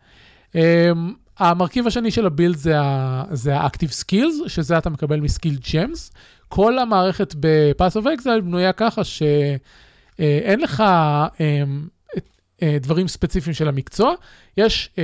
Um, 0.53 0.57
המרכיב 1.39 1.87
השני 1.87 2.11
של 2.11 2.27
הבילד 2.27 2.57
זה 2.57 2.79
ה-Active 3.57 4.05
Skills, 4.05 4.49
שזה 4.49 4.79
אתה 4.79 4.91
מקבל 4.91 5.21
מסקיל 5.21 5.59
ג'מס. 5.73 6.13
כל 6.49 6.79
המערכת 6.79 7.35
ב-Pass 7.41 8.03
of 8.03 8.05
Exile 8.05 8.41
בנויה 8.43 8.73
ככה 8.73 9.05
שאין 9.05 10.61
לך 10.61 10.85
דברים 12.65 13.09
ספציפיים 13.09 13.55
של 13.55 13.69
המקצוע, 13.69 14.15
יש 14.57 14.91
uh, 14.95 14.99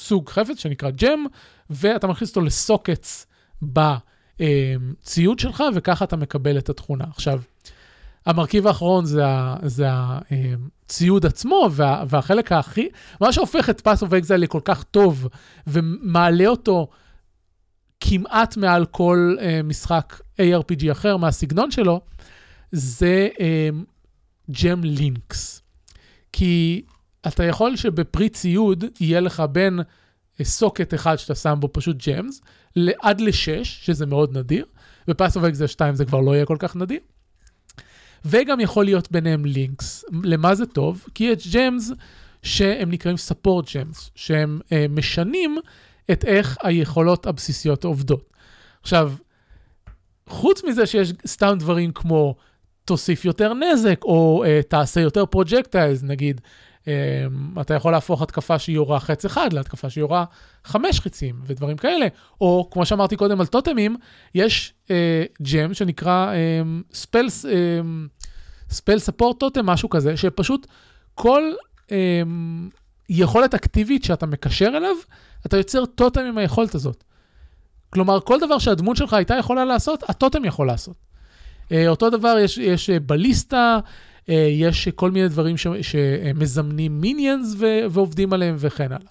סוג 0.00 0.28
חפץ 0.28 0.58
שנקרא 0.58 0.90
gem, 0.90 1.24
ואתה 1.70 2.06
מכניס 2.06 2.30
אותו 2.30 2.40
ל 2.40 2.51
sockets 2.51 3.26
ב... 3.72 3.80
הציוד 5.02 5.38
שלך, 5.38 5.64
וככה 5.74 6.04
אתה 6.04 6.16
מקבל 6.16 6.58
את 6.58 6.68
התכונה. 6.68 7.04
עכשיו, 7.10 7.40
המרכיב 8.26 8.66
האחרון 8.66 9.04
זה, 9.04 9.22
זה 9.62 9.86
הציוד 9.90 11.26
עצמו, 11.26 11.68
וה, 11.70 12.04
והחלק 12.08 12.52
הכי, 12.52 12.88
מה 13.20 13.32
שהופך 13.32 13.70
את 13.70 13.80
Path 13.80 14.02
of 14.02 14.12
Exile 14.12 14.40
לכל 14.40 14.60
כך 14.64 14.82
טוב, 14.82 15.28
ומעלה 15.66 16.46
אותו 16.46 16.88
כמעט 18.00 18.56
מעל 18.56 18.86
כל 18.86 19.36
uh, 19.38 19.42
משחק 19.64 20.20
ARPG 20.40 20.92
אחר 20.92 21.16
מהסגנון 21.16 21.70
שלו, 21.70 22.00
זה 22.72 23.28
gem 24.50 24.80
uh, 24.82 24.86
links. 24.86 25.62
כי 26.32 26.82
אתה 27.26 27.44
יכול 27.44 27.76
שבפרי 27.76 28.28
ציוד 28.28 28.84
יהיה 29.00 29.20
לך 29.20 29.42
בין 29.52 29.80
socket 30.42 30.94
אחד 30.94 31.16
שאתה 31.16 31.34
שם 31.34 31.56
בו 31.60 31.68
פשוט 31.72 32.08
gems, 32.08 32.40
עד 33.00 33.20
לשש, 33.20 33.80
שזה 33.82 34.06
מאוד 34.06 34.38
נדיר, 34.38 34.64
ב 35.08 35.14
Path 35.14 35.36
of 35.36 35.44
Exile 35.44 35.66
2 35.66 35.94
זה 35.94 36.04
כבר 36.04 36.20
לא 36.20 36.34
יהיה 36.34 36.46
כל 36.46 36.56
כך 36.58 36.76
נדיר. 36.76 37.00
וגם 38.24 38.60
יכול 38.60 38.84
להיות 38.84 39.10
ביניהם 39.10 39.44
links. 39.44 40.04
למה 40.22 40.54
זה 40.54 40.66
טוב? 40.66 41.04
כי 41.14 41.24
יש 41.24 41.56
gems 41.56 41.92
שהם 42.42 42.90
נקראים 42.90 43.16
support 43.28 43.74
gems, 43.74 44.10
שהם 44.14 44.60
אה, 44.72 44.86
משנים 44.88 45.58
את 46.10 46.24
איך 46.24 46.56
היכולות 46.62 47.26
הבסיסיות 47.26 47.84
עובדות. 47.84 48.30
עכשיו, 48.82 49.12
חוץ 50.28 50.64
מזה 50.64 50.86
שיש 50.86 51.12
סתם 51.26 51.56
דברים 51.58 51.92
כמו 51.92 52.36
תוסיף 52.90 53.24
יותר 53.24 53.54
נזק, 53.54 54.04
או 54.04 54.44
אה, 54.46 54.60
תעשה 54.68 55.00
יותר 55.00 55.26
פרוג'קטיילס, 55.26 56.02
נגיד, 56.02 56.40
אמ, 56.86 56.92
אתה 57.60 57.74
יכול 57.74 57.92
להפוך 57.92 58.22
התקפה 58.22 58.58
שהיא 58.58 58.76
יורה 58.76 59.00
חץ 59.00 59.24
אחד 59.24 59.52
להתקפה 59.52 59.90
שהיא 59.90 60.02
יורה 60.02 60.24
חמש 60.64 61.00
חצים 61.00 61.34
ודברים 61.46 61.76
כאלה. 61.76 62.06
או 62.40 62.68
כמו 62.70 62.86
שאמרתי 62.86 63.16
קודם 63.16 63.40
על 63.40 63.46
טוטמים, 63.46 63.96
יש 64.34 64.74
ג'ם 65.42 65.70
uh, 65.70 65.74
שנקרא 65.74 66.32
ספל 66.92 67.26
ספל 68.70 68.98
ספורט 68.98 69.40
טוטם, 69.40 69.66
משהו 69.66 69.90
כזה, 69.90 70.16
שפשוט 70.16 70.66
כל 71.14 71.42
um, 71.86 71.92
יכולת 73.08 73.54
אקטיבית 73.54 74.04
שאתה 74.04 74.26
מקשר 74.26 74.68
אליו, 74.76 74.96
אתה 75.46 75.56
יוצר 75.56 75.86
טוטם 75.86 76.20
עם 76.20 76.38
היכולת 76.38 76.74
הזאת. 76.74 77.04
כלומר, 77.90 78.20
כל 78.20 78.40
דבר 78.40 78.58
שהדמות 78.58 78.96
שלך 78.96 79.12
הייתה 79.12 79.34
יכולה 79.34 79.64
לעשות, 79.64 80.10
הטוטם 80.10 80.44
יכול 80.44 80.66
לעשות. 80.66 81.09
Uh, 81.70 81.72
אותו 81.88 82.10
דבר, 82.10 82.36
יש, 82.38 82.58
יש 82.58 82.90
בליסטה, 82.90 83.78
אה, 84.28 84.48
יש 84.50 84.88
כל 84.88 85.10
מיני 85.10 85.28
דברים 85.28 85.56
ש, 85.56 85.66
שמזמנים 85.82 87.00
מיניאנס 87.00 87.54
ועובדים 87.90 88.32
עליהם 88.32 88.56
וכן 88.58 88.92
הלאה. 88.92 89.10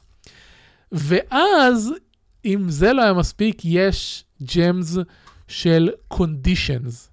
ואז, 0.91 1.93
אם 2.45 2.70
זה 2.70 2.93
לא 2.93 3.01
היה 3.01 3.14
מספיק, 3.14 3.62
יש 3.66 4.26
ג'מס 4.55 4.97
של 5.47 5.89
קונדישנס. 6.07 7.12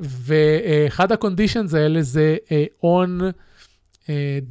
ואחד 0.00 1.12
הקונדישנס 1.12 1.74
האלה 1.74 2.02
זה 2.02 2.36
on 2.84 3.22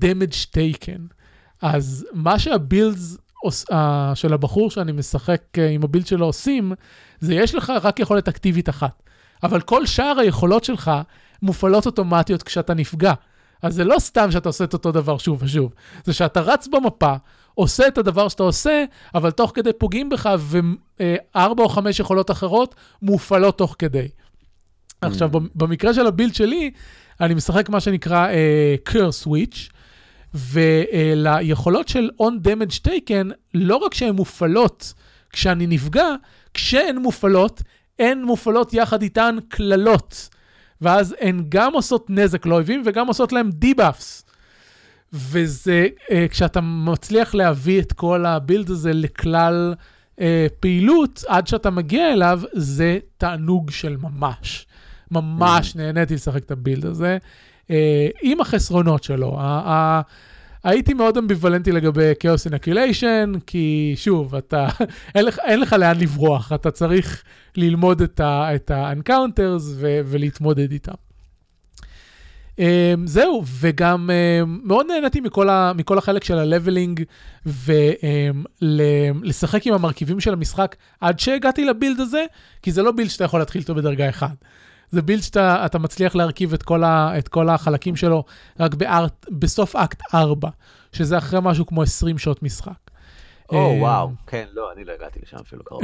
damage 0.01 0.45
taken. 0.55 1.13
אז 1.61 2.07
מה 2.13 2.39
שהבילדס 2.39 3.17
של 4.13 4.33
הבחור 4.33 4.71
שאני 4.71 4.91
משחק 4.91 5.41
עם 5.75 5.83
הבילד 5.83 6.07
שלו 6.07 6.25
עושים, 6.25 6.71
זה 7.19 7.33
יש 7.33 7.55
לך 7.55 7.73
רק 7.81 7.99
יכולת 7.99 8.27
אקטיבית 8.27 8.69
אחת. 8.69 9.03
אבל 9.43 9.61
כל 9.61 9.85
שאר 9.85 10.19
היכולות 10.19 10.63
שלך 10.63 10.91
מופעלות 11.41 11.85
אוטומטיות 11.85 12.43
כשאתה 12.43 12.73
נפגע. 12.73 13.13
אז 13.61 13.75
זה 13.75 13.83
לא 13.83 13.99
סתם 13.99 14.31
שאתה 14.31 14.49
עושה 14.49 14.63
את 14.63 14.73
אותו 14.73 14.91
דבר 14.91 15.17
שוב 15.17 15.43
ושוב, 15.43 15.73
זה 16.03 16.13
שאתה 16.13 16.41
רץ 16.41 16.67
במפה, 16.67 17.13
עושה 17.53 17.87
את 17.87 17.97
הדבר 17.97 18.27
שאתה 18.27 18.43
עושה, 18.43 18.83
אבל 19.15 19.31
תוך 19.31 19.51
כדי 19.55 19.73
פוגעים 19.73 20.09
בך, 20.09 20.29
וארבע 20.39 21.63
או 21.63 21.69
חמש 21.69 21.99
יכולות 21.99 22.31
אחרות 22.31 22.75
מופעלות 23.01 23.57
תוך 23.57 23.75
כדי. 23.79 24.07
Mm. 24.07 25.07
עכשיו, 25.07 25.29
במקרה 25.55 25.93
של 25.93 26.07
הבילד 26.07 26.35
שלי, 26.35 26.71
אני 27.21 27.33
משחק 27.33 27.69
מה 27.69 27.79
שנקרא 27.79 28.27
uh, 28.27 28.89
curse 28.89 29.27
switch, 29.27 29.71
וליכולות 30.33 31.87
uh, 31.87 31.91
של 31.91 32.09
on 32.21 32.47
damage 32.47 32.79
taken, 32.87 33.33
לא 33.53 33.75
רק 33.75 33.93
שהן 33.93 34.15
מופעלות 34.15 34.93
כשאני 35.29 35.67
נפגע, 35.67 36.07
כשהן 36.53 36.97
מופעלות, 36.97 37.61
הן 37.99 38.21
מופעלות 38.23 38.73
יחד 38.73 39.01
איתן 39.01 39.35
קללות. 39.49 40.29
ואז 40.81 41.15
הן 41.21 41.43
גם 41.49 41.73
עושות 41.73 42.09
נזק 42.09 42.45
לאויבים 42.45 42.83
וגם 42.85 43.07
עושות 43.07 43.31
להם 43.33 43.49
דיבאפס. 43.51 44.23
וזה, 45.13 45.87
אה, 46.11 46.25
כשאתה 46.29 46.61
מצליח 46.61 47.35
להביא 47.35 47.81
את 47.81 47.93
כל 47.93 48.25
הבילד 48.25 48.69
הזה 48.69 48.93
לכלל 48.93 49.73
אה, 50.21 50.47
פעילות, 50.59 51.23
עד 51.27 51.47
שאתה 51.47 51.69
מגיע 51.69 52.13
אליו, 52.13 52.41
זה 52.53 52.99
תענוג 53.17 53.71
של 53.71 53.97
ממש. 54.01 54.65
ממש 55.11 55.71
Mm. 55.71 55.77
נהניתי 55.77 56.13
לשחק 56.13 56.43
את 56.43 56.51
ה 56.51 56.57
build 56.57 56.85
הזה, 56.85 57.17
אה, 57.71 58.07
עם 58.21 58.41
החסרונות 58.41 59.03
שלו. 59.03 59.35
ה- 59.39 59.43
ה- 59.65 60.01
הייתי 60.67 60.93
מאוד 60.93 61.17
אמביוולנטי 61.17 61.71
לגבי 61.71 62.11
Chaos 62.19 62.45
Inoculation, 62.45 63.33
כי 63.47 63.93
שוב, 63.97 64.35
אתה, 64.35 64.67
אין, 65.15 65.25
לך, 65.25 65.39
אין 65.39 65.59
לך 65.59 65.73
לאן 65.73 65.99
לברוח, 65.99 66.53
אתה 66.53 66.71
צריך 66.71 67.23
ללמוד 67.57 68.01
את 68.01 68.19
ה-encounters 68.71 69.63
ולהתמודד 69.79 70.71
איתם. 70.71 70.93
Um, 72.55 72.59
זהו, 73.05 73.43
וגם 73.59 74.09
um, 74.09 74.47
מאוד 74.63 74.85
נהניתי 74.89 75.21
מכל, 75.21 75.49
ה, 75.49 75.71
מכל 75.75 75.97
החלק 75.97 76.23
של 76.23 76.37
ה 76.37 76.44
leveling, 76.44 77.03
ולשחק 78.61 79.67
עם 79.67 79.73
המרכיבים 79.73 80.19
של 80.19 80.33
המשחק 80.33 80.75
עד 81.01 81.19
שהגעתי 81.19 81.65
לבילד 81.65 81.99
הזה, 81.99 82.25
כי 82.61 82.71
זה 82.71 82.83
לא 82.83 82.91
בילד 82.91 83.09
שאתה 83.09 83.23
יכול 83.23 83.39
להתחיל 83.39 83.61
איתו 83.61 83.75
בדרגה 83.75 84.09
1. 84.09 84.29
זה 84.91 85.01
בילד 85.01 85.21
שאתה 85.21 85.65
אתה 85.65 85.79
מצליח 85.79 86.15
להרכיב 86.15 86.53
את 86.53 86.63
כל, 86.63 86.83
ה, 86.83 87.17
את 87.17 87.27
כל 87.27 87.49
החלקים 87.49 87.95
שלו 87.95 88.23
רק 88.59 88.73
בארט, 88.73 89.25
בסוף 89.29 89.75
אקט 89.75 90.01
4, 90.13 90.49
שזה 90.91 91.17
אחרי 91.17 91.39
משהו 91.43 91.65
כמו 91.65 91.83
20 91.83 92.17
שעות 92.17 92.43
משחק. 92.43 92.71
או, 93.49 93.73
אמ, 93.75 93.81
וואו. 93.81 94.09
כן, 94.27 94.45
לא, 94.53 94.71
אני 94.75 94.83
לא 94.83 94.91
הגעתי 94.91 95.19
לשם 95.23 95.37
אפילו 95.47 95.63
קרוב. 95.63 95.81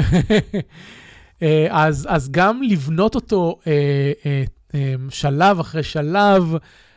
אה, 1.41 1.67
אז, 1.71 2.07
אז 2.09 2.31
גם 2.31 2.63
לבנות 2.63 3.15
אותו 3.15 3.59
אה, 3.67 4.11
אה, 4.25 4.43
אה, 4.75 4.95
שלב 5.09 5.59
אחרי 5.59 5.83
שלב, 5.83 6.55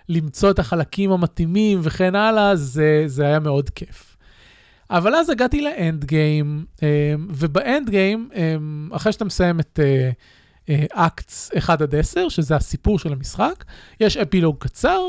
למצוא 0.08 0.50
את 0.50 0.58
החלקים 0.58 1.12
המתאימים 1.12 1.80
וכן 1.82 2.14
הלאה, 2.14 2.56
זה, 2.56 3.02
זה 3.06 3.26
היה 3.26 3.38
מאוד 3.38 3.70
כיף. 3.70 4.16
אבל 4.90 5.14
אז 5.14 5.30
הגעתי 5.30 5.60
ל 5.60 5.71
end 5.71 6.04
game, 6.04 6.64
אה, 6.82 7.14
וב 7.28 7.53
end 7.53 7.90
game, 7.90 8.28
אה, 8.34 8.56
אחרי 8.92 9.12
שאתה 9.12 9.24
מסיים 9.24 9.60
את 9.60 9.80
אה, 9.82 9.84
אה, 9.84 10.10
acts 10.92 11.50
1 11.58 11.82
עד 11.82 11.94
10, 11.94 12.28
שזה 12.28 12.56
הסיפור 12.56 12.98
של 12.98 13.12
המשחק, 13.12 13.64
יש 14.00 14.16
אפילוג 14.16 14.56
קצר, 14.58 15.00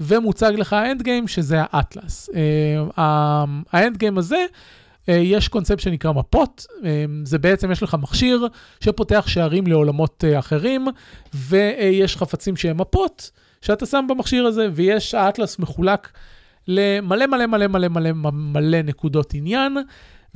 ומוצג 0.00 0.52
לך 0.56 0.72
ה 0.72 0.80
end 0.80 1.02
game, 1.02 1.28
שזה 1.28 1.56
האטלס. 1.60 2.30
אה, 2.34 3.54
ה 3.72 3.78
end 3.78 3.96
game 3.96 4.18
הזה, 4.18 4.46
אה, 5.08 5.14
יש 5.14 5.48
קונספט 5.48 5.80
שנקרא 5.80 6.12
מפות, 6.12 6.66
אה, 6.84 7.04
זה 7.24 7.38
בעצם 7.38 7.72
יש 7.72 7.82
לך 7.82 7.96
מכשיר 8.02 8.46
שפותח 8.80 9.24
שערים 9.26 9.66
לעולמות 9.66 10.24
אה, 10.26 10.38
אחרים, 10.38 10.86
ויש 11.34 12.16
חפצים 12.16 12.56
שהם 12.56 12.80
מפות 12.80 13.30
שאתה 13.62 13.86
שם 13.86 14.06
במכשיר 14.08 14.46
הזה, 14.46 14.68
ויש, 14.72 15.14
האטלס 15.14 15.58
מחולק 15.58 16.12
למלא 16.68 17.26
מלא 17.26 17.46
מלא 17.46 17.66
מלא 17.66 17.88
מלא 17.88 18.10
מלא 18.32 18.82
נקודות 18.82 19.34
עניין, 19.34 19.76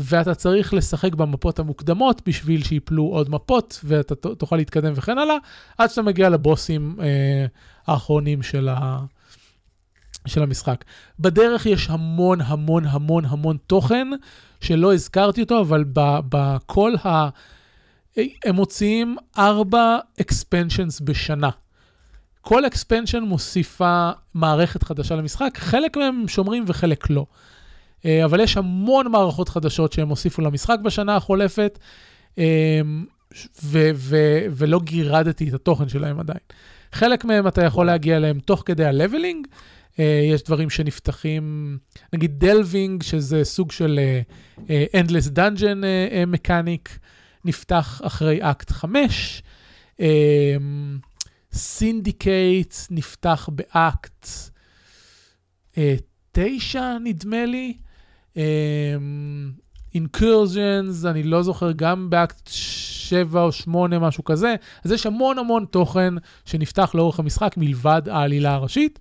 ואתה 0.04 0.34
צריך 0.34 0.74
לשחק 0.74 1.14
במפות 1.14 1.58
המוקדמות 1.58 2.22
בשביל 2.28 2.64
שיפלו 2.64 3.02
עוד 3.02 3.30
מפות, 3.30 3.80
ואתה 3.84 4.14
תוכל 4.14 4.56
להתקדם 4.56 4.92
וכן 4.96 5.18
הלאה, 5.18 5.36
עד 5.78 5.90
שאתה 5.90 6.02
מגיע 6.02 6.28
לבוסים 6.28 6.96
אה, 7.00 7.46
האחרונים 7.86 8.42
של, 8.42 8.68
ה, 8.68 8.98
של 10.26 10.42
המשחק. 10.42 10.84
בדרך 11.20 11.66
יש 11.66 11.90
המון 11.90 12.40
המון 12.40 12.84
המון 12.86 13.24
המון 13.24 13.56
תוכן 13.66 14.08
שלא 14.60 14.94
הזכרתי 14.94 15.42
אותו, 15.42 15.60
אבל 15.60 15.84
בכל 16.28 16.94
ה... 17.04 17.28
הם 18.16 18.54
מוציאים 18.54 19.16
ארבע 19.38 19.98
expansions 20.20 21.04
בשנה. 21.04 21.50
כל 22.40 22.62
expansion 22.64 23.20
מוסיפה 23.20 24.10
מערכת 24.34 24.82
חדשה 24.82 25.16
למשחק, 25.16 25.58
חלק 25.58 25.96
מהם 25.96 26.28
שומרים 26.28 26.64
וחלק 26.66 27.10
לא. 27.10 27.26
אה, 28.06 28.24
אבל 28.24 28.40
יש 28.40 28.56
המון 28.56 29.10
מערכות 29.12 29.48
חדשות 29.48 29.92
שהם 29.92 30.08
הוסיפו 30.08 30.42
למשחק 30.42 30.78
בשנה 30.82 31.16
החולפת, 31.16 31.78
אה, 32.38 32.80
ו- 33.62 33.90
ו- 33.94 34.46
ולא 34.50 34.80
גירדתי 34.80 35.48
את 35.48 35.54
התוכן 35.54 35.88
שלהם 35.88 36.20
עדיין. 36.20 36.38
חלק 36.92 37.24
מהם 37.24 37.48
אתה 37.48 37.64
יכול 37.64 37.86
להגיע 37.86 38.16
אליהם 38.16 38.40
תוך 38.40 38.62
כדי 38.66 38.84
ה 38.84 38.90
leveling, 38.90 39.46
אה, 39.98 40.20
יש 40.32 40.42
דברים 40.42 40.70
שנפתחים, 40.70 41.78
נגיד 42.12 42.38
delving, 42.38 43.02
שזה 43.02 43.44
סוג 43.44 43.72
של 43.72 44.00
Endless 44.96 45.36
Dungeon 45.36 45.84
mechanic, 46.26 46.98
נפתח 47.44 48.00
אחרי 48.04 48.38
אקט 48.42 48.70
5. 48.70 49.42
Syndicate 51.52 52.74
נפתח 52.90 53.48
באקט 53.52 54.26
אה, 55.78 55.94
9, 56.32 56.98
נדמה 57.04 57.46
לי. 57.46 57.74
Incursions, 59.94 61.04
אני 61.04 61.22
לא 61.22 61.42
זוכר, 61.42 61.72
גם 61.72 62.10
באקט 62.10 62.48
7 62.48 63.42
או 63.42 63.52
8, 63.52 63.98
משהו 63.98 64.24
כזה. 64.24 64.54
אז 64.84 64.92
יש 64.92 65.06
המון 65.06 65.38
המון 65.38 65.64
תוכן 65.70 66.14
שנפתח 66.44 66.90
לאורך 66.94 67.18
המשחק 67.18 67.56
מלבד 67.56 68.02
העלילה 68.06 68.54
הראשית. 68.54 68.98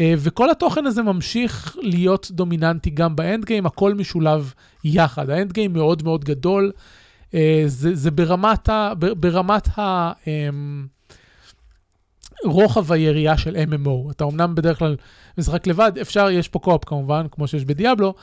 אה, 0.00 0.14
וכל 0.18 0.50
התוכן 0.50 0.86
הזה 0.86 1.02
ממשיך 1.02 1.76
להיות 1.80 2.30
דומיננטי 2.30 2.90
גם 2.90 3.16
ב 3.16 3.23
end 3.23 3.44
game, 3.44 3.66
הכל 3.66 3.94
משולב 3.94 4.52
יחד. 4.84 5.30
האנד 5.30 5.52
גיים 5.52 5.72
מאוד 5.72 6.02
מאוד 6.02 6.24
גדול. 6.24 6.72
אה, 7.34 7.62
זה, 7.66 7.94
זה 7.94 8.10
ברמת, 8.10 8.68
ה, 8.68 8.92
ברמת 9.16 9.78
ה, 9.78 10.12
אמ, 10.26 10.86
רוחב 12.44 12.92
היריעה 12.92 13.38
של 13.38 13.56
MMO. 13.56 14.10
אתה 14.10 14.24
אמנם 14.24 14.54
בדרך 14.54 14.78
כלל 14.78 14.96
משחק 15.38 15.66
לבד, 15.66 15.92
אפשר, 16.00 16.30
יש 16.30 16.48
פה 16.48 16.58
קו-אופ 16.58 16.84
כמובן, 16.84 17.26
כמו 17.30 17.48
שיש 17.48 17.64
בדיאבלו, 17.64 18.14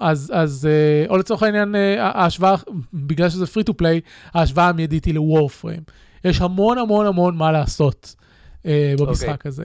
אז, 0.00 0.32
אז 0.34 0.68
אה, 0.70 1.06
או 1.08 1.16
לצורך 1.16 1.42
העניין, 1.42 1.74
אה, 1.74 2.06
ההשוואה, 2.06 2.54
בגלל 2.94 3.30
שזה 3.30 3.44
free 3.44 3.70
to 3.70 3.72
play, 3.82 4.00
ההשוואה 4.34 4.68
המיידית 4.68 5.04
היא 5.04 5.14
לוורפריים. 5.14 5.80
יש 6.24 6.40
המון 6.40 6.78
המון 6.78 7.06
המון 7.06 7.36
מה 7.36 7.52
לעשות 7.52 8.14
אה, 8.66 8.94
במשחק 8.98 9.28
אוקיי. 9.28 9.48
הזה. 9.48 9.64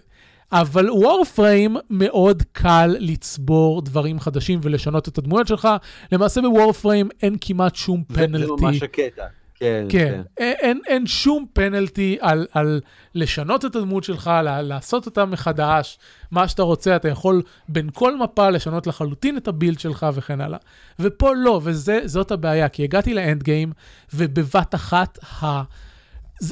אבל 0.52 0.92
וורפריים 0.92 1.78
מאוד 1.90 2.44
קל 2.52 2.96
לצבור 3.00 3.82
דברים 3.82 4.20
חדשים 4.20 4.60
ולשנות 4.64 5.08
את 5.08 5.18
הדמויות 5.18 5.48
שלך. 5.48 5.68
למעשה 6.12 6.42
בוורפריים 6.42 7.10
אין 7.24 7.36
כמעט 7.42 7.76
שום 7.76 8.04
זה 8.10 8.16
פנלטי. 8.16 8.52
ממש 8.62 8.84
הקטע. 8.84 9.26
כן, 9.66 9.86
כן, 9.89 10.22
אין, 10.38 10.55
אין, 10.59 10.80
אין 10.88 11.07
שום 11.07 11.45
פנלטי 11.53 12.18
על, 12.22 12.47
על 12.51 12.82
לשנות 13.16 13.66
את 13.66 13.76
הדמות 13.76 14.03
שלך, 14.03 14.32
ל- 14.43 14.61
לעשות 14.61 15.05
אותה 15.05 15.26
מחדש, 15.26 15.99
מה 16.32 16.47
שאתה 16.47 16.63
רוצה, 16.63 16.95
אתה 16.95 17.09
יכול 17.09 17.41
בין 17.70 17.89
כל 17.93 18.18
מפה 18.18 18.49
לשנות 18.49 18.88
לחלוטין 18.88 19.38
את 19.38 19.47
הבילד 19.47 19.80
שלך 19.80 20.05
וכן 20.13 20.41
הלאה. 20.41 20.59
ופה 20.99 21.34
לא, 21.36 21.61
וזאת 21.63 22.32
הבעיה, 22.32 22.70
כי 22.70 22.84
הגעתי 22.84 23.13
לאנד 23.13 23.43
גיים, 23.43 23.72
ובבת 24.13 24.76
אחת, 24.76 25.20
ה... 25.43 25.63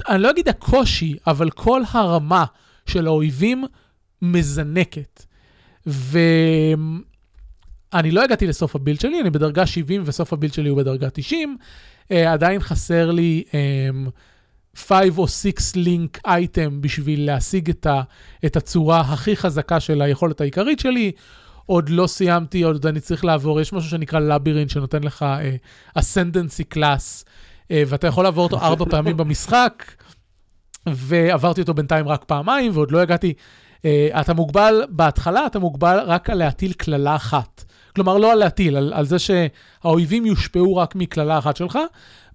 אני 0.10 0.22
לא 0.22 0.30
אגיד 0.30 0.50
הקושי, 0.50 1.16
אבל 1.28 1.50
כל 1.50 1.82
הרמה 1.92 2.46
של 2.86 3.08
האויבים 3.08 3.64
מזנקת. 4.22 5.26
ואני 5.86 7.02
לא 8.12 8.24
הגעתי 8.24 8.48
לסוף 8.48 8.76
הבילד 8.76 9.00
שלי, 9.00 9.22
אני 9.22 9.30
בדרגה 9.30 9.66
70 9.66 10.02
וסוף 10.06 10.34
הבילד 10.34 10.54
שלי 10.54 10.70
הוא 10.70 10.78
בדרגה 10.78 11.10
90. 11.10 11.58
Uh, 12.12 12.16
עדיין 12.16 12.60
חסר 12.60 13.12
לי 13.12 13.44
5 14.76 14.92
um, 14.92 15.18
או 15.18 15.28
6 15.28 15.52
לינק 15.76 16.20
אייטם 16.26 16.82
בשביל 16.82 17.26
להשיג 17.26 17.70
את, 17.70 17.86
ה, 17.86 18.02
את 18.46 18.56
הצורה 18.56 19.02
הכי 19.02 19.36
חזקה 19.36 19.80
של 19.80 20.02
היכולת 20.02 20.42
העיקרית 20.42 20.80
שלי. 20.80 21.12
עוד 21.66 21.90
לא 21.90 22.08
סיימתי, 22.08 22.64
עוד 22.64 22.86
אני 22.86 23.00
צריך 23.00 23.26
לעבור, 23.26 23.62
יש 23.62 23.74
משהו 23.74 23.90
שנקרא 23.90 24.20
לבירינט 24.20 24.70
שנותן 24.70 25.04
לך 25.04 25.26
uh, 25.96 26.00
ascendancy 26.00 26.76
class, 26.76 27.24
uh, 27.24 27.74
ואתה 27.88 28.08
יכול 28.08 28.24
לעבור 28.24 28.44
אותו 28.44 28.60
ארבע 28.60 28.86
פעמים 28.90 29.18
במשחק, 29.18 29.84
ועברתי 30.88 31.62
אותו 31.62 31.74
בינתיים 31.74 32.08
רק 32.08 32.24
פעמיים, 32.24 32.72
ועוד 32.74 32.92
לא 32.92 33.00
הגעתי. 33.00 33.34
אה, 33.78 33.86
אתה 34.22 34.34
מוגבל, 34.34 34.82
בהתחלה 34.90 35.46
אתה 35.46 35.60
מוגבל 35.60 36.00
רק 36.06 36.30
על 36.30 36.38
להטיל 36.38 36.74
קללה 36.74 37.16
אחת. 37.16 37.64
כלומר, 37.96 38.18
לא 38.18 38.32
על 38.32 38.38
להטיל, 38.38 38.78
על, 38.78 38.94
על 38.94 39.06
זה 39.06 39.18
שהאויבים 39.20 40.26
יושפעו 40.26 40.76
רק 40.76 40.96
מקללה 40.96 41.38
אחת 41.38 41.58
שלך. 41.58 41.80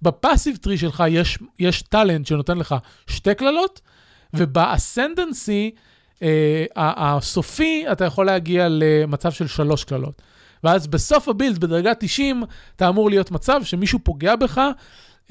ב 0.01 0.08
passive 0.08 0.55
tree 0.55 0.77
שלך 0.77 1.03
יש, 1.09 1.37
יש 1.59 1.81
talent 1.81 2.27
שנותן 2.27 2.57
לך 2.57 2.75
שתי 3.07 3.35
קללות, 3.35 3.81
וב 4.33 4.56
ascendancy 4.56 5.71
אה, 6.23 6.65
הסופי 6.75 7.85
אתה 7.91 8.05
יכול 8.05 8.25
להגיע 8.25 8.67
למצב 8.69 9.31
של 9.31 9.47
שלוש 9.47 9.83
קללות. 9.83 10.21
ואז 10.63 10.87
בסוף 10.87 11.27
ה 11.27 11.31
build, 11.31 11.57
בדרגה 11.57 11.93
90, 11.99 12.43
אתה 12.75 12.87
אמור 12.87 13.09
להיות 13.09 13.31
מצב 13.31 13.63
שמישהו 13.63 13.99
פוגע 14.03 14.35
בך, 14.35 14.61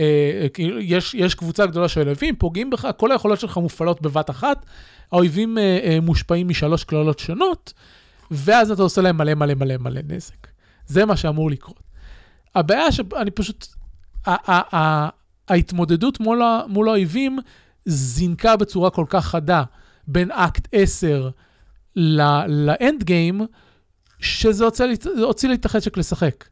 אה, 0.01 0.47
כאילו, 0.55 0.81
יש, 0.81 1.15
יש 1.15 1.35
קבוצה 1.35 1.67
גדולה 1.67 1.89
של 1.89 2.07
אויבים, 2.07 2.37
פוגעים 2.37 2.71
בך, 2.71 2.89
כל 2.97 3.13
היכולות 3.13 3.41
שלך 3.41 3.57
מופעלות 3.57 4.03
בבת 4.03 4.31
אחת, 4.31 4.67
האויבים 5.13 5.59
אה, 5.59 5.79
אה, 5.85 6.01
מושפעים 6.01 6.49
משלוש 6.49 6.85
קללות 6.85 7.19
שונות, 7.19 7.73
ואז 8.31 8.71
אתה 8.71 8.83
עושה 8.83 9.01
להם 9.01 9.17
מלא 9.17 9.35
מלא 9.35 9.55
מלא 9.55 9.77
מלא 9.77 10.01
נזק. 10.09 10.47
זה 10.87 11.05
מה 11.05 11.17
שאמור 11.17 11.51
לקרות. 11.51 11.83
הבעיה 12.55 12.93
שאני 12.93 13.31
פשוט, 13.31 13.67
ההתמודדות 15.49 16.21
מול, 16.21 16.43
מול 16.69 16.89
האויבים, 16.89 17.39
זינקה 17.87 18.57
בצורה 18.57 18.91
כל 18.91 19.05
כך 19.09 19.27
חדה 19.27 19.63
בין 20.07 20.31
אקט 20.31 20.69
10 20.73 21.31
לאנד 21.97 23.03
גיים, 23.03 23.41
שזה 24.21 24.65
הוציא 24.65 24.85
לי, 24.85 24.95
הוציא 25.23 25.49
לי 25.49 25.55
את 25.55 25.65
החשק 25.65 25.97
לשחק. 25.97 26.45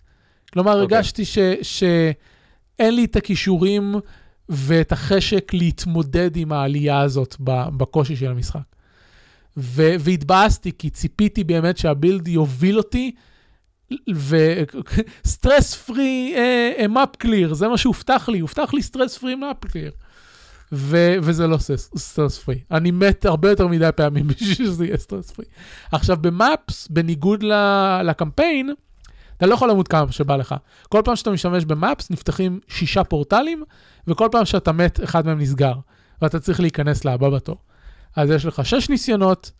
כלומר, 0.52 0.72
אוקיי. 0.72 0.82
אוקיי. 0.82 0.96
הרגשתי 0.96 1.24
ש, 1.24 1.38
שאין 1.62 2.94
לי 2.94 3.04
את 3.04 3.16
הכישורים 3.16 3.94
ואת 4.48 4.92
החשק 4.92 5.54
להתמודד 5.54 6.36
עם 6.36 6.52
העלייה 6.52 7.00
הזאת 7.00 7.36
בקושי 7.76 8.16
של 8.16 8.30
המשחק. 8.30 8.75
ו- 9.56 9.94
והתבאסתי, 10.00 10.72
כי 10.78 10.90
ציפיתי 10.90 11.44
באמת 11.44 11.76
שה 11.78 11.97
build 11.97 12.28
יוביל 12.28 12.78
אותי, 12.78 13.12
ו 15.24 15.31
stress 15.31 15.74
free 15.74 16.34
map 16.88 17.16
clear, 17.16 17.54
זה 17.54 17.68
מה 17.68 17.78
שהובטח 17.78 18.28
לי, 18.28 18.38
הובטח 18.40 18.74
לי 18.74 18.82
stress 18.82 19.18
free 19.18 19.34
map 19.34 19.64
clear. 19.64 19.90
ו- 20.72 21.14
וזה 21.22 21.46
לא 21.46 21.56
stress 21.96 22.38
free. 22.38 22.60
אני 22.70 22.90
מת 22.90 23.24
הרבה 23.24 23.50
יותר 23.50 23.66
מדי 23.66 23.88
פעמים 23.96 24.26
בשביל 24.28 24.54
שזה 24.54 24.84
יהיה 24.86 24.96
stress 24.96 25.30
free. 25.30 25.44
עכשיו, 25.92 26.16
במאפס, 26.20 26.88
בניגוד 26.88 27.42
ל- 27.42 28.00
לקמפיין, 28.04 28.70
אתה 29.36 29.46
לא 29.46 29.54
יכול 29.54 29.70
למות 29.70 29.88
כמה 29.88 30.12
שבא 30.12 30.36
לך. 30.36 30.54
כל 30.88 31.02
פעם 31.04 31.16
שאתה 31.16 31.30
משתמש 31.30 31.64
במאפס, 31.64 32.10
נפתחים 32.10 32.60
שישה 32.68 33.04
פורטלים, 33.04 33.62
וכל 34.06 34.28
פעם 34.32 34.44
שאתה 34.44 34.72
מת, 34.72 35.04
אחד 35.04 35.26
מהם 35.26 35.38
נסגר, 35.40 35.74
ואתה 36.22 36.40
צריך 36.40 36.60
להיכנס 36.60 37.04
לבא 37.04 37.28
בתור. 37.30 37.56
אז 38.16 38.30
יש 38.30 38.44
לך 38.46 38.64
שש 38.66 38.88
ניסיונות, 38.90 39.50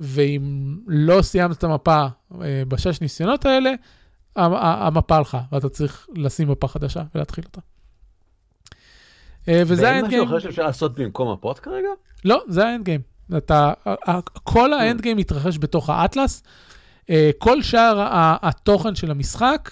ואם 0.00 0.76
לא 0.86 1.22
סיימת 1.22 1.58
את 1.58 1.64
המפה 1.64 2.06
אה, 2.42 2.62
בשש 2.68 3.00
ניסיונות 3.00 3.46
האלה, 3.46 3.70
המ- 4.36 4.54
המפה 4.54 5.16
הלכה, 5.16 5.40
ואתה 5.52 5.68
צריך 5.68 6.06
לשים 6.16 6.48
מפה 6.50 6.68
חדשה 6.68 7.02
ולהתחיל 7.14 7.44
אותה. 7.44 7.60
אה, 9.48 9.62
וזה 9.66 9.82
ואין 9.82 9.94
האנד 9.94 10.04
משהו 10.06 10.10
גיים. 10.10 10.28
אחר 10.28 10.38
שאפשר 10.38 10.62
לעשות 10.66 10.94
במקום 11.00 11.32
מפות 11.32 11.58
כרגע? 11.58 11.88
לא, 12.24 12.42
זה 12.48 12.66
האנד 12.68 12.84
גיים. 12.84 13.00
אתה, 13.36 13.72
כל 14.44 14.72
האנד 14.72 15.00
גיים 15.00 15.16
מתרחש 15.16 15.58
בתוך 15.60 15.90
האטלס. 15.90 16.42
אה, 17.10 17.30
כל 17.38 17.62
שאר 17.62 18.06
התוכן 18.42 18.94
של 18.94 19.10
המשחק 19.10 19.70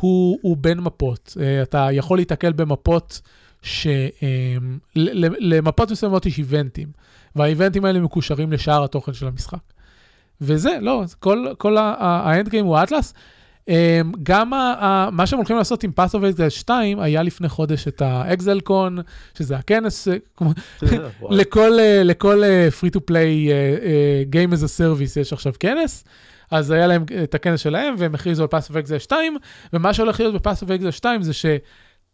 הוא, 0.00 0.38
הוא 0.42 0.56
בין 0.56 0.80
מפות. 0.80 1.36
אתה 1.62 1.88
יכול 1.92 2.18
להתקל 2.18 2.52
במפות 2.52 3.20
ש... 3.62 3.86
אה, 3.86 4.56
ל- 4.96 5.26
ל- 5.26 5.54
למפות 5.54 5.90
מסוימות 5.90 6.26
יש 6.26 6.38
איבנטים, 6.38 6.88
והאיבנטים 7.36 7.84
האלה 7.84 8.00
מקושרים 8.00 8.52
לשאר 8.52 8.84
התוכן 8.84 9.12
של 9.12 9.26
המשחק. 9.26 9.58
וזה, 10.40 10.78
לא, 10.80 11.02
כל, 11.18 11.46
כל 11.58 11.76
האנד 11.98 12.48
גיים 12.48 12.64
הוא 12.66 12.76
האטלס. 12.76 13.14
אה, 13.68 14.00
גם 14.22 14.52
ה- 14.54 15.08
מה 15.12 15.26
שהם 15.26 15.36
הולכים 15.38 15.56
לעשות 15.56 15.82
עם 15.84 15.90
Path 16.00 16.10
of 16.10 16.36
Exile 16.36 16.50
2 16.50 17.00
היה 17.00 17.22
לפני 17.22 17.48
חודש 17.48 17.88
את 17.88 18.02
האקזלקון, 18.02 18.98
שזה 19.38 19.56
הכנס. 19.56 20.08
לכל, 21.30 21.78
אה, 21.78 22.02
לכל 22.04 22.44
אה, 22.44 22.68
free 22.80 22.90
to 22.96 23.00
play 23.10 23.50
אה, 23.50 24.22
game 24.32 24.52
as 24.52 24.62
a 24.62 24.68
service 24.80 25.20
יש 25.20 25.32
עכשיו 25.32 25.52
כנס, 25.60 26.04
אז 26.50 26.70
היה 26.70 26.86
להם 26.86 27.04
את 27.22 27.34
הכנס 27.34 27.60
שלהם 27.60 27.94
והם 27.98 28.14
הכריזו 28.14 28.42
על 28.42 28.60
Pass 28.60 28.64
of 28.64 28.86
Exile 28.88 28.98
2, 28.98 29.36
ומה 29.72 29.94
שהולך 29.94 30.20
להיות 30.20 30.42
ב-Pass 30.42 30.62
of 30.64 30.82
Exile 30.82 30.90
2 30.90 31.22
זה 31.22 31.32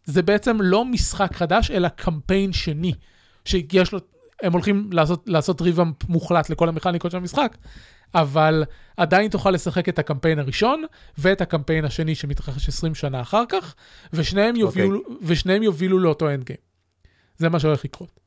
שזה 0.07 0.21
בעצם 0.21 0.61
לא 0.61 0.85
משחק 0.85 1.35
חדש, 1.35 1.71
אלא 1.71 1.87
קמפיין 1.87 2.53
שני, 2.53 2.93
שיש 3.45 3.91
לו, 3.91 3.99
הם 4.41 4.53
הולכים 4.53 4.89
לעשות, 4.93 5.23
לעשות 5.27 5.61
ריבאמפ 5.61 6.09
מוחלט 6.09 6.49
לכל 6.49 6.69
המכניקות 6.69 7.11
של 7.11 7.17
המשחק, 7.17 7.57
אבל 8.15 8.63
עדיין 8.97 9.29
תוכל 9.29 9.51
לשחק 9.51 9.89
את 9.89 9.99
הקמפיין 9.99 10.39
הראשון 10.39 10.83
ואת 11.17 11.41
הקמפיין 11.41 11.85
השני 11.85 12.15
שמתרחש 12.15 12.67
20 12.67 12.95
שנה 12.95 13.21
אחר 13.21 13.43
כך, 13.49 13.75
ושניהם 14.13 14.55
יובילו, 14.55 15.01
ושניהם 15.21 15.63
יובילו 15.63 15.99
לאותו 15.99 16.29
אנד 16.29 16.43
גיים. 16.43 16.59
זה 17.37 17.49
מה 17.49 17.59
שהולך 17.59 17.85
לקרות. 17.85 18.19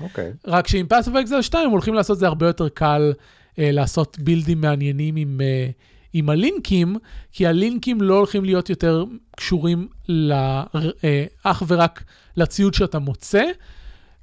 אוקיי. 0.00 0.32
רק 0.46 0.68
שעם 0.68 0.86
of 0.86 1.26
Exile 1.26 1.42
2 1.42 1.64
הם 1.64 1.70
הולכים 1.70 1.94
לעשות 1.94 2.18
זה 2.18 2.26
הרבה 2.26 2.46
יותר 2.46 2.68
קל 2.68 3.12
אה, 3.58 3.70
לעשות 3.72 4.18
בילדים 4.18 4.60
מעניינים 4.60 5.16
עם, 5.16 5.40
אה, 5.40 5.70
עם 6.12 6.30
הלינקים, 6.30 6.96
כי 7.32 7.46
הלינקים 7.46 8.00
לא 8.00 8.14
הולכים 8.16 8.44
להיות 8.44 8.70
יותר 8.70 9.04
קשורים 9.36 9.88
ל, 10.08 10.32
אה, 10.32 11.24
אך 11.42 11.62
ורק 11.66 12.04
לציוד 12.36 12.74
שאתה 12.74 12.98
מוצא, 12.98 13.44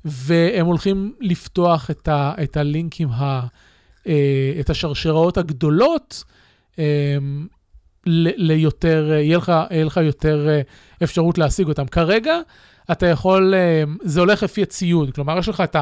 והם 0.05 0.65
הולכים 0.65 1.13
לפתוח 1.19 1.91
את, 1.91 2.07
ה, 2.07 2.33
את 2.43 2.57
הלינקים, 2.57 3.09
ה, 3.09 3.47
אה, 4.07 4.53
את 4.59 4.69
השרשראות 4.69 5.37
הגדולות, 5.37 6.23
אה, 6.79 7.17
ליותר, 8.37 9.09
אה, 9.11 9.15
יהיה 9.15 9.37
לך, 9.37 9.51
יהיה 9.71 9.85
לך 9.85 9.97
יותר 9.97 10.49
אה, 10.49 10.61
אפשרות 11.03 11.37
להשיג 11.37 11.67
אותם. 11.67 11.85
כרגע 11.85 12.39
אתה 12.91 13.05
יכול, 13.07 13.53
אה, 13.55 13.83
זה 14.01 14.19
הולך 14.19 14.43
לפי 14.43 14.61
הציוד, 14.61 15.13
כלומר 15.15 15.37
יש 15.37 15.49
לך 15.49 15.61
את 15.61 15.75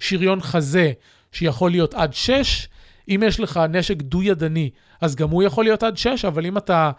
השריון 0.00 0.40
חזה 0.40 0.92
שיכול 1.32 1.70
להיות 1.70 1.94
עד 1.94 2.14
6, 2.14 2.68
אם 3.08 3.22
יש 3.26 3.40
לך 3.40 3.60
נשק 3.70 4.02
דו-ידני, 4.02 4.70
אז 5.00 5.16
גם 5.16 5.30
הוא 5.30 5.42
יכול 5.42 5.64
להיות 5.64 5.82
עד 5.82 5.96
6, 5.96 6.24
אבל 6.24 6.46
אם 6.46 6.56
אתה 6.56 6.90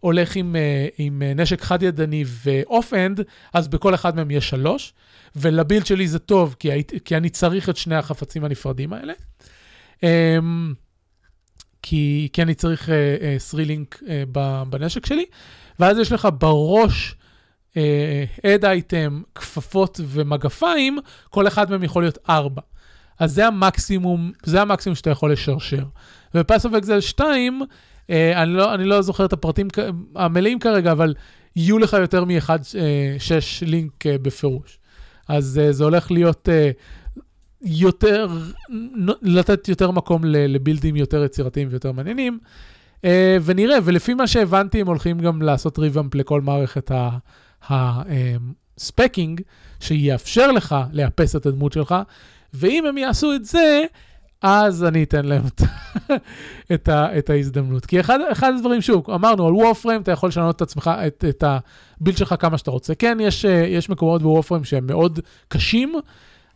הולך 0.00 0.36
עם, 0.36 0.56
אה, 0.56 0.86
עם 0.98 1.22
אה, 1.22 1.34
נשק 1.34 1.60
חד-ידני 1.62 2.24
ו 2.44 2.52
off-hand, 2.52 3.20
אז 3.54 3.68
בכל 3.68 3.94
אחד 3.94 4.16
מהם 4.16 4.30
יש 4.30 4.48
3, 4.48 4.94
ול 5.36 5.50
build 5.50 5.86
שלי 5.86 6.08
זה 6.08 6.18
טוב, 6.18 6.56
כי, 6.58 6.72
הייתי, 6.72 7.00
כי 7.04 7.16
אני 7.16 7.30
צריך 7.30 7.68
את 7.68 7.76
שני 7.76 7.96
החפצים 7.96 8.44
הנפרדים 8.44 8.92
האלה. 8.92 9.12
אמ, 10.02 10.74
כי, 11.82 12.28
כי 12.32 12.42
אני 12.42 12.54
צריך 12.54 12.88
three 13.38 13.69
link 13.69 13.94
אה, 13.94 14.06
אה, 14.36 14.64
בנשק 14.70 15.06
שלי, 15.06 15.24
ואז 15.78 15.98
יש 15.98 16.12
לך 16.12 16.28
בראש 16.38 17.14
אד 18.46 18.64
uh, 18.64 18.68
אייטם, 18.68 19.22
כפפות 19.34 20.00
ומגפיים, 20.04 20.98
כל 21.30 21.46
אחד 21.46 21.70
מהם 21.70 21.82
יכול 21.82 22.02
להיות 22.02 22.18
4. 22.28 22.62
אז 23.18 23.34
זה 23.34 23.46
המקסימום, 23.46 24.32
זה 24.44 24.62
המקסימום 24.62 24.94
שאתה 24.94 25.10
יכול 25.10 25.32
לשרשר. 25.32 25.84
וב 26.34 26.45
Path 26.45 26.66
of 26.66 26.74
Exile 26.74 27.00
2, 27.00 27.62
אה, 27.62 28.10
אני, 28.36 28.52
לא, 28.52 28.74
אני 28.74 28.84
לא 28.84 29.02
זוכר 29.02 29.24
את 29.24 29.32
הפרטים 29.32 29.68
המלאים 30.14 30.58
כרגע, 30.58 30.92
אבל 30.92 31.14
יהיו 31.56 31.78
לך 31.78 31.92
יותר 31.92 32.24
מ-1 32.24 33.32
6 33.62 33.71
link 33.71 34.06
אה, 34.06 34.08
בפירוש. 34.22 34.78
אז 35.28 35.60
זה 35.70 35.84
הולך 35.84 36.10
להיות 36.10 36.48
יותר, 37.62 38.28
לתת 39.22 39.68
יותר 39.68 39.90
מקום 39.90 40.24
לבילדים 40.24 40.96
יותר 40.96 41.24
יצירתיים 41.24 41.68
ויותר 41.70 41.92
מעניינים. 41.92 42.38
ונראה, 43.44 43.76
ולפי 43.84 44.14
מה 44.14 44.26
שהבנתי, 44.26 44.80
הם 44.80 44.86
הולכים 44.86 45.18
גם 45.18 45.42
לעשות 45.42 45.78
ריבאמפ 45.78 46.14
לכל 46.14 46.40
מערכת 46.40 46.90
הספקינג, 47.68 49.40
שיאפשר 49.80 50.52
לך 50.52 50.76
לאפס 50.92 51.36
את 51.36 51.46
הדמות 51.46 51.72
שלך, 51.72 51.94
ואם 52.54 52.86
הם 52.86 52.98
יעשו 52.98 53.34
את 53.34 53.44
זה, 53.44 53.84
אז 54.42 54.84
אני 54.84 55.02
אתן 55.02 55.24
להם 55.24 55.42
את, 55.46 55.62
את, 56.74 56.88
ה, 56.88 57.18
את 57.18 57.30
ההזדמנות. 57.30 57.86
כי 57.86 58.00
אחד, 58.00 58.18
אחד 58.32 58.52
הדברים, 58.56 58.80
שוב, 58.80 59.10
אמרנו, 59.10 59.46
על 59.46 59.52
וורפריים 59.52 60.00
אתה 60.00 60.12
יכול 60.12 60.28
לשנות 60.28 60.56
את 60.56 60.62
עצמך, 60.62 60.90
את, 61.06 61.24
את 61.28 61.44
הבילד 61.46 62.16
שלך 62.16 62.34
כמה 62.38 62.58
שאתה 62.58 62.70
רוצה. 62.70 62.94
כן, 62.94 63.18
יש, 63.20 63.44
אה, 63.44 63.66
יש 63.66 63.90
מקומות 63.90 64.22
בוורפריים 64.22 64.64
שהם 64.64 64.86
מאוד 64.86 65.20
קשים, 65.48 65.94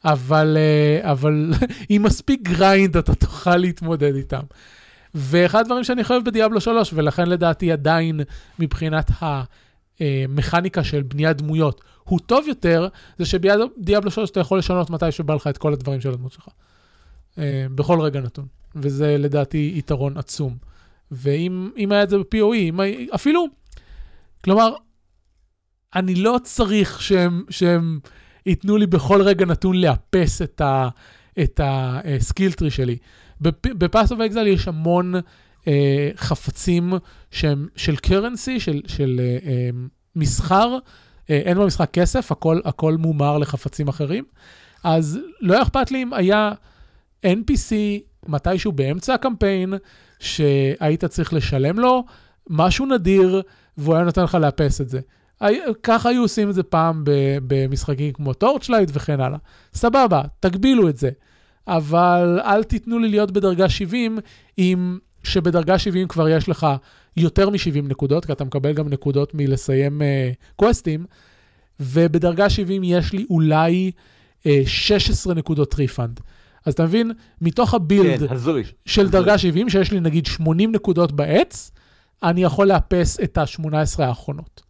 אבל, 0.05 0.57
אה, 0.57 1.13
אבל 1.13 1.53
עם 1.89 2.03
מספיק 2.03 2.43
grind 2.43 2.97
אתה 2.97 3.15
תוכל 3.15 3.57
להתמודד 3.57 4.15
איתם. 4.15 4.43
ואחד 5.15 5.61
הדברים 5.61 5.85
שאני 5.85 6.05
חושב 6.05 6.21
ב 6.25 6.30
Diablo 6.30 6.61
3, 6.61 6.93
ולכן 6.95 7.29
לדעתי 7.29 7.73
עדיין 7.73 8.21
מבחינת 8.59 9.11
המכניקה 10.01 10.85
של 10.85 11.03
בניית 11.03 11.37
דמויות 11.37 11.81
הוא 12.05 12.21
טוב 12.27 12.49
יותר, 12.49 12.89
זה 13.19 13.27
שביאבלו 13.27 14.11
3 14.11 14.31
אתה 14.31 14.41
יכול 14.41 14.59
לשנות 14.59 14.91
מתי 14.91 15.13
שבא 15.13 15.35
לך 15.35 15.47
את 15.47 15.59
כל 15.59 15.73
הדברים 15.73 16.01
של 16.01 16.11
הדמות 16.11 16.33
שלך. 16.33 16.49
אה, 17.39 17.67
בכל 17.75 18.01
רגע 18.01 18.21
נתון. 18.21 18.47
וזה 18.75 19.17
לדעתי 19.19 19.73
יתרון 19.77 20.17
עצום. 20.17 20.57
ואם 21.11 21.71
אם 21.77 21.93
היה 21.93 22.03
את 22.03 22.11
זה 22.11 22.19
ב-POE, 22.19 22.83
אפילו, 23.15 23.47
כלומר, 24.45 24.75
אני 25.95 26.15
לא 26.15 26.37
צריך 26.43 27.03
שהם, 27.03 27.45
שהם 27.51 28.01
ייתנו 28.47 28.77
לי 28.77 28.87
בכל 28.87 29.23
רגע 29.23 29.47
נתון 29.47 29.81
לאפס 29.81 30.43
את 30.43 30.63
את 31.43 31.61
ה 31.65 31.80
skill 31.80 32.53
tree 32.53 32.71
שלי. 32.71 32.97
ב 33.65 33.74
Path 33.74 34.13
of 34.13 34.21
Exile 34.21 34.47
יש 34.47 34.69
המון 34.69 35.15
אה, 35.69 36.11
חפצים 36.17 36.93
שהם 37.31 37.69
של 37.77 37.97
currency, 37.97 38.61
של, 38.61 38.81
של 38.87 39.21
אה, 39.21 39.51
אה, 39.51 39.71
מסחר, 40.17 40.79
אה, 41.31 41.37
אין 41.45 41.59
במשחק 41.59 41.91
כסף, 41.91 42.33
הכל, 42.33 42.61
הכל 42.65 42.97
מומר 42.97 43.39
לחפצים 43.39 43.89
אחרים. 43.89 44.25
אז 44.85 45.19
לא 45.41 45.63
אכפת 45.63 45.91
לי 45.91 46.03
אם 46.03 46.13
היה 46.13 46.53
NPC 47.27 47.73
מתישהו 48.29 48.73
באמצע 48.73 49.15
הקמפיין, 49.15 49.75
שהיית 50.21 51.05
צריך 51.05 51.33
לשלם 51.33 51.79
לו 51.79 52.05
משהו 52.51 52.87
נדיר, 52.87 53.43
והוא 53.79 53.95
היה 53.95 54.05
נותן 54.05 54.23
לך 54.23 54.35
לאפס 54.35 54.81
את 54.81 54.89
זה. 54.89 55.01
ככה 55.83 56.09
היו 56.09 56.23
עושים 56.23 56.51
את 56.51 56.55
זה 56.55 56.63
פעם 56.63 57.05
במשחקים 57.47 58.13
כמו 58.13 58.35
Torchlight 58.35 58.91
וכן 58.93 59.21
הלאה. 59.21 59.39
סבבה, 59.75 60.23
תגבילו 60.41 60.89
את 60.89 60.97
זה. 60.97 61.11
אבל 61.67 62.41
אל 62.45 62.65
תיתנו 62.65 62.99
לי 62.99 63.09
להיות 63.09 63.31
בדרגה 63.31 63.69
70, 63.69 64.19
אם 64.59 64.99
שבדרגה 65.23 65.79
70 65.79 66.09
כבר 66.09 66.29
יש 66.29 66.49
לך 66.49 66.67
יותר 67.17 67.51
מ-70 67.51 67.83
נקודות, 67.83 68.25
כי 68.25 68.33
אתה 68.33 68.45
מקבל 68.45 68.73
גם 68.73 68.89
נקודות 68.89 69.35
מלסיים 69.35 70.03
אה, 70.03 70.05
קווסטים, 70.57 71.07
ובדרגה 71.81 72.51
70 72.51 72.85
יש 72.85 73.13
לי 73.13 73.27
אולי 73.31 73.91
אה, 74.47 74.63
16 74.67 75.35
נקודות 75.35 75.75
refund. 75.75 76.21
אז 76.67 76.73
אתה 76.73 76.85
מבין, 76.85 77.13
מתוך 77.41 77.75
ה 77.75 77.84
build 77.84 78.29
כן, 78.29 78.35
הזוי. 78.35 78.63
של 78.87 79.11
דרגה 79.11 79.39
70, 79.39 79.69
שיש 79.69 79.93
לי 79.93 80.01
נגיד 80.01 80.27
80 80.27 80.73
נקודות 80.73 81.13
בעץ, 81.13 81.71
אני 82.23 82.43
יכול 82.43 82.67
לאפס 82.69 83.21
את 83.21 83.39
ה-18 83.39 84.03
האחרונות. 84.03 84.63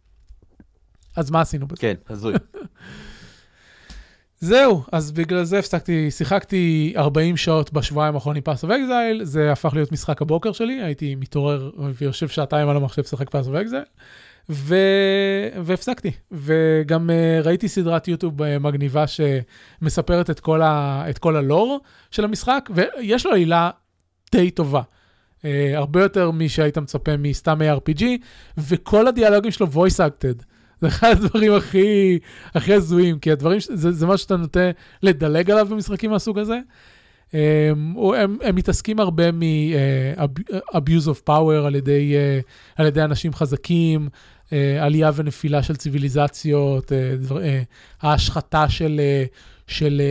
אז 1.15 1.31
מה 1.31 1.41
עשינו 1.41 1.67
בזה? 1.67 1.81
כן, 1.81 1.93
הזוי. 2.09 2.33
זהו, 4.43 4.83
אז 4.91 5.11
בגלל 5.11 5.43
זה 5.43 5.59
הפסקתי, 5.59 6.11
שיחקתי 6.11 6.93
40 6.97 7.37
שעות 7.37 7.73
בשבועיים 7.73 8.15
האחרונים 8.15 8.41
Path 8.43 8.63
of 8.63 8.71
Exile, 8.71 9.23
זה 9.23 9.51
הפך 9.51 9.73
להיות 9.73 9.91
משחק 9.91 10.21
הבוקר 10.21 10.51
שלי, 10.51 10.81
הייתי 10.81 11.15
מתעורר 11.15 11.71
ויושב 11.93 12.27
שעתיים 12.27 12.69
על 12.69 12.77
המחשב 12.77 13.01
לשחק 13.01 13.29
Path 13.29 13.47
of 13.47 13.55
Exile, 13.55 13.83
ו... 14.49 14.75
והפסקתי. 15.63 16.11
וגם 16.31 17.09
אה, 17.09 17.45
ראיתי 17.45 17.67
סדרת 17.67 18.07
יוטיוב 18.07 18.41
אה, 18.41 18.45
מגניבה 18.59 19.05
שמספרת 19.07 20.29
את 20.29 20.39
כל, 20.39 20.61
ה... 20.61 21.03
את 21.09 21.17
כל 21.17 21.35
הלור 21.35 21.79
של 22.11 22.23
המשחק, 22.23 22.69
ויש 22.75 23.25
לו 23.25 23.33
עילה 23.33 23.69
די 24.31 24.51
טובה. 24.51 24.81
Uh, 24.81 25.45
הרבה 25.75 26.01
יותר 26.01 26.31
משהיית 26.31 26.77
מצפה 26.77 27.17
מסתם 27.17 27.59
ARPG, 27.61 28.03
וכל 28.57 29.07
הדיאלוגים 29.07 29.51
שלו 29.51 29.67
voice 29.67 29.99
acted. 29.99 30.52
זה 30.81 30.87
אחד 30.87 31.11
הדברים 31.11 31.53
הכי, 31.53 32.19
הכי 32.55 32.73
הזויים, 32.73 33.19
כי 33.19 33.31
הדברים, 33.31 33.59
זה, 33.59 33.91
זה 33.91 34.05
מה 34.05 34.17
שאתה 34.17 34.37
נוטה 34.37 34.71
לדלג 35.03 35.51
עליו 35.51 35.67
במשחקים 35.69 36.11
מהסוג 36.11 36.39
הזה. 36.39 36.59
Um, 37.31 37.35
הם, 38.15 38.37
הם 38.41 38.55
מתעסקים 38.55 38.99
הרבה 38.99 39.31
מ-abuse 39.31 41.07
of 41.07 41.29
power 41.29 41.65
על 41.65 41.75
ידי, 41.75 42.13
uh, 42.13 42.75
על 42.75 42.85
ידי 42.85 43.03
אנשים 43.03 43.33
חזקים, 43.33 44.09
uh, 44.45 44.51
עלייה 44.81 45.11
ונפילה 45.15 45.63
של 45.63 45.75
ציוויליזציות, 45.75 46.91
דבר, 47.19 47.39
ההשחתה 48.01 48.69
של, 48.69 49.01
של 49.67 50.01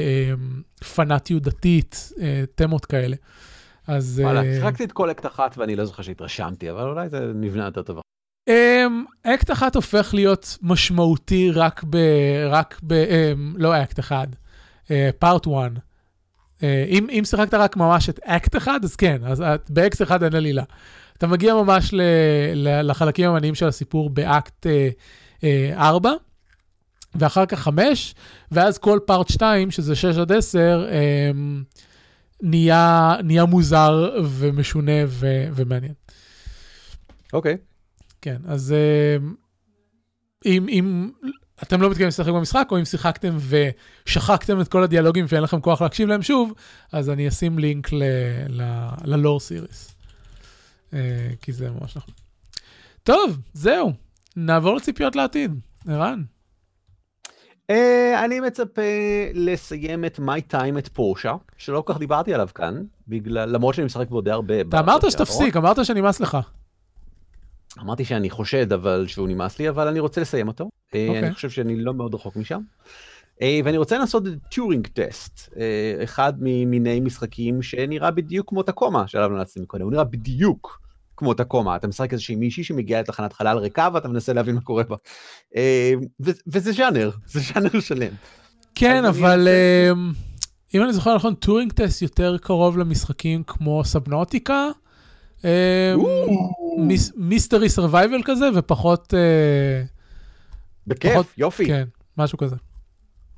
אה, 0.81 0.85
פנאטיות 0.85 1.43
דתית, 1.43 2.13
תמות 2.55 2.87
כאלה. 2.87 3.17
אז... 3.87 4.23
וואלה, 4.25 4.43
שיחקתי 4.43 4.85
את 4.85 4.93
אקט 5.11 5.27
אחת 5.27 5.59
ואני 5.59 5.77
לא 5.77 5.85
זוכר 5.85 6.03
שהתרשמתי, 6.03 6.71
אבל 6.71 6.89
אולי 6.89 7.09
זה 7.09 7.33
נבנה 7.35 7.65
יותר 7.65 7.83
טוב. 7.83 8.02
אמ, 8.51 8.53
act 9.23 9.51
אחד 9.51 9.77
הופך 9.77 10.15
להיות 10.15 10.59
משמעותי 10.63 11.51
רק 11.51 11.85
ב... 11.91 11.97
רק 12.49 12.81
ב... 12.83 13.05
אמ, 13.05 13.57
לא 13.57 13.83
אקט 13.83 13.99
אחד, 13.99 14.27
part 15.19 15.47
אה, 15.47 15.51
1. 15.51 15.71
אה, 15.75 16.65
אם, 16.89 17.07
אם 17.11 17.23
שיחקת 17.25 17.55
רק 17.55 17.77
ממש 17.77 18.09
את 18.09 18.21
אקט 18.25 18.57
אחד, 18.57 18.81
אז 18.85 18.97
כן, 18.97 19.25
אז 19.25 19.41
את, 19.41 19.71
באקט 19.71 20.03
אחד 20.03 20.23
אין 20.23 20.35
עלילה. 20.35 20.63
אתה 21.19 21.27
מגיע 21.27 21.55
ממש 21.55 21.95
ל, 21.95 22.03
ל, 22.55 22.91
לחלקים 22.91 23.29
המעניינים 23.29 23.55
של 23.55 23.69
הסיפור 23.69 24.11
באקט 24.11 24.67
uh, 24.67 25.41
uh, 25.41 25.45
4, 25.77 26.13
ואחר 27.15 27.47
כך 27.47 27.59
5, 27.59 28.15
ואז 28.53 28.79
כל 28.79 28.99
פארט 29.07 29.29
2, 29.29 29.71
שזה 29.71 29.97
6 29.97 30.05
עד 30.05 30.33
10, 30.33 30.87
um, 30.89 31.37
נהיה, 32.43 33.17
נהיה 33.25 33.45
מוזר 33.45 34.17
ומשונה 34.25 35.07
ו, 35.07 35.27
ומעניין. 35.55 35.93
אוקיי. 37.33 37.55
Okay. 37.55 37.72
כן, 38.23 38.37
אז 38.47 38.75
אם, 40.47 40.69
אם 40.69 41.11
אתם 41.63 41.83
לא 41.83 41.89
מתכוונים 41.89 42.09
לשחק 42.09 42.33
במשחק, 42.33 42.69
או 42.71 42.79
אם 42.79 42.85
שיחקתם 42.85 43.37
ושחקתם 44.07 44.61
את 44.61 44.69
כל 44.69 44.83
הדיאלוגים 44.83 45.25
ואין 45.29 45.43
לכם 45.43 45.61
כוח 45.61 45.83
להקשיב 45.83 46.09
להם 46.09 46.23
שוב, 46.23 46.53
אז 46.93 47.11
אני 47.11 47.29
אשים 47.29 47.59
לינק 47.59 47.89
ללור 49.05 49.41
סיריס. 49.41 49.95
כי 51.43 51.53
זה 51.53 51.71
ממש 51.71 51.97
נכון. 51.97 52.15
טוב, 53.03 53.39
זהו, 53.53 53.93
נעבור 54.37 54.77
לציפיות 54.77 55.17
לעתיד. 55.17 55.61
ערן. 55.89 56.23
Uh, 57.73 57.75
אני 58.25 58.41
מצפה 58.41 58.83
לסיים 59.35 60.05
את 60.05 60.19
My 60.19 60.53
Time 60.53 60.79
את 60.79 60.89
פורשה, 60.89 61.35
שלא 61.57 61.83
כל 61.87 61.93
כך 61.93 61.99
דיברתי 61.99 62.35
עליו 62.35 62.49
כאן, 62.55 62.83
בגלל, 63.09 63.49
למרות 63.49 63.75
שאני 63.75 63.85
משחק 63.85 64.09
בו 64.09 64.21
די 64.21 64.31
הרבה. 64.31 64.61
אתה 64.61 64.81
אמרת 64.81 65.11
שתפסיק, 65.11 65.57
אמרת 65.57 65.85
שנמאס 65.85 66.21
לך. 66.21 66.39
אמרתי 67.81 68.05
שאני 68.05 68.31
חושד 68.31 68.73
אבל 68.73 69.05
שהוא 69.07 69.29
נמאס 69.29 69.59
לי 69.59 69.69
אבל 69.69 69.89
אני 69.89 70.01
רוצה 70.01 70.21
לסיים 70.21 70.49
אותו 70.49 70.65
okay. 70.65 70.97
אוקיי. 71.09 71.19
אני 71.19 71.35
חושב 71.35 71.51
שאני 71.51 71.77
לא 71.77 71.95
מאוד 71.95 72.15
רחוק 72.15 72.37
משם. 72.37 72.61
ואני 73.65 73.77
רוצה 73.77 73.99
לעשות 73.99 74.23
Turing 74.51 74.87
Test 74.87 75.55
אחד 76.05 76.33
ממיני 76.41 77.01
משחקים 77.01 77.63
שנראה 77.63 78.11
בדיוק 78.11 78.49
כמו 78.49 78.63
Tacoma 78.63 79.09
שעליו 79.09 79.29
המלצתי 79.29 79.61
מקודם 79.61 79.85
הוא 79.85 79.93
נראה 79.93 80.05
בדיוק 80.05 80.81
כמו 81.17 81.35
Tacoma 81.35 81.77
אתה 81.77 81.89
משחק 81.89 82.13
איזושהי 82.13 82.37
מישהי 82.37 82.65
שמגיעה 82.65 83.01
לתחנת 83.01 83.33
חלל 83.33 83.59
ריקה 83.59 83.89
ואתה 83.93 84.09
מנסה 84.09 84.33
להבין 84.33 84.55
מה 84.55 84.61
קורה 84.61 84.83
בה 84.83 84.97
וזה 86.47 86.73
ז'אנר 86.73 87.11
זה 87.27 87.41
ז'אנר 87.41 87.81
שלם. 87.81 88.15
כן 88.75 89.05
אבל 89.05 89.49
אם 90.75 90.83
אני 90.83 90.93
זוכר 90.93 91.17
נכון 91.17 91.35
Turing 91.35 91.73
Test 91.73 92.03
יותר 92.03 92.37
קרוב 92.39 92.79
למשחקים 92.79 93.43
כמו 93.43 93.85
Subnautica. 93.85 94.69
mystery 97.17 97.69
survival 97.69 98.23
כזה 98.25 98.49
ופחות... 98.55 99.15
אה, 99.15 99.83
בכיף, 100.87 101.39
יופי. 101.39 101.67
כן, 101.67 101.89
משהו 102.19 102.39
כזה. 102.39 102.57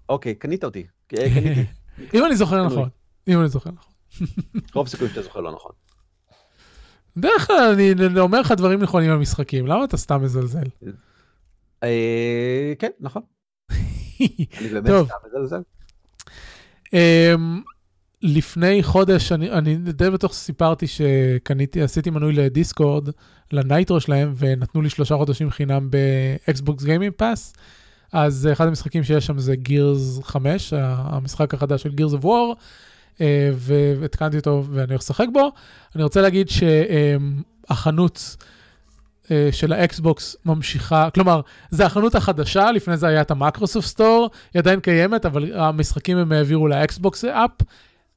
אוקיי, 0.08 0.34
קנית 0.34 0.64
אותי. 0.64 0.86
אה, 1.18 1.30
קניתי. 1.34 1.64
אם 2.14 2.24
אני 2.24 2.36
זוכר 2.36 2.66
נכון. 2.66 2.88
אם 3.28 3.40
אני 3.40 3.48
זוכר 3.48 3.70
נכון. 3.70 3.92
רוב 4.74 4.88
סיכויים 4.88 5.12
שאתה 5.12 5.22
זוכר 5.22 5.40
לא 5.40 5.52
נכון. 5.52 5.72
בדרך 7.16 7.46
כלל 7.46 7.74
אני 7.78 8.20
אומר 8.20 8.40
לך 8.40 8.52
דברים 8.52 8.82
נכונים 8.82 9.10
במשחקים, 9.10 9.66
למה 9.66 9.84
אתה 9.84 9.96
סתם 9.96 10.22
מזלזל? 10.22 10.64
אה, 11.82 12.72
כן, 12.78 12.90
נכון. 13.00 13.22
אני 14.58 14.68
באמת 14.72 14.90
סתם 15.06 15.16
מזלזל. 15.26 15.60
לפני 18.26 18.82
חודש, 18.82 19.32
אני, 19.32 19.50
אני 19.50 19.76
די 19.76 20.10
בטוח 20.10 20.32
שסיפרתי 20.32 20.86
שקניתי, 20.86 21.82
עשיתי 21.82 22.10
מנוי 22.10 22.32
לדיסקורד, 22.32 23.08
ל 23.52 23.60
Nitro 23.60 24.00
שלהם, 24.00 24.32
ונתנו 24.36 24.82
לי 24.82 24.90
שלושה 24.90 25.16
חודשים 25.16 25.50
חינם 25.50 25.88
ב 25.90 26.09
Xbox 26.09 26.84
Gaming 26.84 27.12
Pass. 27.16 27.54
אז 28.12 28.48
אחד 28.52 28.66
המשחקים 28.66 29.04
שיש 29.04 29.26
שם 29.26 29.38
זה 29.38 29.56
Gears 29.56 30.20
5, 30.22 30.72
המשחק 30.76 31.54
החדש 31.54 31.82
של 31.82 31.92
Gears 31.94 32.12
of 32.12 32.24
War, 32.24 32.56
והתקנתי 33.54 34.36
אותו 34.36 34.64
ואני 34.70 34.88
הולך 34.88 35.00
לשחק 35.00 35.26
בו. 35.32 35.52
אני 35.94 36.02
רוצה 36.02 36.20
להגיד 36.20 36.48
שהחנות 37.68 38.36
אה, 39.30 39.48
של 39.52 39.72
ה 39.72 39.85
Xbox 39.85 40.36
ממשיכה, 40.44 41.08
כלומר, 41.14 41.40
זה 41.70 41.86
החנות 41.86 42.14
החדשה, 42.14 42.72
לפני 42.72 42.96
זה 42.96 43.06
היה 43.06 43.20
את 43.20 43.30
ה 43.30 43.36
Microsoft 43.36 43.86
Store, 43.86 44.30
היא 44.54 44.60
עדיין 44.60 44.80
קיימת, 44.80 45.26
אבל 45.26 45.60
המשחקים 45.60 46.18
הם 46.18 46.32
העבירו 46.32 46.68
ל 46.68 46.80
Xbox 46.80 47.24
app. 47.24 47.50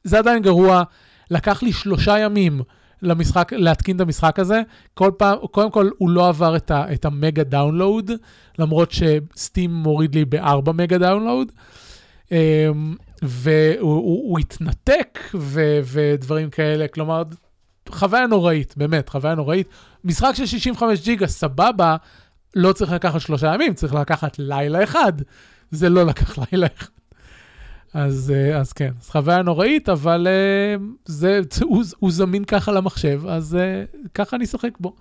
זה 0.08 0.20
עדיין 0.20 0.42
גרוע. 0.42 0.84
לקח 1.32 1.64
לי 1.64 1.74
שלושה 1.74 2.20
ימים 2.20 2.62
למשחק, 3.02 3.54
להתקין 3.54 3.96
את 3.96 4.02
המשחק 4.02 4.40
הזה. 4.40 4.62
כל 4.94 5.12
פעם, 5.18 5.38
קודם 5.52 5.72
כל, 5.72 5.90
הוא 5.98 6.10
לא 6.10 6.28
עבר 6.28 6.56
את, 6.56 6.72
ה, 6.72 6.94
את 6.94 7.06
ה 7.06 7.13
mega 7.13 7.44
download, 7.44 8.12
למרות 8.60 8.92
ש 8.92 9.15
Steam 9.15 9.74
מוריד 9.74 10.16
לי 10.16 10.26
בארבע 10.26 10.72
mega 10.72 10.98
download. 10.98 11.52
והוא 13.22 13.76
הוא, 13.80 14.30
הוא 14.30 14.40
התנתק 14.40 15.20
ו, 15.36 15.80
ודברים 15.84 16.50
כאלה, 16.50 16.88
כלומר, 16.88 17.24
חוויה 17.90 18.28
נוראית, 18.28 18.74
באמת, 18.78 19.10
חוויה 19.10 19.36
נוראית. 19.36 19.68
משחק 20.04 20.32
של 20.36 20.46
65 20.46 21.04
ג'יגה, 21.04 21.28
סבבה, 21.28 21.96
לא 22.56 22.74
צריך 22.74 22.92
לקחת 22.92 23.22
שלושה 23.22 23.54
ימים, 23.54 23.74
צריך 23.74 23.94
לקחת 23.94 24.40
לילה 24.40 24.84
אחד. 24.84 25.14
זה 25.72 25.90
לא 25.90 26.06
לקח 26.06 26.38
לילה 26.38 26.68
אחד. 26.78 26.97
אז, 27.94 28.34
אה, 28.36 28.58
אז 28.58 28.74
כן, 28.74 28.92
אז 29.02 29.10
חוויה 29.10 29.42
נוראית, 29.42 29.90
אבל 29.90 30.28
אה, 30.28 30.76
זה, 31.06 31.40
הוא, 31.64 31.84
הוא 32.00 32.12
זמין 32.12 32.46
ככה 32.46 32.72
למחשב, 32.72 33.22
אז 33.28 33.56
אה, 33.56 33.84
ככה 34.14 34.36
אני 34.36 34.46
אשחק 34.46 34.72
בו. 34.80 34.96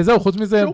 זהו, 0.00 0.20
חוץ 0.20 0.36
מזה, 0.36 0.64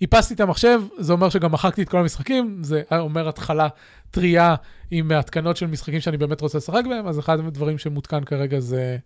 איפסתי 0.00 0.34
את 0.34 0.40
המחשב, 0.40 0.82
זה 0.98 1.12
אומר 1.12 1.28
שגם 1.28 1.52
מחקתי 1.52 1.82
את 1.82 1.88
כל 1.88 1.98
המשחקים, 1.98 2.58
זה 2.62 2.82
אומר 2.98 3.28
התחלה 3.28 3.68
טריה 4.10 4.54
עם 4.90 5.12
התקנות 5.12 5.56
של 5.56 5.66
משחקים 5.66 6.00
שאני 6.00 6.16
באמת 6.16 6.40
רוצה 6.40 6.58
לשחק 6.58 6.82
בהם, 6.88 7.06
אז 7.06 7.18
אחד 7.18 7.38
הדברים 7.38 7.78
שמותקן 7.78 8.24
כרגע 8.24 8.60
זה 8.60 8.96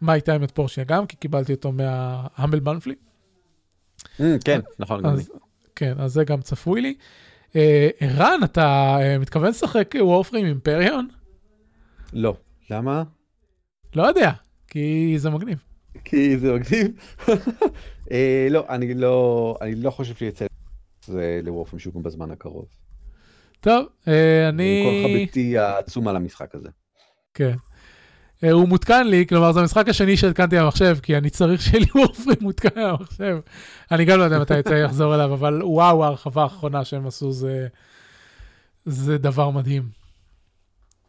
מה 0.00 0.12
הייתה 0.12 0.34
עם 0.34 0.44
את 0.44 0.50
פורשיה 0.50 0.84
גם, 0.84 1.06
כי 1.06 1.16
קיבלתי 1.16 1.52
אותו 1.52 1.72
מההמבל 1.72 2.60
מנפלי. 2.60 2.94
כן, 4.44 4.60
נכון, 4.78 5.02
גם 5.02 5.16
לי. 5.16 5.22
כן, 5.76 5.94
אז 5.98 6.12
זה 6.12 6.24
גם 6.24 6.40
צפוי 6.40 6.80
לי. 6.80 6.94
ערן, 8.00 8.38
uh, 8.42 8.44
אתה 8.44 8.96
uh, 8.98 9.18
מתכוון 9.18 9.48
לשחק 9.48 9.94
וורפרים 10.00 10.46
אימפריון? 10.46 11.08
לא. 12.12 12.36
למה? 12.70 13.02
לא 13.96 14.02
יודע, 14.02 14.30
כי 14.66 15.14
זה 15.18 15.30
מגניב. 15.30 15.58
כי 16.04 16.38
זה 16.38 16.52
מגניב? 16.52 16.86
uh, 17.20 17.32
לא, 18.50 18.64
אני 18.68 18.94
לא, 18.94 19.56
אני 19.60 19.74
לא 19.74 19.90
חושב 19.90 20.14
שיצא 20.14 20.46
זה 21.06 21.40
לוורפרים 21.42 21.78
שוקם 21.78 22.02
בזמן 22.02 22.30
הקרוב. 22.30 22.66
טוב, 23.60 23.86
uh, 24.04 24.08
אני... 24.48 24.82
עם 24.84 25.02
כל 25.02 25.08
חביתי 25.08 25.58
העצום 25.58 26.08
על 26.08 26.16
המשחק 26.16 26.54
הזה. 26.54 26.68
כן. 27.34 27.54
אה, 28.44 28.52
הוא 28.52 28.68
מותקן 28.68 29.06
לי, 29.06 29.26
כלומר 29.26 29.52
זה 29.52 29.60
המשחק 29.60 29.88
השני 29.88 30.16
שהתקנתי 30.16 30.58
במחשב, 30.58 30.98
כי 31.02 31.16
אני 31.16 31.30
צריך 31.30 31.62
שיהיה 31.62 31.78
לי 31.78 31.86
וורפרים 32.00 32.36
מותקן 32.40 32.68
במחשב. 32.76 33.38
אני 33.92 34.04
גם 34.04 34.18
לא 34.18 34.24
יודע 34.24 34.38
מתי 34.38 34.58
יצא 34.58 34.74
לחזור 34.74 35.14
אליו, 35.14 35.34
אבל 35.34 35.62
וואו, 35.62 36.04
ההרחבה 36.04 36.42
האחרונה 36.42 36.84
שהם 36.84 37.06
עשו 37.06 37.32
זה, 37.32 37.66
זה 38.84 39.18
דבר 39.18 39.50
מדהים. 39.50 39.88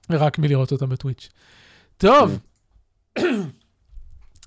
רק 0.09 0.39
מלראות 0.39 0.71
אותם 0.71 0.89
בטוויץ'. 0.89 1.29
טוב, 1.97 2.39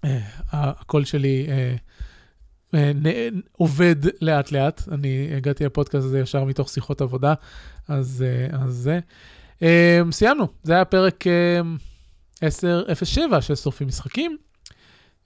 אה, 0.05 0.19
הקול 0.53 1.05
שלי 1.05 1.47
אה, 2.75 2.93
עובד 3.53 3.97
לאט 4.21 4.53
לאט, 4.53 4.83
אני 4.93 5.29
הגעתי 5.37 5.65
לפודקאסט 5.65 6.05
הזה 6.05 6.21
ישר 6.21 6.45
מתוך 6.45 6.69
שיחות 6.69 7.01
עבודה, 7.01 7.35
אז 7.89 8.25
זה. 8.69 9.01
סיימנו, 10.11 10.49
זה 10.63 10.75
היה 10.75 10.85
פרק 10.85 11.25
10.07 12.41 12.45
של 13.41 13.55
שורפים 13.55 13.89
משחקים. 13.89 14.37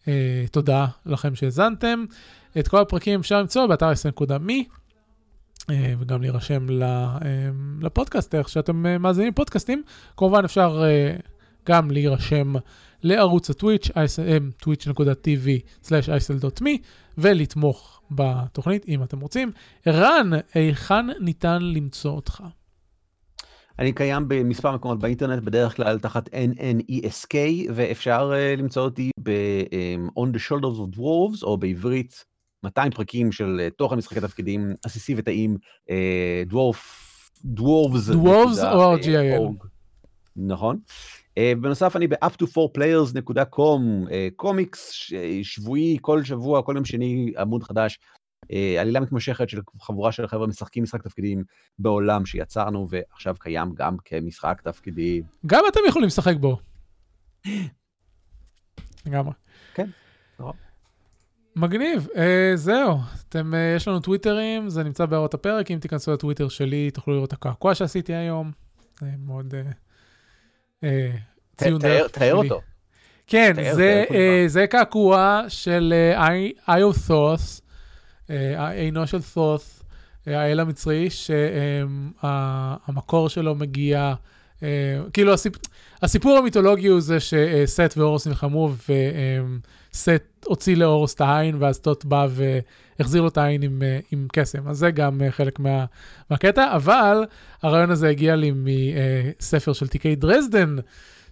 אה, 0.09 0.45
תודה 0.51 0.87
לכם 1.07 1.35
שהאזנתם. 1.35 2.05
את 2.59 2.69
כל 2.69 2.81
הפרקים 2.81 3.21
אפשר 3.21 3.41
למצוא 3.41 3.67
באתר 3.67 3.93
s.me, 3.93 4.53
אה, 5.71 5.95
וגם 5.99 6.23
להירשם 6.23 6.67
ל- 6.71 6.83
אה, 6.83 7.19
לפודקאסט, 7.83 8.35
איך 8.35 8.49
שאתם 8.49 8.87
אה, 8.87 8.99
מאזינים 8.99 9.33
לפודקאסטים. 9.33 9.83
כמובן 10.17 10.45
אפשר 10.45 10.83
אה, 10.85 11.17
גם 11.69 11.91
להירשם 11.91 12.53
לערוץ 13.03 13.51
הטוויץ', 13.51 13.91
twitch.tv/isl.me, 14.65 16.69
ולתמוך 17.19 18.01
בתוכנית 18.11 18.85
אם 18.89 19.03
אתם 19.03 19.21
רוצים. 19.21 19.53
ערן, 19.87 20.31
היכן 20.55 21.07
ניתן 21.21 21.63
למצוא 21.63 22.11
אותך? 22.11 22.43
אני 23.79 23.93
קיים 23.93 24.25
במספר 24.29 24.73
מקומות 24.75 24.99
באינטרנט, 24.99 25.43
בדרך 25.43 25.77
כלל 25.77 25.99
תחת 25.99 26.29
NNESK, 26.29 27.35
ואפשר 27.75 28.33
uh, 28.33 28.61
למצוא 28.61 28.83
אותי 28.83 29.11
ב-On 29.23 30.29
the 30.35 30.41
Shoulders 30.51 30.79
of 30.79 30.97
Dwarves, 30.97 31.43
או 31.43 31.57
בעברית 31.57 32.25
200 32.65 32.93
פרקים 32.93 33.33
של 33.33 33.61
uh, 33.69 33.75
תוכן 33.77 33.97
משחקי 33.97 34.21
תפקידים 34.21 34.75
עסיסי 34.85 35.15
וטעים, 35.17 35.57
uh, 35.89 35.93
דוורף, 36.47 37.31
דוורבס. 37.45 38.09
Dwarves 38.11 38.67
או 38.73 38.97
GIL? 38.97 39.67
נכון. 40.37 40.79
Uh, 41.39 41.59
בנוסף 41.61 41.97
אני 41.97 42.07
ב-up4players.com, 42.09 43.81
uh, 44.09 44.13
קומיקס 44.37 44.91
ש- 44.91 45.15
שבועי 45.43 45.99
כל 46.01 46.25
שבוע, 46.25 46.63
כל 46.63 46.73
יום 46.77 46.85
שני 46.85 47.33
עמוד 47.39 47.63
חדש. 47.63 47.99
Uh, 48.45 48.49
עלילה 48.81 49.01
מתמשכת 49.01 49.49
של 49.49 49.61
חבורה 49.81 50.13
של 50.13 50.27
חבר'ה 50.27 50.47
משחקים 50.47 50.83
משחק 50.83 51.03
תפקידים 51.03 51.45
בעולם 51.79 52.27
שיצרנו 52.27 52.87
ועכשיו 52.91 53.37
קיים 53.41 53.73
גם 53.75 53.97
כמשחק 54.05 54.61
תפקידים. 54.65 55.23
גם 55.47 55.65
אתם 55.73 55.81
יכולים 55.89 56.07
לשחק 56.07 56.37
בו. 56.37 56.59
לגמרי. 59.07 59.33
כן, 59.75 59.89
נורא. 60.39 60.53
מגניב, 61.57 62.09
אה, 62.17 62.53
זהו, 62.55 62.99
אתם, 63.29 63.55
אה, 63.55 63.73
יש 63.77 63.89
לנו 63.89 64.01
טוויטרים, 64.01 64.69
זה 64.69 64.83
נמצא 64.85 65.07
בהערות 65.07 65.35
הפרק, 65.35 65.71
אם 65.71 65.79
תיכנסו 65.79 66.13
לטוויטר 66.13 66.49
שלי 66.49 66.91
תוכלו 66.91 67.15
לראות 67.15 67.29
את 67.29 67.33
הקעקוע 67.33 67.75
שעשיתי 67.75 68.15
היום, 68.15 68.51
זה 69.01 69.07
מאוד 69.27 69.55
אה, 69.55 69.63
אה, 70.85 71.11
ציון 71.57 71.81
תאר- 71.81 71.89
דרך 71.89 72.11
תאר 72.11 72.21
שלי. 72.41 72.51
אותו. 72.51 72.61
כן, 73.27 73.53
תאר, 73.57 73.75
זה, 73.75 74.05
תאר 74.09 74.17
אה, 74.17 74.45
זה 74.47 74.67
קעקוע 74.67 75.43
של 75.49 75.95
אה, 76.15 76.77
איות'וס, 76.77 77.62
עינו 78.29 79.07
של 79.07 79.23
ת'וס, 79.35 79.83
אה, 80.29 80.41
האל 80.41 80.61
המצרי, 80.61 81.09
שהמקור 82.21 83.29
שלו 83.29 83.55
מגיע, 83.55 84.15
אה, 84.63 84.69
כאילו 85.13 85.33
הסיפ... 85.33 85.53
הסיפור 86.03 86.39
המיתולוגי 86.39 86.87
הוא 86.87 87.01
זה 87.01 87.19
שסט 87.21 87.95
ואורוס 87.97 88.27
נלחמו 88.27 88.71
וסט 89.93 90.11
הוציא 90.45 90.77
לאורוס 90.77 91.15
את 91.15 91.21
העין 91.21 91.57
ואז 91.59 91.79
טוט 91.79 92.05
בא 92.05 92.27
והחזיר 92.31 93.23
לו 93.23 93.29
את 93.29 93.39
העין 93.39 93.63
עם, 93.63 93.83
אה, 93.83 93.99
עם 94.13 94.27
קסם. 94.33 94.69
אז 94.69 94.79
זה 94.79 94.91
גם 94.91 95.23
אה, 95.23 95.31
חלק 95.31 95.59
מה, 95.59 95.85
מהקטע, 96.31 96.77
אבל 96.77 97.25
הרעיון 97.63 97.91
הזה 97.91 98.09
הגיע 98.09 98.37
לי 98.37 98.53
מספר 99.41 99.73
של 99.73 99.89
תיקי 99.89 100.17
דרזדן. 100.17 100.77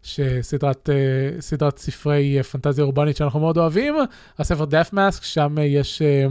שסדרת 0.03 0.91
אה, 0.91 1.41
סדרת 1.41 1.79
ספרי 1.79 2.39
אה, 2.39 2.43
פנטזיה 2.43 2.85
אורבנית 2.85 3.17
שאנחנו 3.17 3.41
מאוד 3.41 3.59
אוהבים, 3.59 3.95
הספר 4.39 4.65
דף 4.65 4.91
מאסק, 4.93 5.23
שם 5.25 5.59
אה, 5.59 5.65
יש 5.65 6.03
אה, 6.03 6.27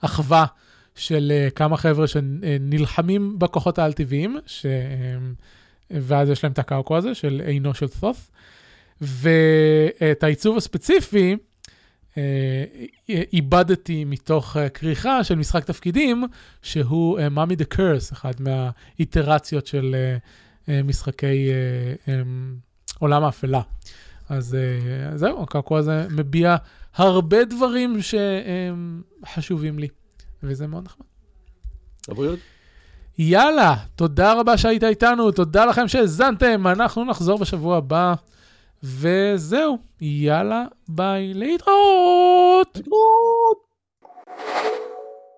אחווה 0.00 0.46
של 0.94 1.32
אה, 1.34 1.50
כמה 1.50 1.76
חבר'ה 1.76 2.06
שנלחמים 2.06 3.38
בכוחות 3.38 3.78
העל-טבעיים, 3.78 4.38
ש... 4.46 4.66
אה, 4.66 4.70
ואז 5.90 6.30
יש 6.30 6.44
להם 6.44 6.52
את 6.52 6.58
הקעקוע 6.58 6.98
הזה 6.98 7.14
של 7.14 7.42
עינו 7.46 7.74
של 7.74 7.88
ת'וס. 7.88 8.30
ואת 9.00 10.22
העיצוב 10.22 10.56
הספציפי 10.56 11.36
אה, 12.18 12.64
איבדתי 13.08 14.04
מתוך 14.04 14.56
כריכה 14.74 15.24
של 15.24 15.34
משחק 15.34 15.64
תפקידים, 15.64 16.24
שהוא 16.62 17.20
מאמי 17.30 17.56
דה 17.56 17.64
קרס, 17.64 18.12
אחד 18.12 18.32
מהאיטרציות 18.40 19.66
של 19.66 19.96
משחקי 20.68 21.50
עולם 22.98 23.24
האפלה. 23.24 23.60
אז 24.30 24.54
אה, 24.54 25.16
זהו, 25.16 25.42
הקעקוע 25.42 25.78
הזה 25.78 26.06
מביע 26.10 26.56
הרבה 26.94 27.44
דברים 27.44 27.96
שחשובים 29.26 29.78
לי, 29.78 29.88
וזה 30.42 30.66
מאוד 30.66 30.84
נחמד. 30.84 31.06
לבריאות. 32.08 32.38
יאללה, 33.18 33.74
תודה 33.96 34.32
רבה 34.32 34.58
שהיית 34.58 34.84
איתנו, 34.84 35.30
תודה 35.30 35.64
לכם 35.64 35.88
שהאזנתם, 35.88 36.66
אנחנו 36.66 37.04
נחזור 37.04 37.38
בשבוע 37.38 37.76
הבא, 37.76 38.14
וזהו, 38.82 39.78
יאללה, 40.00 40.64
ביי, 40.88 41.34
להתראות! 41.34 42.76
להתראות. 42.76 43.70